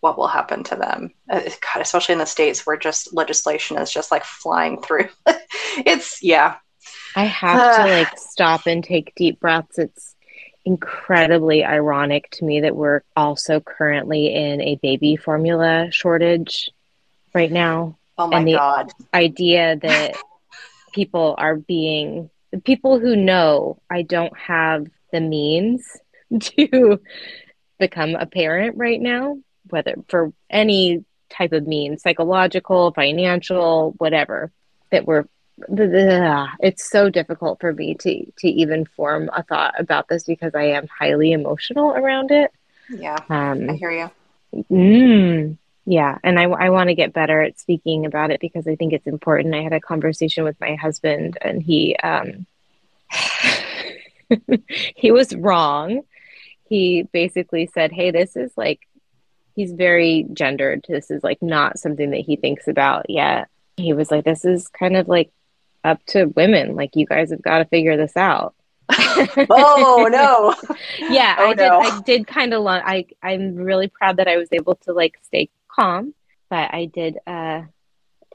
what 0.00 0.18
will 0.18 0.28
happen 0.28 0.62
to 0.64 0.76
them 0.76 1.12
uh, 1.30 1.40
god 1.40 1.80
especially 1.80 2.12
in 2.12 2.18
the 2.18 2.26
states 2.26 2.66
where 2.66 2.76
just 2.76 3.14
legislation 3.14 3.78
is 3.78 3.90
just 3.90 4.10
like 4.10 4.24
flying 4.24 4.80
through 4.82 5.08
it's 5.86 6.22
yeah 6.22 6.56
I 7.16 7.24
have 7.24 7.72
to 7.72 7.82
like 7.88 8.16
stop 8.16 8.66
and 8.66 8.82
take 8.82 9.14
deep 9.16 9.40
breaths. 9.40 9.78
It's 9.78 10.14
incredibly 10.64 11.64
ironic 11.64 12.30
to 12.32 12.44
me 12.44 12.60
that 12.60 12.76
we're 12.76 13.02
also 13.16 13.60
currently 13.60 14.34
in 14.34 14.60
a 14.60 14.76
baby 14.76 15.16
formula 15.16 15.88
shortage 15.90 16.70
right 17.34 17.50
now. 17.50 17.96
Oh 18.18 18.26
my 18.26 18.38
and 18.38 18.46
the 18.46 18.52
god. 18.52 18.92
idea 19.14 19.76
that 19.76 20.16
people 20.92 21.34
are 21.38 21.56
being 21.56 22.30
people 22.64 22.98
who 22.98 23.16
know 23.16 23.80
I 23.90 24.02
don't 24.02 24.36
have 24.38 24.86
the 25.12 25.20
means 25.20 25.84
to 26.40 27.00
become 27.78 28.14
a 28.14 28.26
parent 28.26 28.76
right 28.76 29.00
now, 29.00 29.38
whether 29.68 29.94
for 30.08 30.32
any 30.50 31.04
type 31.30 31.52
of 31.52 31.66
means, 31.66 32.02
psychological, 32.02 32.92
financial, 32.92 33.94
whatever, 33.98 34.50
that 34.90 35.06
we're 35.06 35.24
it's 36.60 36.88
so 36.88 37.10
difficult 37.10 37.60
for 37.60 37.72
me 37.72 37.94
to 37.94 38.24
to 38.38 38.48
even 38.48 38.84
form 38.84 39.28
a 39.32 39.42
thought 39.42 39.74
about 39.78 40.08
this 40.08 40.24
because 40.24 40.54
I 40.54 40.64
am 40.66 40.86
highly 40.86 41.32
emotional 41.32 41.90
around 41.90 42.30
it. 42.30 42.52
Yeah, 42.88 43.18
um, 43.28 43.68
I 43.68 43.74
hear 43.74 43.90
you. 43.90 44.10
Mm, 44.70 45.58
yeah, 45.84 46.18
and 46.22 46.38
I, 46.38 46.44
I 46.44 46.70
want 46.70 46.88
to 46.88 46.94
get 46.94 47.12
better 47.12 47.42
at 47.42 47.58
speaking 47.58 48.06
about 48.06 48.30
it 48.30 48.40
because 48.40 48.66
I 48.66 48.76
think 48.76 48.92
it's 48.92 49.06
important. 49.06 49.54
I 49.54 49.62
had 49.62 49.72
a 49.72 49.80
conversation 49.80 50.44
with 50.44 50.58
my 50.60 50.74
husband, 50.76 51.38
and 51.40 51.62
he 51.62 51.96
um, 51.96 52.46
he 54.96 55.10
was 55.10 55.34
wrong. 55.34 56.02
He 56.68 57.08
basically 57.12 57.68
said, 57.72 57.92
"Hey, 57.92 58.10
this 58.10 58.36
is 58.36 58.52
like." 58.56 58.80
He's 59.54 59.72
very 59.72 60.24
gendered. 60.32 60.86
This 60.88 61.10
is 61.10 61.24
like 61.24 61.42
not 61.42 61.80
something 61.80 62.10
that 62.10 62.20
he 62.20 62.36
thinks 62.36 62.68
about 62.68 63.10
yet. 63.10 63.48
He 63.76 63.92
was 63.92 64.08
like, 64.08 64.24
"This 64.24 64.44
is 64.44 64.68
kind 64.68 64.96
of 64.96 65.08
like 65.08 65.32
up 65.84 66.04
to 66.06 66.26
women. 66.26 66.76
Like 66.76 66.94
you 66.94 67.06
guys 67.06 67.30
have 67.30 67.42
got 67.42 67.58
to 67.58 67.64
figure 67.64 67.96
this 67.96 68.16
out. 68.16 68.54
oh 68.90 70.08
no. 70.10 70.54
yeah, 71.10 71.36
oh, 71.38 71.50
I 71.50 71.54
did 71.54 71.68
no. 71.68 71.80
I 71.80 72.00
did 72.02 72.26
kind 72.26 72.54
of 72.54 72.62
long 72.62 72.80
I 72.84 73.06
I'm 73.22 73.54
really 73.54 73.88
proud 73.88 74.16
that 74.16 74.28
I 74.28 74.36
was 74.36 74.48
able 74.52 74.76
to 74.76 74.92
like 74.92 75.18
stay 75.22 75.50
calm, 75.68 76.14
but 76.48 76.72
I 76.72 76.86
did 76.86 77.18
uh 77.26 77.62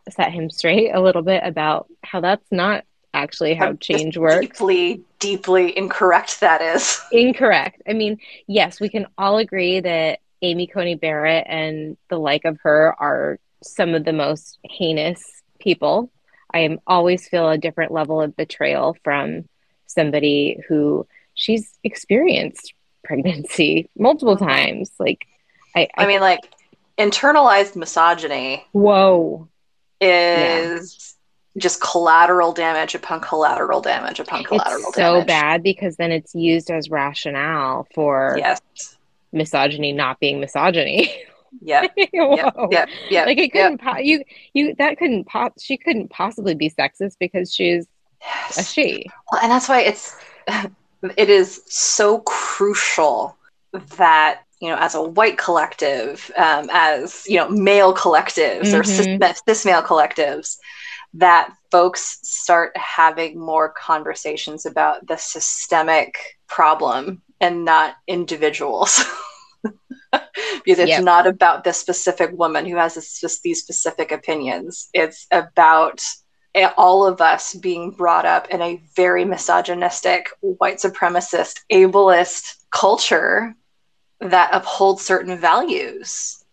set 0.09 0.31
him 0.31 0.49
straight 0.49 0.91
a 0.91 1.01
little 1.01 1.21
bit 1.21 1.43
about 1.45 1.87
how 2.03 2.21
that's 2.21 2.51
not 2.51 2.83
actually 3.13 3.55
how 3.55 3.73
change 3.73 4.17
works. 4.17 4.47
Deeply, 4.47 5.01
deeply 5.23 5.75
incorrect 5.77 6.41
that 6.41 6.61
is. 6.61 7.01
Incorrect. 7.11 7.81
I 7.87 7.93
mean, 7.93 8.19
yes, 8.47 8.79
we 8.79 8.89
can 8.89 9.07
all 9.17 9.37
agree 9.37 9.79
that 9.79 10.19
Amy 10.41 10.67
Coney 10.67 10.95
Barrett 10.95 11.45
and 11.47 11.97
the 12.09 12.19
like 12.19 12.45
of 12.45 12.59
her 12.63 12.93
are 12.99 13.39
some 13.63 13.95
of 13.95 14.03
the 14.03 14.13
most 14.13 14.59
heinous 14.63 15.41
people 15.59 16.11
I 16.53 16.77
always 16.85 17.27
feel 17.27 17.49
a 17.49 17.57
different 17.57 17.91
level 17.91 18.21
of 18.21 18.37
betrayal 18.37 18.95
from 19.03 19.49
somebody 19.87 20.59
who 20.67 21.07
she's 21.33 21.77
experienced 21.83 22.73
pregnancy 23.03 23.89
multiple 23.97 24.37
times. 24.37 24.91
Like, 24.99 25.25
I, 25.75 25.87
I, 25.97 26.03
I 26.03 26.07
mean, 26.07 26.21
like 26.21 26.41
internalized 26.97 27.75
misogyny. 27.75 28.65
Whoa, 28.71 29.47
is. 29.99 31.12
Just 31.57 31.81
collateral 31.81 32.51
damage 32.51 32.95
upon 32.95 33.19
collateral 33.21 33.79
damage 33.79 34.19
upon 34.19 34.43
collateral 34.43 34.87
it's 34.87 34.95
so 34.95 35.23
bad 35.23 35.61
because 35.61 35.97
then 35.97 36.11
it's 36.11 36.33
used 36.33 36.71
as 36.71 36.89
rationale 36.89 37.87
for 37.93 38.35
yes 38.39 38.59
misogyny 39.33 39.91
not 39.91 40.19
being 40.19 40.39
misogyny. 40.39 41.11
Yeah. 41.61 41.87
yeah. 42.13 42.51
Yeah. 42.71 42.85
Yeah. 43.09 43.25
Like 43.25 43.37
it 43.37 43.51
couldn't 43.51 43.81
po- 43.81 43.97
you 43.97 44.23
you 44.53 44.75
that 44.75 44.97
couldn't 44.97 45.25
pop 45.25 45.53
she 45.59 45.77
couldn't 45.77 46.09
possibly 46.09 46.55
be 46.55 46.69
sexist 46.69 47.17
because 47.19 47.53
she's 47.53 47.87
yes. 48.21 48.57
a 48.57 48.63
she. 48.63 49.05
Well, 49.31 49.41
and 49.41 49.51
that's 49.51 49.67
why 49.67 49.81
it's 49.81 50.15
it 51.17 51.29
is 51.29 51.61
so 51.67 52.19
crucial 52.19 53.35
that 53.97 54.41
you 54.59 54.69
know 54.69 54.77
as 54.77 54.95
a 54.95 55.01
white 55.01 55.37
collective 55.37 56.31
um, 56.37 56.69
as 56.71 57.23
you 57.27 57.37
know 57.37 57.49
male 57.49 57.93
collectives 57.93 58.67
mm-hmm. 58.67 58.79
or 58.79 58.83
cis, 58.83 59.41
cis 59.45 59.65
male 59.65 59.81
collectives 59.81 60.57
that 61.15 61.53
folks 61.71 62.19
start 62.23 62.75
having 62.75 63.39
more 63.39 63.69
conversations 63.69 64.65
about 64.65 65.05
the 65.07 65.17
systemic 65.17 66.17
problem 66.47 67.21
and 67.39 67.65
not 67.65 67.95
individuals. 68.07 69.03
Because 70.63 70.77
it's 70.79 70.89
yep. 70.89 71.03
not 71.03 71.25
about 71.25 71.63
the 71.63 71.73
specific 71.73 72.31
woman 72.37 72.65
who 72.65 72.75
has 72.77 72.93
this, 72.93 73.19
just 73.19 73.41
these 73.41 73.59
specific 73.59 74.11
opinions. 74.11 74.87
It's 74.93 75.25
about 75.31 76.05
all 76.77 77.05
of 77.05 77.19
us 77.19 77.55
being 77.55 77.91
brought 77.91 78.25
up 78.25 78.49
in 78.49 78.61
a 78.61 78.81
very 78.95 79.25
misogynistic 79.25 80.29
white 80.41 80.77
supremacist 80.77 81.61
ableist 81.71 82.55
culture 82.71 83.55
that 84.19 84.51
upholds 84.53 85.03
certain 85.03 85.37
values. 85.37 86.43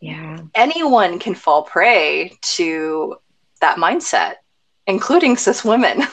Yeah. 0.00 0.40
Anyone 0.54 1.18
can 1.18 1.34
fall 1.34 1.62
prey 1.62 2.38
to 2.42 3.16
that 3.58 3.76
mindset 3.76 4.34
including 4.86 5.36
cis 5.36 5.64
women 5.64 6.02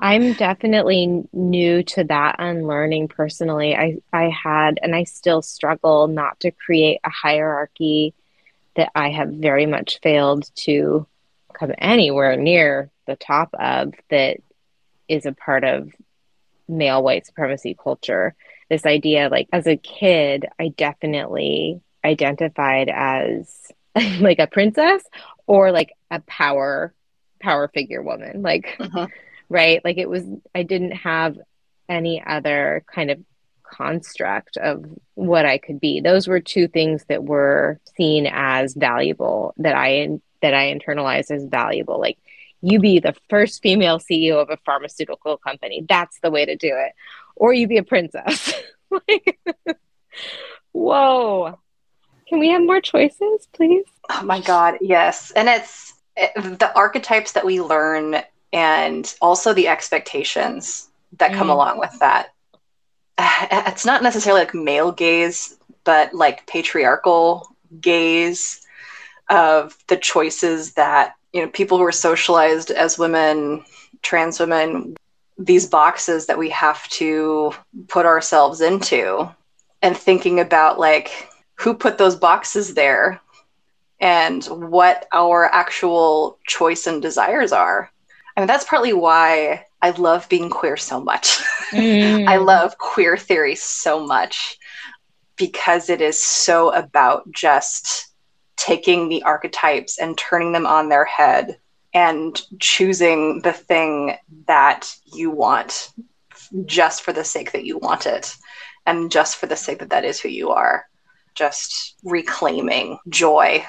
I'm 0.00 0.34
definitely 0.34 1.24
new 1.32 1.82
to 1.82 2.04
that 2.04 2.36
unlearning 2.38 3.08
personally. 3.08 3.74
I, 3.74 3.96
I 4.12 4.28
had 4.30 4.78
and 4.82 4.94
I 4.94 5.04
still 5.04 5.42
struggle 5.42 6.06
not 6.06 6.38
to 6.40 6.50
create 6.50 7.00
a 7.04 7.10
hierarchy 7.10 8.14
that 8.76 8.90
I 8.94 9.10
have 9.10 9.30
very 9.30 9.66
much 9.66 10.00
failed 10.00 10.48
to 10.56 11.06
come 11.52 11.72
anywhere 11.78 12.36
near 12.36 12.90
the 13.06 13.16
top 13.16 13.50
of 13.54 13.94
that 14.10 14.38
is 15.08 15.26
a 15.26 15.32
part 15.32 15.64
of 15.64 15.92
male 16.68 17.02
white 17.02 17.26
supremacy 17.26 17.76
culture. 17.80 18.34
This 18.68 18.86
idea, 18.86 19.28
like 19.28 19.48
as 19.52 19.66
a 19.66 19.76
kid, 19.76 20.46
I 20.58 20.68
definitely 20.68 21.80
identified 22.04 22.88
as 22.88 23.72
like 24.20 24.38
a 24.38 24.46
princess 24.46 25.02
or 25.50 25.72
like 25.72 25.92
a 26.10 26.20
power 26.20 26.94
power 27.40 27.68
figure 27.68 28.02
woman. 28.02 28.42
Like 28.42 28.76
uh-huh 28.78 29.06
right? 29.50 29.84
Like 29.84 29.98
it 29.98 30.08
was, 30.08 30.24
I 30.54 30.62
didn't 30.62 30.92
have 30.92 31.36
any 31.88 32.22
other 32.24 32.84
kind 32.86 33.10
of 33.10 33.18
construct 33.64 34.56
of 34.56 34.86
what 35.14 35.44
I 35.44 35.58
could 35.58 35.80
be. 35.80 36.00
Those 36.00 36.26
were 36.26 36.40
two 36.40 36.68
things 36.68 37.04
that 37.08 37.22
were 37.22 37.78
seen 37.96 38.26
as 38.30 38.74
valuable 38.74 39.52
that 39.58 39.74
I 39.74 40.08
that 40.40 40.54
I 40.54 40.72
internalized 40.72 41.30
as 41.30 41.44
valuable. 41.44 42.00
Like 42.00 42.16
you 42.62 42.78
be 42.78 42.98
the 42.98 43.14
first 43.28 43.62
female 43.62 43.98
CEO 43.98 44.40
of 44.40 44.48
a 44.50 44.58
pharmaceutical 44.64 45.36
company. 45.36 45.84
That's 45.86 46.18
the 46.22 46.30
way 46.30 46.46
to 46.46 46.56
do 46.56 46.72
it. 46.72 46.92
Or 47.36 47.52
you 47.52 47.66
be 47.66 47.76
a 47.76 47.82
princess. 47.82 48.54
like 48.90 49.38
whoa. 50.72 51.58
Can 52.30 52.38
we 52.38 52.48
have 52.50 52.62
more 52.62 52.80
choices, 52.80 53.48
please? 53.52 53.84
Oh 54.08 54.22
my 54.22 54.40
god, 54.40 54.78
yes. 54.80 55.32
And 55.32 55.48
it's 55.48 55.94
it, 56.16 56.32
the 56.60 56.72
archetypes 56.76 57.32
that 57.32 57.44
we 57.44 57.60
learn 57.60 58.22
and 58.52 59.12
also 59.20 59.52
the 59.52 59.66
expectations 59.66 60.88
that 61.18 61.32
come 61.32 61.48
mm. 61.48 61.52
along 61.52 61.80
with 61.80 61.98
that. 61.98 62.32
It's 63.18 63.84
not 63.84 64.04
necessarily 64.04 64.42
like 64.42 64.54
male 64.54 64.92
gaze, 64.92 65.56
but 65.82 66.14
like 66.14 66.46
patriarchal 66.46 67.48
gaze 67.80 68.64
of 69.28 69.76
the 69.88 69.96
choices 69.96 70.74
that 70.74 71.16
you 71.32 71.42
know 71.42 71.48
people 71.48 71.78
who 71.78 71.84
are 71.84 71.92
socialized 71.92 72.70
as 72.70 72.96
women, 72.96 73.64
trans 74.02 74.38
women, 74.38 74.96
these 75.36 75.66
boxes 75.66 76.26
that 76.26 76.38
we 76.38 76.48
have 76.50 76.86
to 76.90 77.52
put 77.88 78.06
ourselves 78.06 78.60
into, 78.60 79.28
and 79.82 79.96
thinking 79.96 80.38
about 80.38 80.78
like 80.78 81.29
who 81.60 81.74
put 81.74 81.98
those 81.98 82.16
boxes 82.16 82.74
there 82.74 83.20
and 84.00 84.44
what 84.44 85.06
our 85.12 85.44
actual 85.46 86.38
choice 86.46 86.86
and 86.86 87.02
desires 87.02 87.52
are 87.52 87.90
I 88.36 88.40
mean, 88.40 88.46
that's 88.48 88.64
partly 88.64 88.92
why 88.94 89.66
I 89.82 89.90
love 89.90 90.28
being 90.28 90.50
queer 90.50 90.76
so 90.76 91.00
much. 91.00 91.38
Mm. 91.70 92.28
I 92.28 92.38
love 92.38 92.78
queer 92.78 93.16
theory 93.16 93.54
so 93.54 94.04
much 94.04 94.58
because 95.36 95.88
it 95.88 96.00
is 96.00 96.20
so 96.20 96.74
about 96.74 97.30
just 97.30 98.08
taking 98.56 99.08
the 99.08 99.22
archetypes 99.22 99.96
and 99.96 100.18
turning 100.18 100.50
them 100.50 100.66
on 100.66 100.88
their 100.88 101.04
head 101.04 101.60
and 101.94 102.42
choosing 102.58 103.42
the 103.42 103.52
thing 103.52 104.16
that 104.48 104.92
you 105.14 105.30
want 105.30 105.92
just 106.66 107.02
for 107.02 107.12
the 107.12 107.22
sake 107.22 107.52
that 107.52 107.64
you 107.64 107.78
want 107.78 108.04
it 108.04 108.36
and 108.84 109.12
just 109.12 109.36
for 109.36 109.46
the 109.46 109.54
sake 109.54 109.78
that 109.78 109.90
that 109.90 110.04
is 110.04 110.18
who 110.18 110.28
you 110.28 110.50
are. 110.50 110.88
Just 111.34 111.96
reclaiming 112.04 112.98
joy 113.08 113.64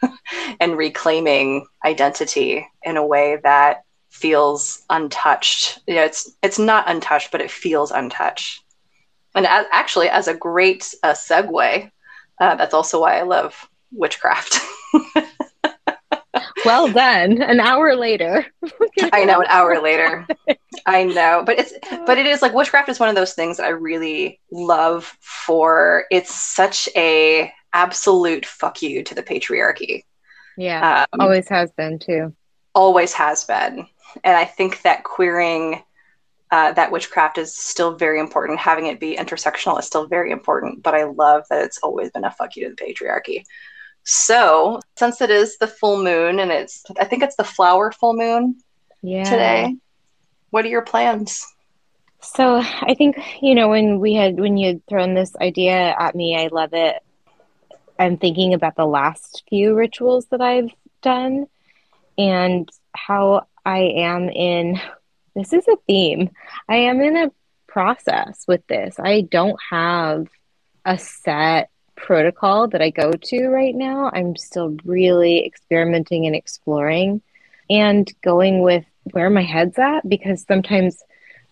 and 0.60 0.76
reclaiming 0.76 1.66
identity 1.84 2.66
in 2.82 2.96
a 2.96 3.06
way 3.06 3.38
that 3.42 3.82
feels 4.10 4.82
untouched. 4.90 5.80
Yeah, 5.86 6.04
it's 6.04 6.30
it's 6.42 6.58
not 6.58 6.88
untouched, 6.88 7.30
but 7.32 7.40
it 7.40 7.50
feels 7.50 7.90
untouched. 7.90 8.62
And 9.34 9.46
as, 9.46 9.66
actually, 9.72 10.08
as 10.08 10.28
a 10.28 10.34
great 10.34 10.94
uh, 11.02 11.12
segue, 11.12 11.90
uh, 12.40 12.54
that's 12.54 12.74
also 12.74 13.00
why 13.00 13.18
I 13.18 13.22
love 13.22 13.68
witchcraft. 13.92 14.60
well 16.64 16.90
done. 16.90 17.42
An 17.42 17.60
hour 17.60 17.96
later. 17.96 18.46
I 19.12 19.24
know. 19.24 19.40
An 19.40 19.46
hour 19.48 19.80
later. 19.80 20.26
I 20.86 21.04
know, 21.04 21.42
but 21.46 21.58
it's 21.58 21.72
but 22.06 22.18
it 22.18 22.26
is 22.26 22.42
like 22.42 22.54
witchcraft 22.54 22.88
is 22.88 23.00
one 23.00 23.08
of 23.08 23.14
those 23.14 23.34
things 23.34 23.56
that 23.56 23.66
I 23.66 23.70
really 23.70 24.40
love 24.50 25.16
for. 25.20 26.04
It's 26.10 26.34
such 26.34 26.88
a 26.96 27.52
absolute 27.72 28.46
fuck 28.46 28.82
you 28.82 29.02
to 29.04 29.14
the 29.14 29.22
patriarchy. 29.22 30.02
Yeah, 30.56 31.06
um, 31.12 31.20
always 31.20 31.48
has 31.48 31.72
been 31.72 31.98
too. 31.98 32.34
Always 32.74 33.12
has 33.14 33.44
been 33.44 33.86
and 34.22 34.36
I 34.36 34.44
think 34.44 34.82
that 34.82 35.02
queering 35.02 35.82
uh, 36.50 36.72
that 36.72 36.92
witchcraft 36.92 37.38
is 37.38 37.56
still 37.56 37.96
very 37.96 38.20
important. 38.20 38.60
Having 38.60 38.86
it 38.86 39.00
be 39.00 39.16
intersectional 39.16 39.78
is 39.78 39.86
still 39.86 40.06
very 40.06 40.30
important. 40.30 40.82
But 40.82 40.94
I 40.94 41.04
love 41.04 41.44
that 41.50 41.64
it's 41.64 41.78
always 41.78 42.10
been 42.10 42.24
a 42.24 42.30
fuck 42.30 42.54
you 42.54 42.68
to 42.68 42.74
the 42.74 42.84
patriarchy. 42.84 43.42
So 44.04 44.80
since 44.96 45.20
it 45.20 45.30
is 45.30 45.58
the 45.58 45.66
full 45.66 46.02
moon 46.02 46.38
and 46.38 46.50
it's, 46.50 46.84
I 46.98 47.04
think 47.04 47.22
it's 47.22 47.36
the 47.36 47.44
flower 47.44 47.90
full 47.90 48.14
moon 48.14 48.56
yeah. 49.02 49.24
today. 49.24 49.76
What 50.50 50.64
are 50.64 50.68
your 50.68 50.82
plans? 50.82 51.44
So 52.24 52.56
I 52.56 52.94
think 52.96 53.18
you 53.42 53.54
know 53.54 53.68
when 53.68 54.00
we 54.00 54.14
had 54.14 54.40
when 54.40 54.56
you 54.56 54.68
had 54.68 54.86
thrown 54.86 55.14
this 55.14 55.36
idea 55.36 55.94
at 55.98 56.14
me, 56.14 56.36
I 56.36 56.46
love 56.46 56.70
it. 56.72 56.96
I'm 57.98 58.16
thinking 58.16 58.54
about 58.54 58.76
the 58.76 58.86
last 58.86 59.44
few 59.48 59.74
rituals 59.74 60.26
that 60.26 60.40
I've 60.40 60.70
done 61.02 61.46
and 62.16 62.68
how 62.94 63.46
I 63.64 63.80
am 63.96 64.28
in 64.30 64.80
this 65.34 65.52
is 65.52 65.66
a 65.68 65.76
theme. 65.86 66.30
I 66.68 66.76
am 66.76 67.00
in 67.00 67.16
a 67.16 67.32
process 67.66 68.44
with 68.46 68.66
this. 68.68 68.96
I 68.98 69.22
don't 69.22 69.58
have 69.70 70.28
a 70.84 70.96
set 70.96 71.70
protocol 71.96 72.68
that 72.68 72.82
I 72.82 72.90
go 72.90 73.12
to 73.12 73.48
right 73.48 73.74
now. 73.74 74.10
I'm 74.12 74.36
still 74.36 74.76
really 74.84 75.44
experimenting 75.44 76.26
and 76.26 76.36
exploring 76.36 77.22
and 77.70 78.10
going 78.22 78.62
with 78.62 78.84
where 79.12 79.30
my 79.30 79.42
head's 79.42 79.78
at 79.78 80.08
because 80.08 80.44
sometimes 80.46 81.02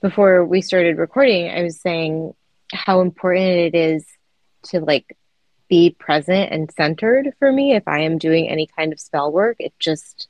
before 0.00 0.44
we 0.44 0.60
started 0.60 0.98
recording, 0.98 1.48
I 1.48 1.62
was 1.62 1.80
saying 1.80 2.34
how 2.72 3.00
important 3.00 3.74
it 3.74 3.74
is 3.74 4.04
to 4.64 4.80
like 4.80 5.16
be 5.68 5.90
present 5.90 6.52
and 6.52 6.70
centered 6.72 7.32
for 7.38 7.50
me 7.50 7.74
if 7.74 7.86
I 7.86 8.00
am 8.00 8.18
doing 8.18 8.48
any 8.48 8.66
kind 8.66 8.92
of 8.92 9.00
spell 9.00 9.32
work. 9.32 9.56
It 9.58 9.72
just 9.78 10.28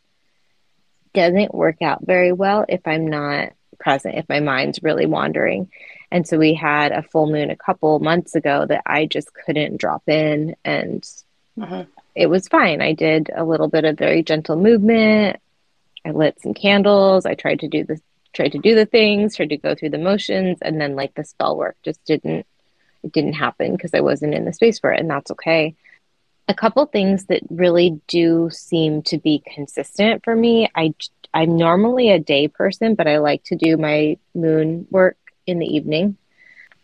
doesn't 1.15 1.55
work 1.55 1.83
out 1.83 2.07
very 2.07 2.33
well 2.33 2.65
if 2.69 2.81
I'm 2.87 3.09
not 3.09 3.53
present, 3.79 4.17
if 4.17 4.29
my 4.29 4.41
mind's 4.41 4.83
really 4.83 5.07
wandering. 5.07 5.71
And 6.13 6.29
so 6.29 6.39
we 6.39 6.55
had 6.55 6.93
a 6.93 7.03
full 7.03 7.27
moon 7.27 7.51
a 7.51 7.57
couple 7.57 7.99
months 7.99 8.35
ago 8.35 8.67
that 8.67 8.83
I 8.85 9.07
just 9.07 9.33
couldn't 9.33 9.79
drop 9.79 10.09
in 10.09 10.55
and 10.65 11.05
uh-huh. 11.61 11.85
it 12.15 12.27
was 12.27 12.49
fine. 12.49 12.83
I 12.83 12.93
did 12.93 13.31
a 13.35 13.45
little 13.45 13.69
bit 13.69 13.85
of 13.85 13.99
very 13.99 14.23
gentle 14.23 14.57
movement. 14.57 15.41
I 16.05 16.11
lit 16.11 16.41
some 16.41 16.55
candles. 16.55 17.25
I 17.25 17.35
tried 17.35 17.61
to 17.61 17.69
do 17.69 17.85
the 17.85 18.01
tried 18.35 18.53
to 18.53 18.59
do 18.59 18.75
the 18.75 18.87
things, 18.87 19.37
tried 19.37 19.51
to 19.51 19.57
go 19.57 19.75
through 19.75 19.91
the 19.91 19.99
motions, 19.99 20.59
and 20.63 20.81
then 20.81 20.97
like 20.97 21.15
the 21.15 21.25
spell 21.25 21.57
work 21.57 21.77
just 21.83 22.05
didn't 22.05 22.47
it 23.03 23.13
didn't 23.13 23.35
happen 23.35 23.73
because 23.73 23.95
I 23.95 24.01
wasn't 24.01 24.35
in 24.35 24.45
the 24.45 24.53
space 24.53 24.79
for 24.79 24.93
it, 24.93 25.01
and 25.01 25.11
that's 25.11 25.31
okay 25.33 25.75
a 26.49 26.55
couple 26.55 26.85
things 26.87 27.27
that 27.27 27.41
really 27.51 28.01
do 28.09 28.51
seem 28.51 29.03
to 29.03 29.19
be 29.19 29.43
consistent 29.55 30.25
for 30.25 30.35
me. 30.35 30.69
I 30.75 30.95
I'm 31.35 31.57
normally 31.57 32.11
a 32.11 32.19
day 32.19 32.49
person, 32.49 32.95
but 32.95 33.07
I 33.07 33.19
like 33.19 33.43
to 33.45 33.57
do 33.57 33.77
my 33.77 34.19
moon 34.35 34.87
work 34.91 35.17
in 35.53 35.61
the 35.61 35.77
evening. 35.77 36.17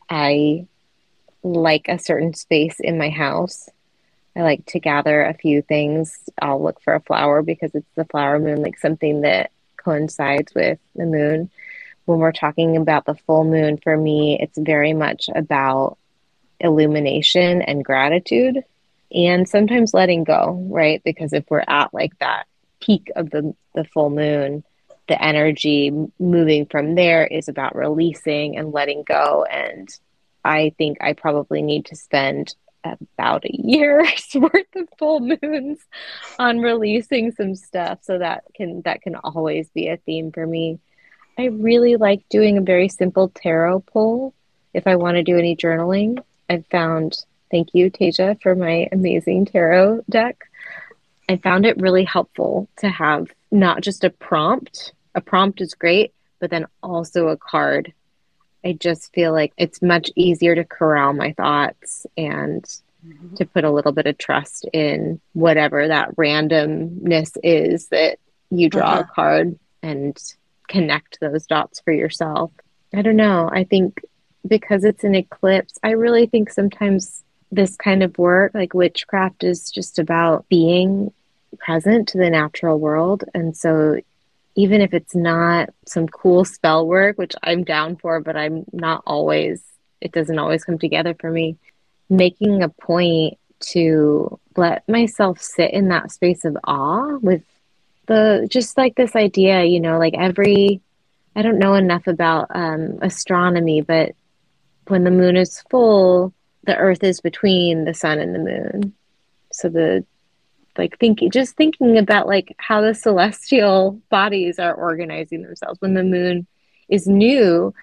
I 0.09 0.67
like 1.43 1.89
a 1.89 1.99
certain 1.99 2.35
space 2.35 2.79
in 2.79 2.99
my 2.99 3.11
house. 3.11 3.69
I 4.37 4.43
like 4.43 4.65
to 4.67 4.79
gather 4.79 5.25
a 5.25 5.35
few 5.35 5.63
things. 5.63 6.17
I'll 6.41 6.63
look 6.63 6.81
for 6.83 6.95
a 6.95 7.01
flower 7.01 7.43
because 7.43 7.75
it's 7.75 7.91
the 7.97 8.05
flower 8.05 8.39
moon, 8.39 8.63
like 8.63 8.79
something 8.79 9.23
that 9.23 9.51
coincides 9.77 10.55
with 10.55 10.79
the 10.95 11.07
moon. 11.07 11.51
When 12.05 12.19
we're 12.19 12.33
talking 12.33 12.77
about 12.77 13.05
the 13.05 13.17
full 13.27 13.45
moon, 13.45 13.79
for 13.79 13.97
me, 13.97 14.39
it's 14.41 14.57
very 14.57 14.93
much 14.93 15.29
about 15.35 15.99
illumination 16.61 17.63
and 17.63 17.85
gratitude 17.85 18.65
and 19.13 19.49
sometimes 19.49 19.95
letting 19.95 20.25
go, 20.25 20.67
right? 20.71 21.03
Because 21.05 21.33
if 21.33 21.45
we're 21.49 21.65
at 21.67 21.93
like 21.95 22.19
that 22.19 22.47
peak 22.81 23.11
of 23.17 23.31
the, 23.31 23.55
the 23.75 23.85
full 23.85 24.11
moon, 24.11 24.63
the 25.09 25.23
energy 25.23 25.91
moving 26.19 26.67
from 26.67 26.95
there 26.95 27.27
is 27.27 27.49
about 27.49 27.75
releasing 27.75 28.57
and 28.57 28.73
letting 28.73 29.03
go. 29.03 29.45
And 29.45 29.89
I 30.45 30.75
think 30.79 30.99
I 31.01 31.15
probably 31.15 31.63
need 31.63 31.87
to 31.87 31.97
spend 31.97 32.55
about 32.85 33.45
a 33.45 33.51
year's 33.53 34.29
worth 34.35 34.77
of 34.77 34.89
full 34.99 35.21
moons 35.21 35.79
on 36.39 36.61
releasing 36.61 37.33
some 37.33 37.55
stuff. 37.55 37.99
So 38.03 38.19
that 38.19 38.45
can 38.55 38.83
that 38.83 39.03
can 39.03 39.17
always 39.17 39.69
be 39.71 39.89
a 39.89 39.97
theme 39.97 40.31
for 40.33 40.47
me. 40.47 40.79
I 41.39 41.47
really 41.47 41.97
like 41.97 42.29
doing 42.29 42.59
a 42.59 42.63
very 42.63 42.89
simple 42.89 43.31
tarot 43.31 43.81
pull. 43.81 44.35
If 44.75 44.87
i 44.87 44.97
want 44.97 45.17
to 45.17 45.23
do 45.23 45.39
any 45.39 45.57
journaling 45.57 46.23
i've 46.51 46.67
found 46.67 47.17
thank 47.51 47.69
you 47.73 47.91
tasia 47.91 48.41
for 48.43 48.55
my 48.55 48.87
amazing 48.93 49.47
tarot 49.47 50.05
deck. 50.09 50.45
I 51.29 51.37
found 51.37 51.67
it 51.67 51.79
really 51.79 52.05
helpful 52.05 52.69
to 52.79 52.89
have 52.89 53.29
not 53.51 53.83
just 53.83 54.05
a 54.05 54.11
prompt 54.11 54.93
a 55.19 55.21
prompt 55.21 55.61
is 55.61 55.75
great 55.75 56.13
but 56.41 56.51
then 56.51 56.67
also 56.83 57.29
a 57.29 57.37
card 57.37 57.93
I 58.65 58.73
just 58.73 59.13
feel 59.15 59.33
like 59.33 59.53
it's 59.57 59.83
much 59.83 60.11
easier 60.17 60.55
to 60.55 60.65
corral 60.65 61.13
my 61.13 61.33
thoughts 61.33 62.07
and 62.17 62.65
mm-hmm. 63.07 63.35
to 63.37 63.47
put 63.47 63.65
a 63.65 63.71
little 63.71 63.93
bit 63.93 64.07
of 64.07 64.19
trust 64.19 64.67
in 64.73 65.21
whatever 65.33 65.89
that 65.89 66.17
randomness 66.17 67.37
is 67.43 67.89
that 67.89 68.19
you 68.51 68.69
draw 68.69 68.93
uh-huh. 68.95 69.05
a 69.09 69.15
card 69.15 69.59
and 69.83 70.19
connect 70.69 71.19
those 71.21 71.47
dots 71.47 71.81
for 71.81 71.93
yourself. 71.93 72.51
I 72.95 73.03
don't 73.03 73.17
know. 73.17 73.49
I 73.53 73.65
think 73.65 74.01
because 74.47 74.85
it's 74.85 75.05
an 75.05 75.15
eclipse, 75.15 75.79
I 75.83 75.91
really 75.91 76.27
think 76.27 76.51
sometimes 76.51 77.23
this 77.51 77.77
kind 77.77 78.03
of 78.03 78.19
work, 78.19 78.53
like 78.55 78.75
witchcraft, 78.75 79.45
is 79.45 79.71
just 79.71 79.99
about 79.99 80.49
being 80.49 81.13
present 81.59 82.09
to 82.09 82.19
the 82.19 82.31
natural 82.31 82.79
world. 82.79 83.25
And 83.35 83.57
so 83.57 84.01
even 84.59 84.81
if 84.81 84.93
it's 84.93 85.15
not 85.15 85.69
some 85.87 86.09
cool 86.09 86.45
spell 86.45 86.85
work, 86.85 87.17
which 87.17 87.33
I'm 87.45 87.63
down 87.63 87.95
for, 87.95 88.19
but 88.19 88.37
I'm 88.37 88.65
not 88.73 89.05
always, 89.07 89.63
it 90.01 90.11
doesn't 90.11 90.41
always 90.41 90.65
come 90.65 90.81
together 90.81 91.15
for 91.15 91.31
me, 91.31 91.59
making 92.11 92.65
a 92.65 92.69
point 92.69 93.39
to 93.71 94.41
let 94.57 94.89
myself 94.89 95.41
sit 95.41 95.71
in 95.71 95.91
that 95.91 96.11
space 96.11 96.45
of 96.45 96.59
awe 96.65 97.19
with 97.19 97.45
the 98.07 98.49
just 98.51 98.77
like 98.77 98.97
this 98.97 99.15
idea, 99.15 99.63
you 99.63 99.79
know, 99.79 99.97
like 99.97 100.15
every, 100.19 100.81
I 101.37 101.43
don't 101.43 101.61
know 101.61 101.75
enough 101.75 102.09
about 102.09 102.49
um, 102.51 102.99
astronomy, 103.01 103.83
but 103.83 104.17
when 104.89 105.05
the 105.05 105.13
moon 105.13 105.37
is 105.37 105.63
full, 105.71 106.35
the 106.65 106.77
earth 106.77 107.05
is 107.05 107.21
between 107.21 107.85
the 107.85 107.95
sun 107.95 108.19
and 108.19 108.35
the 108.35 108.41
moon. 108.41 108.95
So 109.53 109.69
the 109.69 110.05
like 110.79 110.99
thinking 110.99 111.31
just 111.31 111.57
thinking 111.57 111.99
about 111.99 112.27
like 112.27 112.55
how 112.59 112.81
the 112.81 112.95
celestial 112.95 114.01
bodies 114.11 114.59
are 114.59 114.75
organizing 114.75 115.43
themselves. 115.43 115.81
When 115.81 115.95
the 115.95 116.05
moon 116.05 116.47
is 116.89 117.07
new 117.07 117.75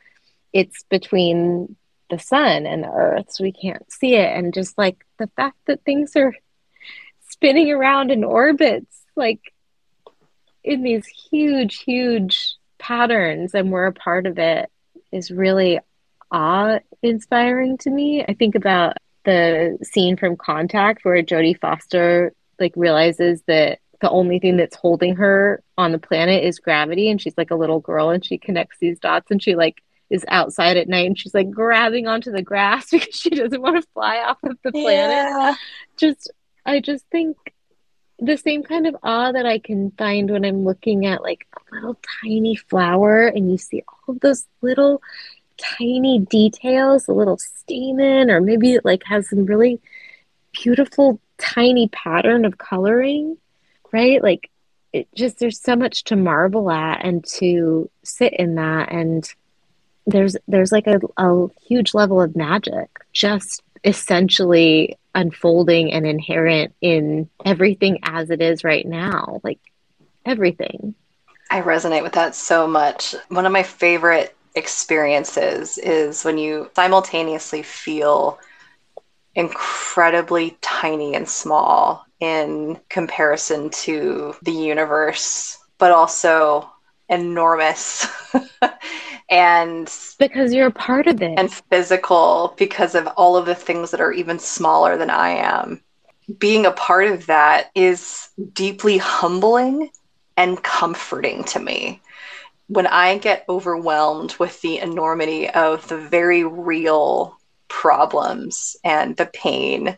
it's 0.54 0.84
between 0.90 1.76
the 2.10 2.18
sun 2.18 2.66
and 2.66 2.84
the 2.84 2.90
earth 2.90 3.26
so 3.30 3.44
we 3.44 3.52
can't 3.52 3.92
see 3.92 4.16
it. 4.16 4.38
And 4.38 4.54
just 4.54 4.78
like 4.78 5.06
the 5.20 5.28
fact 5.36 5.58
that 5.68 5.84
things 5.84 6.16
are 6.16 6.34
spinning 7.30 7.72
around 7.72 8.12
in 8.12 8.24
orbits 8.24 9.04
like 9.16 9.54
in 10.64 10.82
these 10.82 11.06
huge 11.06 11.80
huge 11.80 12.56
patterns 12.80 13.54
and 13.54 13.72
we're 13.72 13.88
a 13.88 13.94
part 13.94 14.26
of 14.26 14.38
it 14.40 14.70
is 15.12 15.32
really 15.32 15.80
awe 16.32 16.80
inspiring 17.02 17.78
to 17.80 17.90
me. 17.90 18.24
I 18.28 18.34
think 18.34 18.56
about 18.56 18.98
the 19.26 19.78
scene 19.84 20.18
from 20.18 20.38
contact 20.38 21.04
where 21.04 21.22
jodie 21.24 21.60
foster 21.60 22.34
like 22.60 22.74
realizes 22.76 23.42
that 23.48 23.80
the 24.02 24.10
only 24.10 24.40
thing 24.40 24.58
that's 24.58 24.76
holding 24.76 25.16
her 25.16 25.64
on 25.78 25.92
the 25.92 26.00
planet 26.00 26.44
is 26.44 26.60
gravity 26.60 27.10
and 27.10 27.22
she's 27.22 27.38
like 27.38 27.52
a 27.52 27.56
little 27.56 27.80
girl 27.80 28.10
and 28.10 28.26
she 28.26 28.38
connects 28.38 28.78
these 28.80 29.00
dots 29.00 29.32
and 29.32 29.42
she 29.42 29.56
like 29.56 29.82
is 30.10 30.26
outside 30.28 30.78
at 30.78 30.88
night 30.88 31.08
and 31.08 31.18
she's 31.18 31.34
like 31.34 31.50
grabbing 31.50 32.08
onto 32.08 32.32
the 32.32 32.42
grass 32.42 32.90
because 32.92 33.16
she 33.16 33.30
doesn't 33.30 33.62
want 33.62 33.82
to 33.82 33.90
fly 33.94 34.18
off 34.18 34.38
of 34.44 34.58
the 34.64 34.72
planet 34.72 35.10
yeah. 35.10 35.56
just 35.98 36.32
i 36.66 36.80
just 36.80 37.06
think 37.12 37.38
the 38.20 38.38
same 38.38 38.64
kind 38.64 38.88
of 38.88 38.96
awe 39.04 39.32
that 39.32 39.46
i 39.46 39.60
can 39.60 39.92
find 39.92 40.30
when 40.30 40.46
i'm 40.46 40.64
looking 40.64 41.06
at 41.06 41.22
like 41.22 41.48
a 41.56 41.76
little 41.76 41.98
tiny 42.24 42.56
flower 42.56 43.28
and 43.28 43.52
you 43.52 43.58
see 43.58 43.84
all 43.88 44.16
of 44.16 44.20
those 44.22 44.46
little 44.62 45.02
tiny 45.58 46.20
details 46.20 47.08
a 47.08 47.14
little 47.14 47.38
stamen 47.38 48.30
or 48.30 48.42
maybe 48.42 48.74
it 48.74 48.86
like 48.86 49.04
has 49.04 49.30
some 49.30 49.46
really 49.46 49.80
beautiful 50.52 51.20
tiny 51.38 51.88
pattern 51.90 52.46
of 52.46 52.58
coloring, 52.58 53.38
right? 53.92 54.22
Like 54.22 54.50
it 54.94 55.08
just 55.16 55.40
there's 55.40 55.62
so 55.62 55.76
much 55.76 56.06
to 56.06 56.16
marvel 56.16 56.72
at 56.72 57.06
and 57.06 57.26
to 57.38 57.90
sit 58.04 58.34
in 58.34 58.56
that. 58.56 58.92
And 58.92 59.28
there's 60.06 60.38
there's 60.48 60.72
like 60.72 60.88
a, 60.88 61.00
a 61.18 61.48
huge 61.68 61.94
level 61.94 62.22
of 62.22 62.36
magic 62.36 62.90
just 63.12 63.62
essentially 63.84 64.98
unfolding 65.14 65.92
and 65.92 66.06
inherent 66.06 66.74
in 66.82 67.30
everything 67.46 68.00
as 68.04 68.30
it 68.30 68.42
is 68.42 68.64
right 68.64 68.86
now 68.86 69.40
like 69.44 69.60
everything. 70.26 70.96
I 71.52 71.62
resonate 71.62 72.04
with 72.04 72.14
that 72.14 72.36
so 72.36 72.68
much. 72.68 73.16
One 73.30 73.46
of 73.46 73.52
my 73.52 73.64
favorite 73.64 74.36
experiences 74.56 75.78
is 75.78 76.24
when 76.24 76.38
you 76.38 76.72
simultaneously 76.76 77.62
feel 77.62 78.40
incredibly 79.36 80.58
tiny 80.62 81.16
and 81.16 81.28
small 81.28 82.06
in 82.20 82.80
comparison 82.90 83.70
to 83.70 84.36
the 84.42 84.52
universe, 84.52 85.58
but 85.78 85.92
also 85.92 86.70
enormous 87.10 88.08
and 89.30 89.94
because 90.18 90.54
you're 90.54 90.68
a 90.68 90.72
part 90.72 91.08
of 91.08 91.22
it 91.22 91.38
and 91.38 91.54
physical 91.70 92.54
because 92.58 92.96
of 92.96 93.08
all 93.10 93.38
of 93.38 93.46
the 93.46 93.56
things 93.56 93.92
that 93.92 94.02
are 94.02 94.12
even 94.12 94.40
smaller 94.40 94.98
than 94.98 95.10
I 95.10 95.30
am. 95.30 95.82
Being 96.40 96.66
a 96.66 96.72
part 96.72 97.08
of 97.08 97.28
that 97.28 97.70
is 97.76 98.30
deeply 98.54 98.98
humbling 98.98 99.92
and 100.38 100.62
comforting 100.64 101.44
to 101.46 101.60
me. 101.60 102.02
When 102.68 102.88
I 102.88 103.20
get 103.20 103.46
overwhelmed 103.48 104.36
with 104.40 104.60
the 104.62 104.80
enormity 104.80 105.48
of 105.50 105.88
the 105.88 105.98
very 105.98 106.44
real 106.44 107.38
problems 107.68 108.76
and 108.84 109.16
the 109.18 109.26
pain 109.28 109.98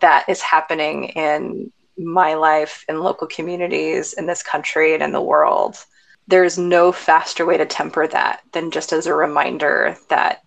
that 0.00 0.28
is 0.28 0.40
happening 0.40 1.04
in 1.04 1.72
my 1.96 2.34
life 2.34 2.84
in 2.88 3.00
local 3.00 3.26
communities 3.26 4.14
in 4.14 4.26
this 4.26 4.42
country 4.42 4.94
and 4.94 5.02
in 5.02 5.12
the 5.12 5.20
world 5.20 5.76
there's 6.30 6.56
no 6.56 6.92
faster 6.92 7.44
way 7.44 7.56
to 7.56 7.66
temper 7.66 8.06
that 8.06 8.40
than 8.52 8.70
just 8.70 8.92
as 8.92 9.06
a 9.06 9.14
reminder 9.14 9.96
that 10.08 10.42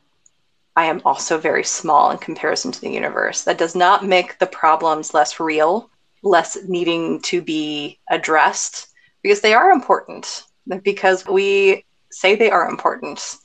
I 0.76 0.86
am 0.86 1.02
also 1.06 1.38
very 1.38 1.64
small 1.64 2.10
in 2.12 2.18
comparison 2.18 2.72
to 2.72 2.82
the 2.82 2.89
universe. 2.89 3.44
That 3.44 3.58
does 3.58 3.76
not 3.76 4.06
make 4.06 4.39
the 4.39 4.48
problems 4.48 5.14
less 5.14 5.39
real, 5.39 5.89
less 6.24 6.58
needing 6.68 7.22
to 7.24 7.41
be 7.41 8.00
addressed, 8.10 8.88
because 9.22 9.41
they 9.41 9.54
are 9.54 9.72
important, 9.72 10.44
because 10.84 11.28
we 11.28 11.86
say 12.12 12.36
they 12.36 12.50
are 12.50 12.70
important, 12.70 13.36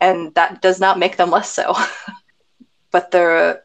and 0.00 0.34
that 0.34 0.62
does 0.62 0.80
not 0.80 0.98
make 0.98 1.16
them 1.16 1.30
less 1.30 1.52
so. 1.52 1.74
but 2.92 3.10
the 3.10 3.60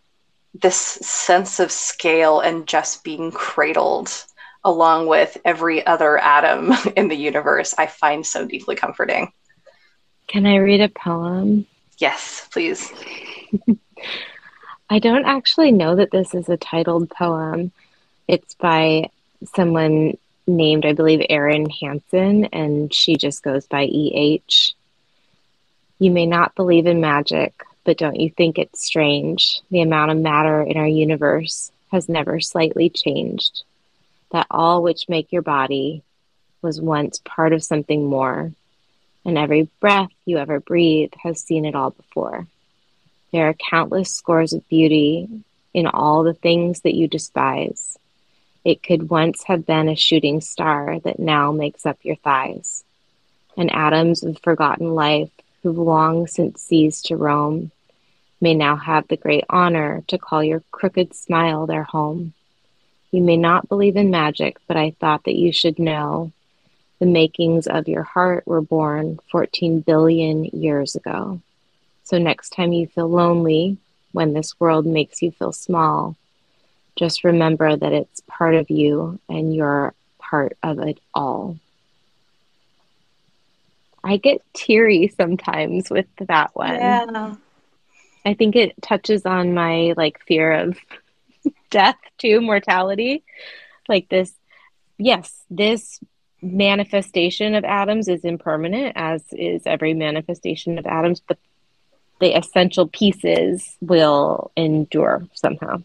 this 0.54 0.76
sense 0.76 1.60
of 1.60 1.72
scale 1.72 2.40
and 2.40 2.68
just 2.68 3.04
being 3.04 3.32
cradled 3.32 4.12
along 4.64 5.06
with 5.06 5.38
every 5.46 5.86
other 5.86 6.18
atom 6.18 6.74
in 6.96 7.08
the 7.08 7.16
universe 7.16 7.76
i 7.78 7.86
find 7.86 8.26
so 8.26 8.46
deeply 8.46 8.76
comforting. 8.76 9.32
Can 10.28 10.46
i 10.46 10.56
read 10.58 10.82
a 10.82 10.90
poem? 10.90 11.68
Yes 12.00 12.48
please. 12.52 12.92
I 14.90 15.00
don't 15.00 15.26
actually 15.26 15.72
know 15.72 15.98
that 15.98 16.12
this 16.12 16.34
is 16.34 16.48
a 16.48 16.56
titled 16.56 17.10
poem. 17.10 17.74
It's 18.28 18.56
by 18.56 19.10
someone 19.54 20.18
named 20.48 20.86
i 20.86 20.94
believe 20.94 21.26
erin 21.30 21.70
hanson 21.70 22.46
and 22.46 22.94
she 22.94 23.18
just 23.18 23.44
goes 23.44 23.68
by 23.68 23.84
eh 23.84 24.38
you 26.00 26.12
may 26.12 26.26
not 26.26 26.56
believe 26.56 26.88
in 26.88 27.02
magic 27.02 27.54
but 27.88 27.98
don't 27.98 28.20
you 28.20 28.30
think 28.30 28.60
it's 28.60 28.86
strange? 28.86 29.62
The 29.72 29.80
amount 29.80 30.12
of 30.12 30.18
matter 30.18 30.62
in 30.62 30.76
our 30.76 30.86
universe 30.86 31.72
has 31.90 32.10
never 32.10 32.42
slightly 32.42 32.90
changed. 32.90 33.64
That 34.34 34.46
all 34.52 34.84
which 34.84 35.08
make 35.08 35.32
your 35.32 35.42
body 35.42 36.04
was 36.62 36.82
once 36.82 37.22
part 37.24 37.54
of 37.54 37.64
something 37.64 38.06
more, 38.06 38.52
and 39.24 39.38
every 39.38 39.70
breath 39.80 40.12
you 40.26 40.38
ever 40.38 40.60
breathe 40.60 41.14
has 41.24 41.40
seen 41.40 41.64
it 41.64 41.76
all 41.76 41.92
before. 41.92 42.46
There 43.32 43.48
are 43.48 43.54
countless 43.54 44.12
scores 44.12 44.52
of 44.52 44.68
beauty 44.68 45.30
in 45.74 45.88
all 45.88 46.24
the 46.24 46.34
things 46.34 46.82
that 46.82 46.94
you 46.94 47.08
despise. 47.08 47.98
It 48.66 48.84
could 48.84 49.10
once 49.10 49.46
have 49.46 49.66
been 49.66 49.88
a 49.88 49.96
shooting 49.96 50.42
star 50.42 51.00
that 51.06 51.20
now 51.20 51.54
makes 51.54 51.86
up 51.86 52.00
your 52.04 52.18
thighs. 52.18 52.84
And 53.56 53.74
atoms 53.74 54.24
of 54.24 54.40
forgotten 54.44 54.94
life 54.94 55.32
who've 55.64 55.78
long 55.78 56.28
since 56.28 56.62
ceased 56.62 57.06
to 57.06 57.16
roam 57.16 57.72
may 58.40 58.54
now 58.54 58.76
have 58.76 59.08
the 59.08 59.18
great 59.18 59.44
honor 59.50 60.04
to 60.08 60.18
call 60.18 60.44
your 60.44 60.64
crooked 60.72 61.16
smile 61.16 61.66
their 61.66 61.84
home. 61.84 62.34
You 63.12 63.22
may 63.22 63.38
not 63.38 63.70
believe 63.70 63.96
in 63.96 64.12
magic, 64.12 64.58
but 64.68 64.78
I 64.78 64.92
thought 65.00 65.24
that 65.24 65.36
you 65.36 65.52
should 65.52 65.80
know 65.80 66.32
the 67.00 67.06
makings 67.06 67.68
of 67.68 67.88
your 67.88 68.04
heart 68.04 68.46
were 68.48 68.62
born 68.62 69.20
14 69.32 69.82
billion 69.82 70.46
years 70.46 70.96
ago. 70.96 71.42
So 72.04 72.18
next 72.18 72.50
time 72.50 72.74
you 72.74 72.88
feel 72.88 73.08
lonely, 73.08 73.78
when 74.12 74.34
this 74.34 74.60
world 74.60 74.86
makes 74.86 75.22
you 75.22 75.32
feel 75.32 75.52
small, 75.52 76.16
just 76.96 77.24
remember 77.24 77.76
that 77.76 77.94
it's 77.94 78.22
part 78.28 78.56
of 78.56 78.70
you 78.70 79.20
and 79.30 79.56
you're 79.56 79.94
part 80.18 80.58
of 80.64 80.80
it 80.80 81.00
all. 81.14 81.58
I 84.04 84.18
get 84.18 84.42
teary 84.54 85.14
sometimes 85.16 85.90
with 85.90 86.08
that 86.20 86.56
one. 86.56 86.76
Yeah. 86.76 87.36
I 88.28 88.34
think 88.34 88.58
it 88.58 88.74
touches 88.82 89.26
on 89.26 89.54
my 89.54 89.94
like 89.96 90.20
fear 90.28 90.52
of 90.52 90.78
death 91.70 91.96
too, 92.18 92.42
mortality. 92.42 93.24
Like 93.88 94.10
this, 94.10 94.34
yes, 94.98 95.34
this 95.50 96.02
manifestation 96.42 97.56
of 97.56 97.64
atoms 97.64 98.10
is 98.10 98.26
impermanent, 98.26 98.98
as 98.98 99.24
is 99.32 99.62
every 99.66 99.94
manifestation 99.94 100.78
of 100.78 100.86
atoms, 100.86 101.22
but 101.26 101.38
the 102.20 102.38
essential 102.38 102.88
pieces 102.88 103.78
will 103.80 104.52
endure 104.58 105.26
somehow. 105.34 105.82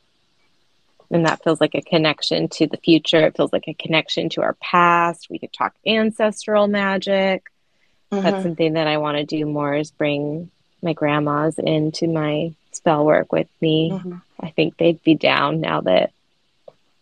And 1.12 1.26
that 1.26 1.45
feels 1.45 1.61
like 1.61 1.76
a 1.76 1.82
connection 1.82 2.49
to 2.49 2.66
the 2.66 2.78
future. 2.78 3.26
It 3.26 3.36
feels 3.36 3.53
like 3.53 3.68
a 3.68 3.74
connection 3.74 4.30
to 4.30 4.43
our 4.43 4.55
past. 4.55 5.28
We 5.30 5.38
could 5.38 5.53
talk 5.53 5.74
ancestral 5.86 6.66
magic. 6.66 7.45
Mm-hmm. 8.11 8.24
That's 8.24 8.43
something 8.43 8.72
that 8.72 8.88
I 8.88 8.97
want 8.97 9.18
to 9.18 9.24
do 9.24 9.47
more 9.47 9.76
is 9.76 9.93
bring 9.93 10.51
my 10.82 10.92
grandmas 10.92 11.58
into 11.58 12.08
my 12.08 12.54
spell 12.72 13.04
work 13.04 13.32
with 13.32 13.48
me. 13.60 13.90
Mm-hmm. 13.92 14.16
I 14.40 14.50
think 14.50 14.76
they'd 14.76 15.02
be 15.02 15.14
down 15.14 15.60
now 15.60 15.82
that 15.82 16.12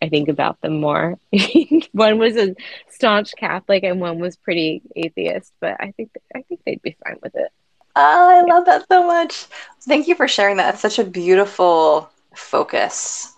I 0.03 0.09
think 0.09 0.29
about 0.29 0.61
them 0.61 0.81
more. 0.81 1.19
one 1.93 2.19
was 2.19 2.37
a 2.37 2.55
staunch 2.91 3.33
Catholic 3.37 3.85
and 3.85 4.01
one 4.01 4.19
was 4.19 4.37
pretty 4.37 4.83
atheist, 4.97 5.53
but 5.61 5.77
I 5.81 5.93
think 5.93 6.11
I 6.35 6.43
think 6.43 6.61
they'd 6.65 6.83
be 6.83 6.97
fine 7.05 7.19
with 7.23 7.35
it. 7.35 7.51
Oh, 7.97 8.31
I 8.31 8.43
love 8.43 8.67
that 8.67 8.87
so 8.89 9.07
much. 9.07 9.47
Thank 9.83 10.09
you 10.09 10.15
for 10.15 10.29
sharing 10.29 10.57
that. 10.59 10.75
It's 10.75 10.83
such 10.83 10.99
a 10.99 11.05
beautiful 11.05 12.09
focus. 12.35 13.35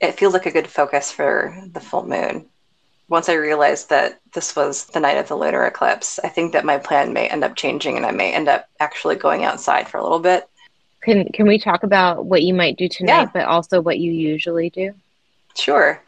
It 0.00 0.12
feels 0.12 0.32
like 0.32 0.46
a 0.46 0.50
good 0.50 0.68
focus 0.68 1.10
for 1.10 1.56
the 1.72 1.80
full 1.80 2.06
moon. 2.06 2.48
Once 3.08 3.28
I 3.28 3.34
realized 3.34 3.90
that 3.90 4.20
this 4.32 4.56
was 4.56 4.86
the 4.86 5.00
night 5.00 5.18
of 5.18 5.28
the 5.28 5.36
lunar 5.36 5.64
eclipse, 5.64 6.18
I 6.24 6.28
think 6.28 6.52
that 6.52 6.64
my 6.64 6.78
plan 6.78 7.12
may 7.12 7.28
end 7.28 7.44
up 7.44 7.54
changing 7.54 7.96
and 7.96 8.06
I 8.06 8.10
may 8.12 8.32
end 8.32 8.48
up 8.48 8.68
actually 8.80 9.16
going 9.16 9.44
outside 9.44 9.88
for 9.88 9.98
a 9.98 10.02
little 10.02 10.20
bit. 10.20 10.48
Can 11.02 11.26
can 11.32 11.46
we 11.46 11.58
talk 11.58 11.82
about 11.82 12.24
what 12.24 12.42
you 12.42 12.54
might 12.54 12.78
do 12.78 12.88
tonight, 12.88 13.22
yeah. 13.22 13.30
but 13.32 13.44
also 13.44 13.80
what 13.80 13.98
you 13.98 14.10
usually 14.10 14.70
do? 14.70 14.94
Sure. 15.54 16.02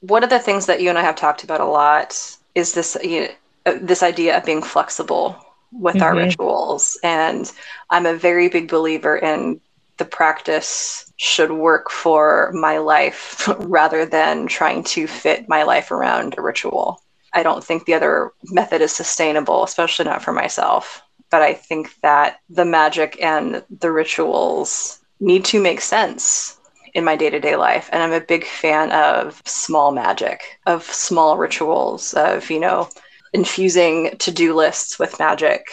One 0.00 0.22
of 0.22 0.30
the 0.30 0.38
things 0.38 0.66
that 0.66 0.80
you 0.80 0.88
and 0.88 0.98
I 0.98 1.02
have 1.02 1.16
talked 1.16 1.42
about 1.42 1.60
a 1.60 1.64
lot 1.64 2.36
is 2.54 2.72
this 2.72 2.96
you 3.02 3.22
know, 3.22 3.28
uh, 3.66 3.78
this 3.80 4.02
idea 4.02 4.36
of 4.36 4.44
being 4.44 4.62
flexible 4.62 5.36
with 5.72 5.96
mm-hmm. 5.96 6.04
our 6.04 6.14
rituals. 6.14 6.98
And 7.02 7.50
I'm 7.90 8.06
a 8.06 8.14
very 8.14 8.48
big 8.48 8.68
believer 8.68 9.16
in 9.16 9.60
the 9.98 10.04
practice 10.04 11.10
should 11.16 11.52
work 11.52 11.90
for 11.90 12.50
my 12.54 12.78
life 12.78 13.48
rather 13.58 14.04
than 14.06 14.46
trying 14.46 14.82
to 14.84 15.06
fit 15.06 15.48
my 15.48 15.62
life 15.62 15.90
around 15.90 16.34
a 16.36 16.42
ritual. 16.42 17.02
I 17.34 17.42
don't 17.42 17.64
think 17.64 17.84
the 17.84 17.94
other 17.94 18.32
method 18.44 18.82
is 18.82 18.92
sustainable, 18.92 19.64
especially 19.64 20.04
not 20.04 20.22
for 20.22 20.32
myself. 20.32 21.02
But 21.30 21.42
I 21.42 21.54
think 21.54 21.98
that 22.02 22.40
the 22.50 22.64
magic 22.64 23.16
and 23.22 23.64
the 23.80 23.90
rituals 23.90 25.00
need 25.18 25.44
to 25.46 25.62
make 25.62 25.80
sense 25.80 26.58
in 26.94 27.04
my 27.04 27.16
day 27.16 27.30
to 27.30 27.40
day 27.40 27.56
life. 27.56 27.88
And 27.92 28.02
I'm 28.02 28.12
a 28.12 28.20
big 28.20 28.44
fan 28.44 28.92
of 28.92 29.40
small 29.46 29.92
magic, 29.92 30.58
of 30.66 30.84
small 30.84 31.38
rituals, 31.38 32.12
of, 32.14 32.50
you 32.50 32.60
know, 32.60 32.88
infusing 33.32 34.16
to 34.18 34.30
do 34.30 34.54
lists 34.54 34.98
with 34.98 35.18
magic, 35.18 35.66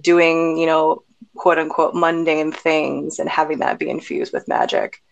doing, 0.00 0.58
you 0.58 0.66
know, 0.66 1.04
quote 1.36 1.58
unquote 1.58 1.94
mundane 1.94 2.52
things 2.52 3.18
and 3.18 3.28
having 3.28 3.58
that 3.58 3.78
be 3.78 3.88
infused 3.88 4.32
with 4.32 4.48
magic. 4.48 5.02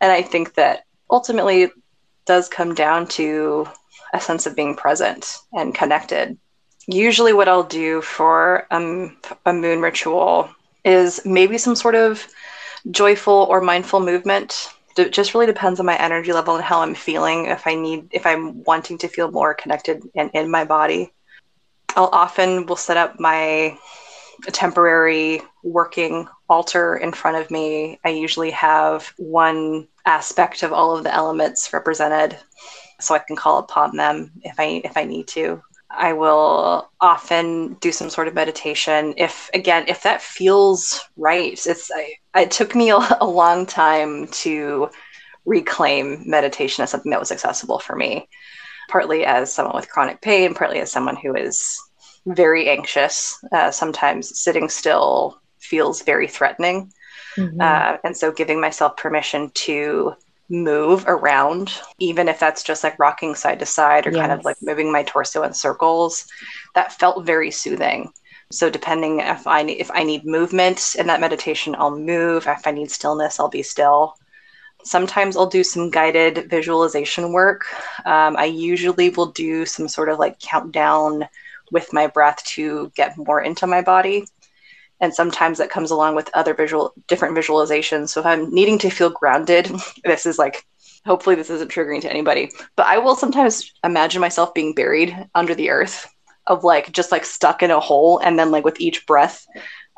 And 0.00 0.12
I 0.12 0.22
think 0.22 0.54
that 0.54 0.84
ultimately 1.10 1.70
does 2.26 2.48
come 2.48 2.74
down 2.74 3.06
to 3.06 3.66
a 4.12 4.20
sense 4.20 4.46
of 4.46 4.56
being 4.56 4.76
present 4.76 5.38
and 5.52 5.74
connected. 5.74 6.36
Usually, 6.86 7.32
what 7.32 7.48
I'll 7.48 7.64
do 7.64 8.00
for 8.02 8.66
um, 8.70 9.16
a 9.44 9.52
moon 9.52 9.80
ritual 9.80 10.48
is 10.84 11.20
maybe 11.24 11.58
some 11.58 11.74
sort 11.74 11.94
of 11.94 12.26
joyful 12.90 13.46
or 13.50 13.60
mindful 13.60 14.00
movement. 14.00 14.70
It 14.96 15.12
just 15.12 15.34
really 15.34 15.46
depends 15.46 15.80
on 15.80 15.86
my 15.86 15.96
energy 15.96 16.32
level 16.32 16.54
and 16.54 16.64
how 16.64 16.80
I'm 16.80 16.94
feeling. 16.94 17.46
If 17.46 17.66
I 17.66 17.74
need, 17.74 18.08
if 18.12 18.24
I'm 18.24 18.62
wanting 18.64 18.98
to 18.98 19.08
feel 19.08 19.30
more 19.30 19.52
connected 19.52 20.02
and 20.14 20.30
in 20.32 20.50
my 20.50 20.64
body, 20.64 21.12
I'll 21.96 22.10
often 22.12 22.66
will 22.66 22.76
set 22.76 22.96
up 22.96 23.18
my 23.18 23.76
temporary 24.52 25.42
working 25.62 26.28
altar 26.48 26.96
in 26.96 27.12
front 27.12 27.36
of 27.36 27.50
me. 27.50 27.98
I 28.04 28.10
usually 28.10 28.50
have 28.52 29.12
one 29.16 29.88
aspect 30.04 30.62
of 30.62 30.72
all 30.72 30.96
of 30.96 31.04
the 31.04 31.14
elements 31.14 31.72
represented, 31.72 32.38
so 33.00 33.14
I 33.14 33.18
can 33.18 33.36
call 33.36 33.58
upon 33.58 33.96
them 33.96 34.32
if 34.42 34.58
I 34.58 34.80
if 34.84 34.96
I 34.96 35.04
need 35.04 35.28
to. 35.28 35.62
I 35.90 36.12
will 36.12 36.90
often 37.00 37.74
do 37.74 37.92
some 37.92 38.10
sort 38.10 38.28
of 38.28 38.34
meditation. 38.34 39.14
If 39.16 39.50
again, 39.54 39.84
if 39.88 40.02
that 40.02 40.22
feels 40.22 41.00
right, 41.16 41.52
it's 41.66 41.90
I, 41.94 42.16
it 42.40 42.50
took 42.50 42.74
me 42.74 42.90
a, 42.90 42.98
a 43.20 43.26
long 43.26 43.66
time 43.66 44.28
to 44.28 44.90
reclaim 45.44 46.22
meditation 46.26 46.82
as 46.82 46.90
something 46.90 47.10
that 47.10 47.20
was 47.20 47.32
accessible 47.32 47.78
for 47.78 47.96
me. 47.96 48.28
Partly 48.88 49.24
as 49.24 49.52
someone 49.52 49.74
with 49.74 49.88
chronic 49.88 50.20
pain, 50.20 50.54
partly 50.54 50.78
as 50.80 50.92
someone 50.92 51.16
who 51.16 51.34
is 51.34 51.80
very 52.26 52.68
anxious. 52.68 53.42
Uh, 53.52 53.70
sometimes 53.70 54.38
sitting 54.38 54.68
still 54.68 55.40
feels 55.58 56.02
very 56.02 56.28
threatening. 56.28 56.92
Mm-hmm. 57.36 57.60
Uh, 57.60 57.98
and 58.04 58.16
so 58.16 58.32
giving 58.32 58.60
myself 58.60 58.96
permission 58.96 59.50
to 59.54 60.14
move 60.48 61.04
around, 61.06 61.72
even 61.98 62.28
if 62.28 62.38
that's 62.38 62.62
just 62.62 62.84
like 62.84 62.98
rocking 62.98 63.34
side 63.34 63.58
to 63.58 63.66
side 63.66 64.06
or 64.06 64.10
yes. 64.10 64.20
kind 64.20 64.32
of 64.32 64.44
like 64.44 64.56
moving 64.62 64.92
my 64.92 65.02
torso 65.02 65.42
in 65.42 65.52
circles, 65.52 66.26
that 66.74 66.92
felt 66.92 67.26
very 67.26 67.50
soothing. 67.50 68.12
So 68.52 68.70
depending 68.70 69.20
if 69.20 69.46
I 69.46 69.62
need, 69.62 69.80
if 69.80 69.90
I 69.92 70.04
need 70.04 70.24
movement 70.24 70.94
in 70.98 71.08
that 71.08 71.20
meditation, 71.20 71.74
I'll 71.76 71.96
move. 71.96 72.46
If 72.46 72.66
I 72.66 72.70
need 72.70 72.90
stillness, 72.90 73.40
I'll 73.40 73.48
be 73.48 73.62
still. 73.62 74.14
Sometimes 74.84 75.36
I'll 75.36 75.46
do 75.48 75.64
some 75.64 75.90
guided 75.90 76.48
visualization 76.48 77.32
work. 77.32 77.64
Um, 78.04 78.36
I 78.36 78.44
usually 78.44 79.10
will 79.10 79.32
do 79.32 79.66
some 79.66 79.88
sort 79.88 80.08
of 80.08 80.20
like 80.20 80.38
countdown 80.38 81.26
with 81.70 81.92
my 81.92 82.06
breath 82.06 82.42
to 82.44 82.90
get 82.94 83.16
more 83.16 83.40
into 83.40 83.66
my 83.66 83.82
body. 83.82 84.26
And 85.00 85.14
sometimes 85.14 85.58
that 85.58 85.70
comes 85.70 85.90
along 85.90 86.14
with 86.14 86.30
other 86.32 86.54
visual 86.54 86.94
different 87.06 87.36
visualizations. 87.36 88.10
So 88.10 88.20
if 88.20 88.26
i'm 88.26 88.52
needing 88.52 88.78
to 88.78 88.90
feel 88.90 89.10
grounded 89.10 89.70
this 90.04 90.26
is 90.26 90.38
like 90.38 90.64
hopefully 91.04 91.36
this 91.36 91.50
isn't 91.50 91.70
triggering 91.70 92.00
to 92.02 92.10
anybody. 92.10 92.50
But 92.76 92.86
i 92.86 92.98
will 92.98 93.14
sometimes 93.14 93.72
imagine 93.84 94.20
myself 94.20 94.54
being 94.54 94.74
buried 94.74 95.16
under 95.34 95.54
the 95.54 95.70
earth 95.70 96.06
of 96.46 96.64
like 96.64 96.92
just 96.92 97.12
like 97.12 97.24
stuck 97.24 97.62
in 97.62 97.70
a 97.70 97.80
hole 97.80 98.18
and 98.18 98.38
then 98.38 98.50
like 98.50 98.64
with 98.64 98.80
each 98.80 99.06
breath 99.06 99.46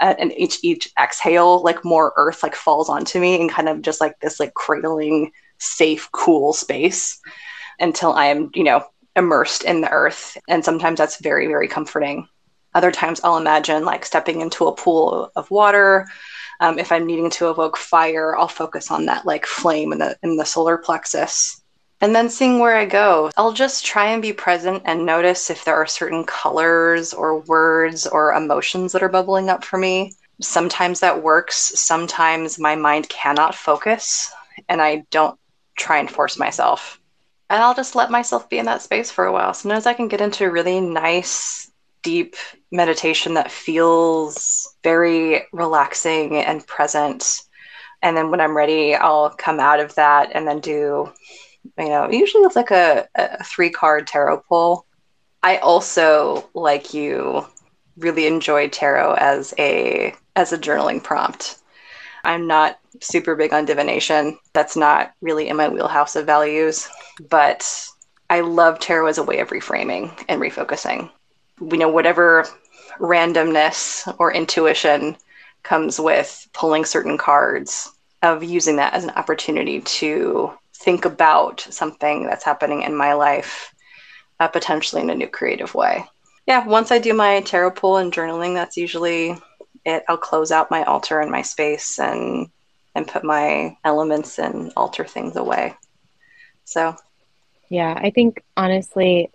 uh, 0.00 0.14
and 0.18 0.32
each 0.36 0.58
each 0.62 0.90
exhale 1.00 1.62
like 1.62 1.84
more 1.84 2.12
earth 2.16 2.42
like 2.42 2.54
falls 2.54 2.88
onto 2.88 3.20
me 3.20 3.40
and 3.40 3.50
kind 3.50 3.68
of 3.68 3.82
just 3.82 4.00
like 4.00 4.18
this 4.20 4.40
like 4.40 4.54
cradling 4.54 5.30
safe 5.58 6.08
cool 6.12 6.52
space 6.52 7.20
until 7.80 8.12
i 8.12 8.26
am 8.26 8.50
you 8.54 8.64
know 8.64 8.84
immersed 9.18 9.64
in 9.64 9.82
the 9.82 9.90
earth 9.90 10.38
and 10.48 10.64
sometimes 10.64 10.98
that's 10.98 11.20
very 11.20 11.46
very 11.46 11.68
comforting 11.68 12.26
other 12.74 12.92
times 12.92 13.20
I'll 13.24 13.38
imagine 13.38 13.84
like 13.84 14.04
stepping 14.04 14.40
into 14.40 14.66
a 14.66 14.74
pool 14.74 15.32
of 15.34 15.50
water. 15.50 16.06
Um, 16.60 16.78
if 16.78 16.92
I'm 16.92 17.06
needing 17.06 17.30
to 17.30 17.50
evoke 17.50 17.76
fire, 17.76 18.36
I'll 18.36 18.48
focus 18.48 18.90
on 18.90 19.06
that 19.06 19.26
like 19.26 19.46
flame 19.46 19.92
in 19.92 19.98
the 19.98 20.16
in 20.22 20.36
the 20.36 20.44
solar 20.44 20.76
plexus. 20.76 21.60
And 22.00 22.14
then 22.14 22.30
seeing 22.30 22.60
where 22.60 22.76
I 22.76 22.84
go, 22.84 23.30
I'll 23.36 23.52
just 23.52 23.84
try 23.84 24.06
and 24.12 24.22
be 24.22 24.32
present 24.32 24.82
and 24.84 25.04
notice 25.04 25.50
if 25.50 25.64
there 25.64 25.74
are 25.74 25.86
certain 25.86 26.24
colors 26.24 27.12
or 27.12 27.40
words 27.40 28.06
or 28.06 28.32
emotions 28.32 28.92
that 28.92 29.02
are 29.02 29.08
bubbling 29.08 29.50
up 29.50 29.64
for 29.64 29.78
me. 29.78 30.12
Sometimes 30.40 31.00
that 31.00 31.22
works. 31.24 31.56
Sometimes 31.74 32.60
my 32.60 32.76
mind 32.76 33.08
cannot 33.08 33.56
focus 33.56 34.32
and 34.68 34.80
I 34.80 35.04
don't 35.10 35.38
try 35.76 35.98
and 35.98 36.08
force 36.08 36.38
myself. 36.38 37.00
And 37.50 37.62
I'll 37.62 37.74
just 37.74 37.94
let 37.94 38.10
myself 38.10 38.48
be 38.48 38.58
in 38.58 38.66
that 38.66 38.82
space 38.82 39.10
for 39.10 39.24
a 39.24 39.32
while. 39.32 39.54
Sometimes 39.54 39.86
I 39.86 39.94
can 39.94 40.08
get 40.08 40.20
into 40.20 40.44
a 40.44 40.50
really 40.50 40.80
nice, 40.80 41.70
deep 42.02 42.36
meditation 42.70 43.34
that 43.34 43.50
feels 43.50 44.76
very 44.82 45.42
relaxing 45.52 46.36
and 46.36 46.66
present. 46.66 47.42
And 48.02 48.16
then 48.16 48.30
when 48.30 48.40
I'm 48.40 48.56
ready, 48.56 48.94
I'll 48.94 49.30
come 49.30 49.60
out 49.60 49.80
of 49.80 49.94
that 49.94 50.30
and 50.34 50.46
then 50.46 50.60
do, 50.60 51.12
you 51.78 51.88
know, 51.88 52.10
usually 52.10 52.44
it's 52.44 52.56
like 52.56 52.70
a, 52.70 53.08
a 53.14 53.42
three 53.44 53.70
card 53.70 54.06
tarot 54.06 54.42
pull. 54.48 54.86
I 55.42 55.56
also, 55.58 56.48
like 56.54 56.92
you, 56.92 57.46
really 57.96 58.26
enjoy 58.26 58.68
tarot 58.68 59.14
as 59.14 59.54
a 59.58 60.14
as 60.36 60.52
a 60.52 60.58
journaling 60.58 61.02
prompt. 61.02 61.58
I'm 62.24 62.46
not 62.46 62.78
super 63.00 63.34
big 63.36 63.52
on 63.52 63.64
divination. 63.64 64.38
That's 64.52 64.76
not 64.76 65.12
really 65.20 65.48
in 65.48 65.56
my 65.56 65.68
wheelhouse 65.68 66.16
of 66.16 66.26
values, 66.26 66.88
but 67.28 67.88
I 68.30 68.40
love 68.40 68.78
tarot 68.78 69.08
as 69.08 69.18
a 69.18 69.22
way 69.22 69.38
of 69.40 69.48
reframing 69.48 70.12
and 70.28 70.40
refocusing. 70.40 71.10
We 71.60 71.78
know 71.78 71.88
whatever 71.88 72.46
randomness 72.98 74.14
or 74.18 74.32
intuition 74.32 75.16
comes 75.62 76.00
with 76.00 76.48
pulling 76.52 76.84
certain 76.84 77.18
cards, 77.18 77.92
of 78.22 78.42
using 78.42 78.76
that 78.76 78.94
as 78.94 79.04
an 79.04 79.10
opportunity 79.10 79.80
to 79.80 80.52
think 80.74 81.04
about 81.04 81.60
something 81.60 82.24
that's 82.24 82.44
happening 82.44 82.82
in 82.82 82.96
my 82.96 83.12
life, 83.12 83.72
uh, 84.40 84.48
potentially 84.48 85.02
in 85.02 85.10
a 85.10 85.14
new 85.14 85.28
creative 85.28 85.74
way. 85.74 86.04
Yeah, 86.46 86.66
once 86.66 86.90
I 86.90 86.98
do 86.98 87.12
my 87.14 87.40
tarot 87.42 87.72
pull 87.72 87.98
and 87.98 88.12
journaling, 88.12 88.54
that's 88.54 88.76
usually 88.76 89.36
it. 89.88 90.04
I'll 90.08 90.16
close 90.16 90.52
out 90.52 90.70
my 90.70 90.84
altar 90.84 91.20
and 91.20 91.30
my 91.30 91.42
space 91.42 91.98
and 91.98 92.48
and 92.94 93.06
put 93.06 93.22
my 93.22 93.76
elements 93.84 94.38
and 94.38 94.72
altar 94.76 95.04
things 95.04 95.36
away. 95.36 95.74
So, 96.64 96.96
yeah, 97.68 97.94
I 97.96 98.10
think 98.10 98.42
honestly, 98.56 99.30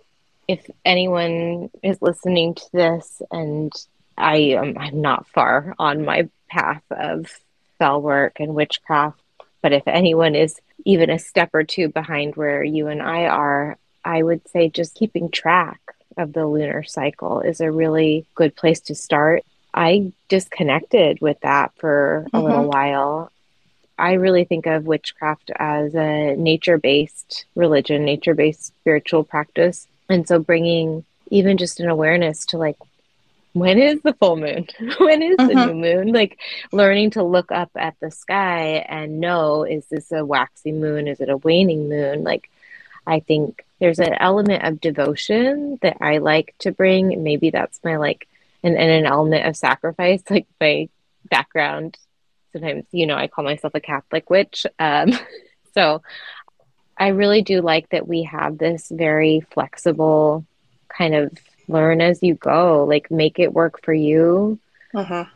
if 0.48 0.68
anyone 0.84 1.70
is 1.82 2.02
listening 2.02 2.54
to 2.54 2.64
this 2.72 3.22
and 3.30 3.72
I 4.16 4.36
am 4.36 4.76
I'm 4.78 5.00
not 5.00 5.26
far 5.28 5.74
on 5.78 6.04
my 6.04 6.28
path 6.48 6.82
of 6.90 7.26
spell 7.74 8.00
work 8.00 8.38
and 8.38 8.54
witchcraft, 8.54 9.20
but 9.62 9.72
if 9.72 9.86
anyone 9.86 10.34
is 10.34 10.60
even 10.84 11.10
a 11.10 11.18
step 11.18 11.50
or 11.54 11.64
two 11.64 11.88
behind 11.88 12.36
where 12.36 12.62
you 12.62 12.88
and 12.88 13.02
I 13.02 13.26
are, 13.26 13.78
I 14.04 14.22
would 14.22 14.46
say 14.48 14.68
just 14.68 14.94
keeping 14.94 15.30
track 15.30 15.80
of 16.16 16.32
the 16.32 16.46
lunar 16.46 16.82
cycle 16.84 17.40
is 17.40 17.60
a 17.60 17.70
really 17.70 18.26
good 18.34 18.54
place 18.54 18.80
to 18.80 18.94
start. 18.94 19.42
I 19.74 20.12
disconnected 20.28 21.20
with 21.20 21.40
that 21.40 21.72
for 21.76 22.18
a 22.18 22.36
mm-hmm. 22.36 22.46
little 22.46 22.68
while. 22.68 23.30
I 23.98 24.14
really 24.14 24.44
think 24.44 24.66
of 24.66 24.86
witchcraft 24.86 25.50
as 25.56 25.94
a 25.94 26.36
nature 26.36 26.78
based 26.78 27.44
religion, 27.56 28.04
nature 28.04 28.34
based 28.34 28.66
spiritual 28.66 29.24
practice. 29.24 29.88
And 30.08 30.26
so 30.26 30.38
bringing 30.38 31.04
even 31.30 31.56
just 31.56 31.80
an 31.80 31.88
awareness 31.88 32.46
to 32.46 32.58
like, 32.58 32.76
when 33.52 33.78
is 33.78 34.00
the 34.02 34.14
full 34.14 34.36
moon? 34.36 34.68
when 34.98 35.22
is 35.22 35.36
mm-hmm. 35.36 35.46
the 35.48 35.66
new 35.66 35.74
moon? 35.74 36.12
Like 36.12 36.38
learning 36.72 37.10
to 37.10 37.24
look 37.24 37.50
up 37.50 37.70
at 37.74 37.94
the 38.00 38.10
sky 38.10 38.84
and 38.88 39.20
know 39.20 39.64
is 39.64 39.86
this 39.86 40.12
a 40.12 40.24
waxing 40.24 40.80
moon? 40.80 41.08
Is 41.08 41.20
it 41.20 41.28
a 41.28 41.36
waning 41.36 41.88
moon? 41.88 42.22
Like, 42.22 42.48
I 43.06 43.20
think 43.20 43.64
there's 43.80 43.98
an 43.98 44.14
element 44.14 44.64
of 44.64 44.80
devotion 44.80 45.78
that 45.82 45.98
I 46.00 46.18
like 46.18 46.54
to 46.60 46.72
bring. 46.72 47.22
Maybe 47.22 47.50
that's 47.50 47.80
my 47.84 47.96
like, 47.96 48.26
and, 48.64 48.76
and 48.76 48.90
an 48.90 49.06
element 49.06 49.46
of 49.46 49.56
sacrifice, 49.56 50.22
like 50.30 50.46
my 50.60 50.88
background. 51.30 51.96
Sometimes, 52.52 52.84
you 52.90 53.06
know, 53.06 53.16
I 53.16 53.28
call 53.28 53.44
myself 53.44 53.74
a 53.74 53.80
Catholic 53.80 54.30
witch. 54.30 54.66
Um, 54.78 55.12
so 55.74 56.02
I 56.96 57.08
really 57.08 57.42
do 57.42 57.60
like 57.60 57.90
that 57.90 58.08
we 58.08 58.22
have 58.24 58.58
this 58.58 58.88
very 58.90 59.46
flexible 59.52 60.46
kind 60.88 61.14
of 61.14 61.32
learn 61.68 62.00
as 62.00 62.22
you 62.22 62.34
go, 62.34 62.84
like 62.84 63.10
make 63.10 63.38
it 63.38 63.52
work 63.52 63.84
for 63.84 63.92
you. 63.92 64.58
Uh-huh. 64.94 65.26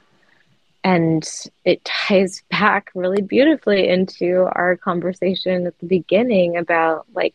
And 0.85 1.29
it 1.65 1.85
ties 1.85 2.43
back 2.51 2.91
really 2.95 3.21
beautifully 3.21 3.89
into 3.89 4.49
our 4.53 4.77
conversation 4.77 5.67
at 5.67 5.79
the 5.81 5.87
beginning 5.87 6.57
about 6.57 7.07
like 7.13 7.35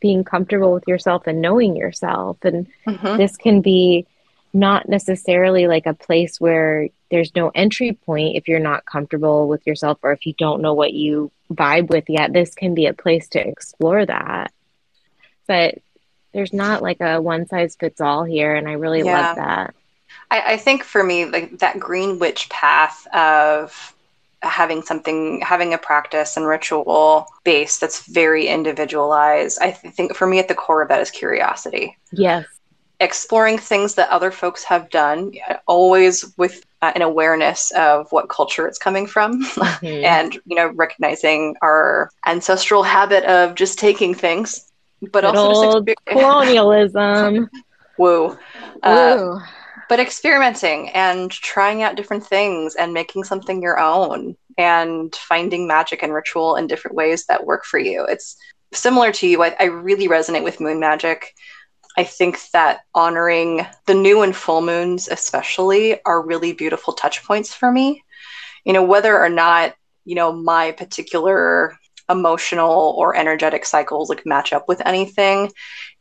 being 0.00 0.22
comfortable 0.22 0.72
with 0.72 0.86
yourself 0.86 1.26
and 1.26 1.40
knowing 1.40 1.74
yourself. 1.76 2.36
And 2.42 2.68
uh-huh. 2.86 3.16
this 3.16 3.36
can 3.36 3.62
be 3.62 4.06
not 4.54 4.88
necessarily 4.88 5.66
like 5.66 5.86
a 5.86 5.94
place 5.94 6.40
where 6.40 6.88
there's 7.10 7.34
no 7.34 7.50
entry 7.54 7.92
point 7.92 8.36
if 8.36 8.48
you're 8.48 8.60
not 8.60 8.86
comfortable 8.86 9.48
with 9.48 9.66
yourself 9.66 9.98
or 10.02 10.12
if 10.12 10.26
you 10.26 10.32
don't 10.34 10.62
know 10.62 10.74
what 10.74 10.92
you 10.92 11.30
vibe 11.52 11.88
with 11.88 12.04
yet, 12.08 12.32
this 12.32 12.54
can 12.54 12.74
be 12.74 12.86
a 12.86 12.94
place 12.94 13.28
to 13.28 13.46
explore 13.46 14.06
that. 14.06 14.52
But 15.46 15.78
there's 16.32 16.52
not 16.52 16.82
like 16.82 17.00
a 17.00 17.20
one 17.20 17.46
size 17.46 17.76
fits 17.76 18.00
all 18.00 18.24
here, 18.24 18.54
and 18.54 18.68
I 18.68 18.72
really 18.72 19.02
yeah. 19.02 19.20
love 19.20 19.36
that. 19.36 19.74
I, 20.30 20.54
I 20.54 20.56
think 20.56 20.82
for 20.82 21.02
me, 21.02 21.26
like 21.26 21.58
that 21.58 21.78
green 21.78 22.18
witch 22.18 22.48
path 22.48 23.06
of 23.14 23.94
having 24.42 24.82
something 24.82 25.40
having 25.40 25.74
a 25.74 25.78
practice 25.78 26.36
and 26.36 26.46
ritual 26.46 27.26
base 27.44 27.78
that's 27.78 28.06
very 28.06 28.46
individualized 28.46 29.58
i 29.62 29.70
th- 29.70 29.94
think 29.94 30.14
for 30.14 30.26
me 30.26 30.38
at 30.38 30.48
the 30.48 30.54
core 30.54 30.82
of 30.82 30.88
that 30.88 31.00
is 31.00 31.10
curiosity 31.10 31.96
yes 32.12 32.44
exploring 33.00 33.58
things 33.58 33.94
that 33.96 34.08
other 34.10 34.30
folks 34.30 34.62
have 34.64 34.88
done 34.90 35.32
always 35.66 36.32
with 36.36 36.64
uh, 36.80 36.92
an 36.94 37.02
awareness 37.02 37.72
of 37.72 38.10
what 38.12 38.28
culture 38.28 38.68
it's 38.68 38.78
coming 38.78 39.06
from 39.06 39.42
mm-hmm. 39.44 39.86
and 40.04 40.34
you 40.46 40.54
know 40.54 40.68
recognizing 40.68 41.56
our 41.60 42.10
ancestral 42.26 42.82
habit 42.82 43.24
of 43.24 43.54
just 43.54 43.78
taking 43.78 44.14
things 44.14 44.70
but 45.12 45.22
Good 45.22 45.36
also 45.36 45.80
exper- 45.80 45.94
colonialism. 46.06 47.50
Woo. 47.98 48.38
Uh, 48.82 49.40
but 49.88 50.00
experimenting 50.00 50.90
and 50.90 51.30
trying 51.30 51.82
out 51.82 51.96
different 51.96 52.26
things 52.26 52.74
and 52.74 52.92
making 52.92 53.24
something 53.24 53.62
your 53.62 53.78
own 53.78 54.36
and 54.56 55.14
finding 55.14 55.66
magic 55.66 56.02
and 56.02 56.12
ritual 56.12 56.56
in 56.56 56.66
different 56.66 56.96
ways 56.96 57.26
that 57.26 57.46
work 57.46 57.64
for 57.64 57.78
you. 57.78 58.04
It's 58.08 58.36
similar 58.72 59.12
to 59.12 59.26
you. 59.26 59.42
I, 59.42 59.54
I 59.60 59.64
really 59.64 60.08
resonate 60.08 60.44
with 60.44 60.60
moon 60.60 60.80
magic 60.80 61.34
I 61.96 62.04
think 62.04 62.38
that 62.52 62.80
honoring 62.94 63.66
the 63.86 63.94
new 63.94 64.22
and 64.22 64.34
full 64.34 64.62
moons, 64.62 65.08
especially, 65.08 66.02
are 66.04 66.26
really 66.26 66.52
beautiful 66.52 66.92
touch 66.92 67.24
points 67.24 67.54
for 67.54 67.70
me. 67.70 68.04
You 68.64 68.72
know, 68.72 68.82
whether 68.82 69.18
or 69.18 69.28
not, 69.28 69.74
you 70.04 70.14
know, 70.14 70.32
my 70.32 70.72
particular 70.72 71.78
emotional 72.10 72.94
or 72.98 73.16
energetic 73.16 73.64
cycles 73.64 74.10
like 74.10 74.26
match 74.26 74.52
up 74.52 74.68
with 74.68 74.82
anything, 74.84 75.50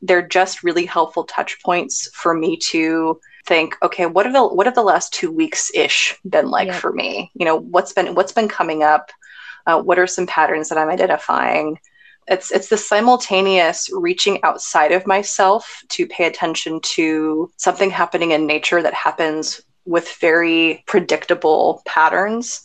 they're 0.02 0.28
just 0.28 0.64
really 0.64 0.86
helpful 0.86 1.24
touch 1.24 1.62
points 1.64 2.10
for 2.14 2.34
me 2.34 2.58
to 2.58 3.20
think 3.46 3.76
okay 3.84 4.06
what 4.06 4.26
have 4.26 4.34
the 4.34 4.46
what 4.46 4.66
have 4.66 4.76
the 4.76 4.82
last 4.82 5.14
two 5.14 5.30
weeks 5.30 5.70
ish 5.74 6.16
been 6.30 6.50
like 6.50 6.68
yep. 6.68 6.76
for 6.80 6.94
me 6.94 7.30
you 7.34 7.46
know 7.46 7.58
what's 7.58 7.92
been 7.92 8.16
what's 8.16 8.32
been 8.32 8.48
coming 8.48 8.84
up 8.84 9.12
uh, 9.66 9.82
what 9.82 10.00
are 10.00 10.08
some 10.08 10.26
patterns 10.26 10.70
that 10.70 10.78
i'm 10.78 10.90
identifying 10.90 11.78
it's 12.28 12.52
it's 12.52 12.70
the 12.70 12.78
simultaneous 12.78 13.90
reaching 13.94 14.42
outside 14.44 14.92
of 14.92 15.08
myself 15.08 15.84
to 15.90 16.08
pay 16.08 16.26
attention 16.26 16.80
to 16.82 17.52
something 17.58 17.90
happening 17.90 18.32
in 18.32 18.48
nature 18.48 18.82
that 18.82 18.94
happens 18.94 19.62
with 19.86 20.10
very 20.22 20.84
predictable 20.88 21.82
patterns 21.86 22.64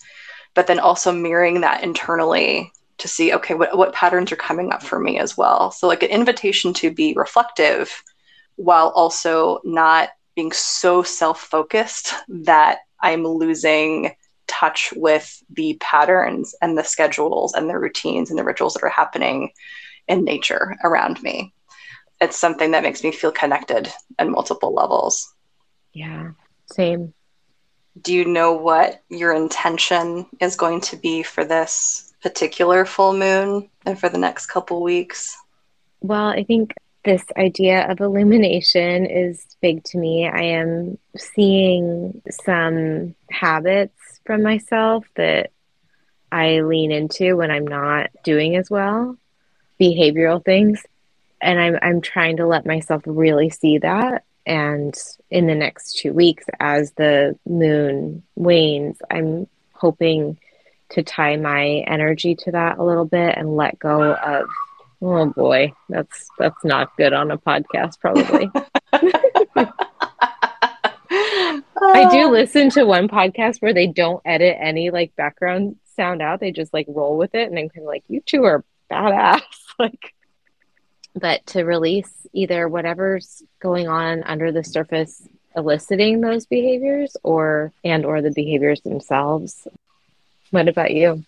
but 0.55 0.67
then 0.67 0.79
also 0.79 1.13
mirroring 1.13 1.61
that 1.61 1.83
internally 1.83 2.73
to 2.99 3.09
see 3.09 3.33
okay 3.33 3.55
what, 3.55 3.77
what 3.77 3.93
patterns 3.93 4.33
are 4.33 4.37
coming 4.37 4.73
up 4.73 4.83
for 4.83 4.99
me 4.99 5.19
as 5.19 5.37
well. 5.37 5.71
So 5.71 5.87
like 5.87 6.03
an 6.03 6.11
invitation 6.11 6.73
to 6.75 6.91
be 6.91 7.15
reflective 7.17 8.03
while 8.57 8.89
also 8.89 9.61
not 9.65 10.11
being 10.35 10.53
so 10.53 11.03
self-focused 11.03 12.15
that 12.29 12.79
i'm 13.01 13.25
losing 13.25 14.15
touch 14.49 14.93
with 14.97 15.43
the 15.51 15.77
patterns 15.81 16.55
and 16.61 16.77
the 16.77 16.85
schedules 16.85 17.55
and 17.55 17.69
the 17.69 17.79
routines 17.79 18.31
and 18.31 18.39
the 18.39 18.45
rituals 18.45 18.75
that 18.75 18.83
are 18.83 18.89
happening 18.89 19.51
in 20.09 20.25
nature 20.25 20.77
around 20.83 21.23
me. 21.23 21.53
It's 22.21 22.39
something 22.39 22.73
that 22.73 22.83
makes 22.83 23.05
me 23.05 23.13
feel 23.13 23.31
connected 23.31 23.93
on 24.19 24.33
multiple 24.33 24.75
levels. 24.75 25.33
Yeah, 25.93 26.33
same. 26.67 27.15
Do 28.03 28.13
you 28.13 28.25
know 28.25 28.53
what 28.53 29.03
your 29.09 29.33
intention 29.33 30.27
is 30.41 30.57
going 30.57 30.81
to 30.83 30.97
be 30.97 31.23
for 31.23 31.45
this 31.45 32.13
particular 32.23 32.85
full 32.85 33.13
moon 33.13 33.69
and 33.87 33.99
for 33.99 34.09
the 34.09 34.19
next 34.19 34.47
couple 34.47 34.83
weeks? 34.83 35.37
Well, 36.01 36.29
I 36.29 36.45
think 36.45 36.75
this 37.05 37.25
idea 37.37 37.91
of 37.91 38.01
illumination 38.01 39.07
is 39.07 39.47
big 39.63 39.83
to 39.85 39.99
me. 39.99 40.29
I 40.29 40.43
am 40.43 40.99
seeing 41.17 42.21
some 42.31 43.15
habits 43.31 43.95
from 44.29 44.43
myself 44.43 45.07
that 45.16 45.53
I 46.31 46.61
lean 46.61 46.93
into 46.93 47.35
when 47.35 47.51
I'm 47.51 47.66
not 47.66 48.11
doing 48.22 48.57
as 48.57 48.68
well, 48.68 49.16
behavioral 49.81 50.45
things. 50.45 50.83
And 51.41 51.59
I'm 51.59 51.79
I'm 51.81 52.01
trying 52.03 52.37
to 52.37 52.47
let 52.47 52.66
myself 52.66 53.03
really 53.07 53.49
see 53.49 53.79
that. 53.79 54.24
And 54.45 54.95
in 55.31 55.47
the 55.47 55.55
next 55.55 55.97
two 55.97 56.12
weeks, 56.12 56.45
as 56.61 56.93
the 56.93 57.39
moon 57.49 58.22
wanes, 58.37 58.99
I'm 59.11 59.47
hoping 59.72 60.37
to 60.91 61.03
tie 61.03 61.37
my 61.37 61.85
energy 61.87 62.35
to 62.35 62.53
that 62.53 62.76
a 62.76 62.85
little 62.85 63.07
bit 63.07 63.35
and 63.35 63.57
let 63.57 63.79
go 63.79 64.12
of 64.12 64.47
oh 65.01 65.24
boy, 65.24 65.72
that's 65.89 66.29
that's 66.39 66.64
not 66.64 66.95
good 66.99 67.14
on 67.14 67.31
a 67.31 67.39
podcast 67.39 67.99
probably. 67.99 68.51
I 71.81 72.09
do 72.11 72.26
ah. 72.26 72.31
listen 72.31 72.70
to 72.70 72.85
one 72.85 73.09
podcast 73.09 73.61
where 73.61 73.74
they 73.74 73.87
don't 73.87 74.22
edit 74.24 74.57
any 74.59 74.91
like 74.91 75.14
background 75.16 75.76
sound 75.97 76.22
out. 76.22 76.41
They 76.41 76.53
just 76.53 76.72
like 76.72 76.87
roll 76.89 77.16
with 77.16 77.35
it, 77.35 77.49
and 77.49 77.59
I'm 77.59 77.68
kind 77.68 77.85
of 77.85 77.89
like, 77.89 78.05
you 78.09 78.20
two 78.20 78.45
are 78.45 78.64
badass. 78.91 79.43
like, 79.79 80.14
but 81.14 81.45
to 81.49 81.64
release 81.64 82.26
either 82.33 82.68
whatever's 82.68 83.43
going 83.61 83.89
on 83.89 84.22
under 84.22 84.53
the 84.53 84.64
surface, 84.64 85.26
eliciting 85.57 86.20
those 86.20 86.47
behaviors, 86.47 87.16
or 87.22 87.72
and 87.85 88.05
or 88.05 88.22
the 88.22 88.33
behaviors 88.33 88.81
themselves. 88.81 89.66
What 90.51 90.68
about 90.68 90.93
you? 90.93 91.24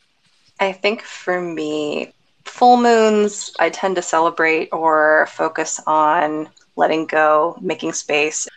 I 0.59 0.73
think 0.73 1.03
for 1.03 1.41
me, 1.41 2.13
full 2.45 2.77
moons, 2.77 3.53
I 3.59 3.71
tend 3.71 3.97
to 3.97 4.03
celebrate 4.03 4.69
or 4.73 5.27
focus 5.31 5.81
on 5.87 6.49
letting 6.77 7.07
go, 7.07 7.57
making 7.61 7.93
space. 7.93 8.49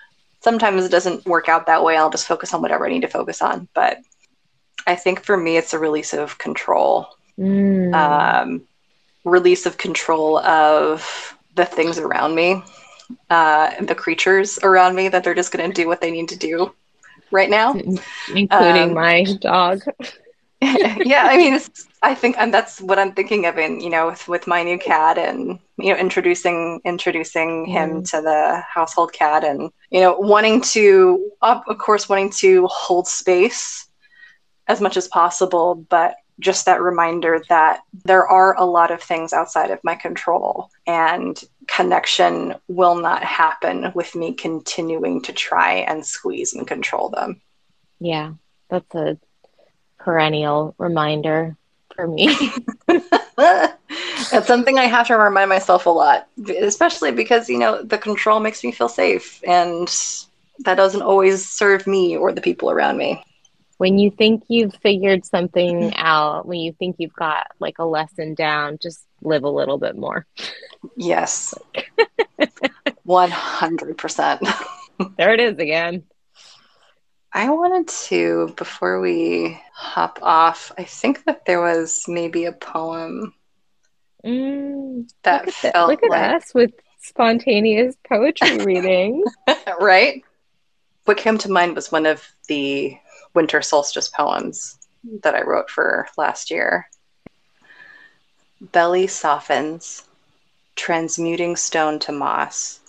Sometimes 0.44 0.84
it 0.84 0.90
doesn't 0.90 1.26
work 1.26 1.48
out 1.48 1.68
that 1.68 1.84
way. 1.84 1.96
I'll 1.96 2.10
just 2.10 2.28
focus 2.28 2.54
on 2.54 2.62
whatever 2.62 2.86
I 2.86 2.90
need 2.90 3.02
to 3.02 3.08
focus 3.08 3.42
on. 3.42 3.68
But 3.74 4.00
I 4.86 4.96
think 4.96 5.24
for 5.24 5.38
me, 5.38 5.58
it's 5.58 5.74
a 5.74 5.80
release 5.80 6.14
of 6.14 6.38
control. 6.38 7.08
Mm. 7.40 7.94
Um, 7.94 8.68
release 9.24 9.66
of 9.66 9.78
control 9.78 10.40
of 10.40 11.38
the 11.56 11.66
things 11.66 11.98
around 11.98 12.36
me, 12.36 12.62
uh, 13.30 13.84
the 13.84 13.96
creatures 13.96 14.60
around 14.64 14.96
me 14.96 15.08
that 15.08 15.24
they're 15.24 15.34
just 15.34 15.52
going 15.52 15.70
to 15.70 15.74
do 15.74 15.88
what 15.88 16.02
they 16.02 16.12
need 16.12 16.30
to 16.30 16.38
do 16.38 16.74
right 17.32 17.50
now, 17.50 17.74
including 18.36 18.50
um, 18.50 18.94
my 18.94 19.24
dog. 19.40 19.82
yeah, 21.06 21.28
I 21.30 21.38
mean, 21.38 21.60
I 22.02 22.16
think, 22.16 22.36
and 22.38 22.54
that's 22.54 22.82
what 22.82 23.00
I'm 23.00 23.14
thinking 23.14 23.46
of 23.46 23.58
in, 23.58 23.80
you 23.80 23.90
know, 23.90 24.08
with, 24.08 24.28
with 24.28 24.48
my 24.48 24.64
new 24.64 24.78
cat 24.78 25.18
and, 25.18 25.60
you 25.78 25.94
know, 25.94 26.00
introducing, 26.00 26.82
introducing 26.86 27.66
him 27.66 28.02
mm. 28.02 28.12
to 28.12 28.22
the 28.22 28.62
household 28.68 29.14
cat 29.14 29.44
and, 29.44 29.72
you 29.90 30.02
know, 30.02 30.18
wanting 30.18 30.62
to, 30.62 31.32
of 31.42 31.78
course, 31.78 32.10
wanting 32.10 32.30
to 32.32 32.68
hold 32.68 33.08
space 33.08 33.88
as 34.68 34.80
much 34.80 34.98
as 34.98 35.08
possible, 35.08 35.76
but 35.76 36.16
just 36.40 36.66
that 36.66 36.82
reminder 36.82 37.44
that 37.50 37.82
there 38.06 38.28
are 38.28 38.58
a 38.58 38.66
lot 38.66 38.92
of 38.92 39.02
things 39.02 39.34
outside 39.34 39.72
of 39.72 39.80
my 39.84 39.96
control 39.96 40.70
and 40.88 41.44
connection 41.68 42.56
will 42.68 42.96
not 42.96 43.24
happen 43.24 43.92
with 43.94 44.16
me 44.16 44.34
continuing 44.34 45.22
to 45.22 45.32
try 45.32 45.74
and 45.74 46.06
squeeze 46.06 46.54
and 46.54 46.68
control 46.68 47.10
them. 47.10 47.42
Yeah, 48.00 48.34
that's 48.70 48.96
a 48.96 49.18
perennial 50.04 50.76
reminder 50.78 51.56
for 51.96 52.08
me. 52.08 52.36
That's 53.38 54.48
something 54.48 54.78
I 54.78 54.86
have 54.86 55.08
to 55.08 55.18
remind 55.18 55.50
myself 55.50 55.86
a 55.86 55.90
lot, 55.90 56.28
especially 56.48 57.12
because, 57.12 57.50
you 57.50 57.58
know, 57.58 57.84
the 57.84 57.98
control 57.98 58.40
makes 58.40 58.64
me 58.64 58.72
feel 58.72 58.90
safe 58.90 59.44
and 59.48 59.88
that 60.60 60.76
doesn't 60.76 61.02
always 61.02 61.48
serve 61.48 61.88
me 61.88 62.16
or 62.18 62.32
the 62.32 62.42
people 62.42 62.70
around 62.70 62.98
me. 62.98 63.24
When 63.78 63.98
you 63.98 64.12
think 64.12 64.44
you've 64.48 64.76
figured 64.76 65.26
something 65.26 65.94
out, 65.96 66.46
when 66.46 66.60
you 66.60 66.74
think 66.74 66.98
you've 67.00 67.16
got 67.16 67.48
like 67.60 67.80
a 67.80 67.86
lesson 67.86 68.34
down, 68.34 68.78
just 68.82 69.04
live 69.22 69.44
a 69.44 69.50
little 69.50 69.78
bit 69.78 69.98
more. 69.98 70.26
Yes. 70.96 71.54
100%. 73.08 74.66
there 75.18 75.34
it 75.34 75.40
is 75.40 75.58
again. 75.58 76.04
I 77.34 77.50
wanted 77.50 77.88
to, 77.88 78.54
before 78.58 79.00
we 79.00 79.60
hop 79.74 80.20
off, 80.22 80.72
I 80.78 80.84
think 80.84 81.26
that 81.26 81.46
there 81.46 81.62
was 81.62 82.06
maybe 82.08 82.46
a 82.46 82.52
poem 82.52 83.34
mm, 84.24 85.12
that 85.24 85.48
look 85.48 85.56
felt 85.56 85.90
Look 85.90 86.04
at 86.04 86.36
us 86.36 86.54
with 86.54 86.72
spontaneous 87.00 87.96
poetry 88.08 88.58
reading. 88.66 89.24
right? 89.80 90.24
What 91.06 91.18
came 91.18 91.40
to 91.40 91.52
mind 91.52 91.76
was 91.76 91.92
one 91.92 92.06
of 92.06 92.24
the 92.48 92.98
winter 93.34 93.64
solstice 93.64 94.10
poems 94.10 94.78
that 95.24 95.34
I 95.34 95.42
wrote 95.42 95.72
for 95.72 96.08
last 96.18 96.52
year. 96.52 96.88
Belly 98.62 99.08
softens, 99.08 100.04
transmuting 100.76 101.56
stone 101.56 101.98
to 102.00 102.12
moss, 102.12 102.80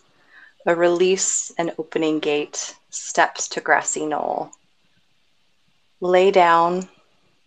a 0.67 0.75
release 0.75 1.53
and 1.59 1.75
opening 1.79 2.19
gate 2.19 2.75
steps 2.89 3.49
to 3.49 3.61
grassy 3.61 4.07
knoll. 4.07 4.51
Lay 6.01 6.31
down, 6.31 6.89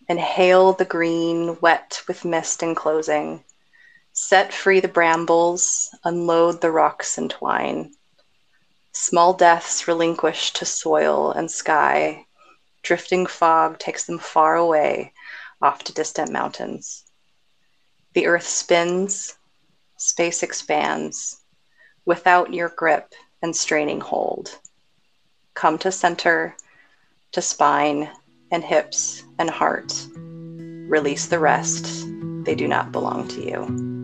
inhale 0.08 0.74
the 0.74 0.86
green, 0.86 1.58
wet 1.60 2.02
with 2.08 2.26
mist 2.26 2.62
enclosing. 2.62 3.44
Set 4.14 4.54
free 4.54 4.80
the 4.80 4.88
brambles, 4.88 5.94
unload 6.04 6.62
the 6.62 6.72
rocks 6.72 7.18
and 7.18 7.30
twine. 7.30 7.92
Small 8.92 9.34
deaths 9.34 9.88
relinquish 9.88 10.54
to 10.54 10.66
soil 10.66 11.32
and 11.32 11.50
sky. 11.50 12.26
Drifting 12.84 13.26
fog 13.26 13.80
takes 13.80 14.06
them 14.06 14.20
far 14.20 14.56
away, 14.56 15.14
off 15.62 15.84
to 15.84 15.94
distant 15.94 16.32
mountains. 16.32 17.04
The 18.14 18.28
earth 18.28 18.48
spins, 18.48 19.36
space 19.98 20.42
expands, 20.42 21.42
without 22.08 22.52
your 22.54 22.70
grip 22.70 23.14
and 23.44 23.56
straining 23.56 24.00
hold 24.00 24.58
come 25.58 25.78
to 25.80 25.92
center, 25.92 26.56
to 27.32 27.42
spine 27.42 28.08
and 28.52 28.64
hips 28.64 29.24
and 29.40 29.50
heart. 29.50 29.92
Release 30.88 31.26
the 31.26 31.40
rest. 31.40 32.08
They 32.44 32.54
do 32.54 32.68
not 32.68 32.92
belong 32.92 33.28
to 33.30 33.42
you. 33.44 33.97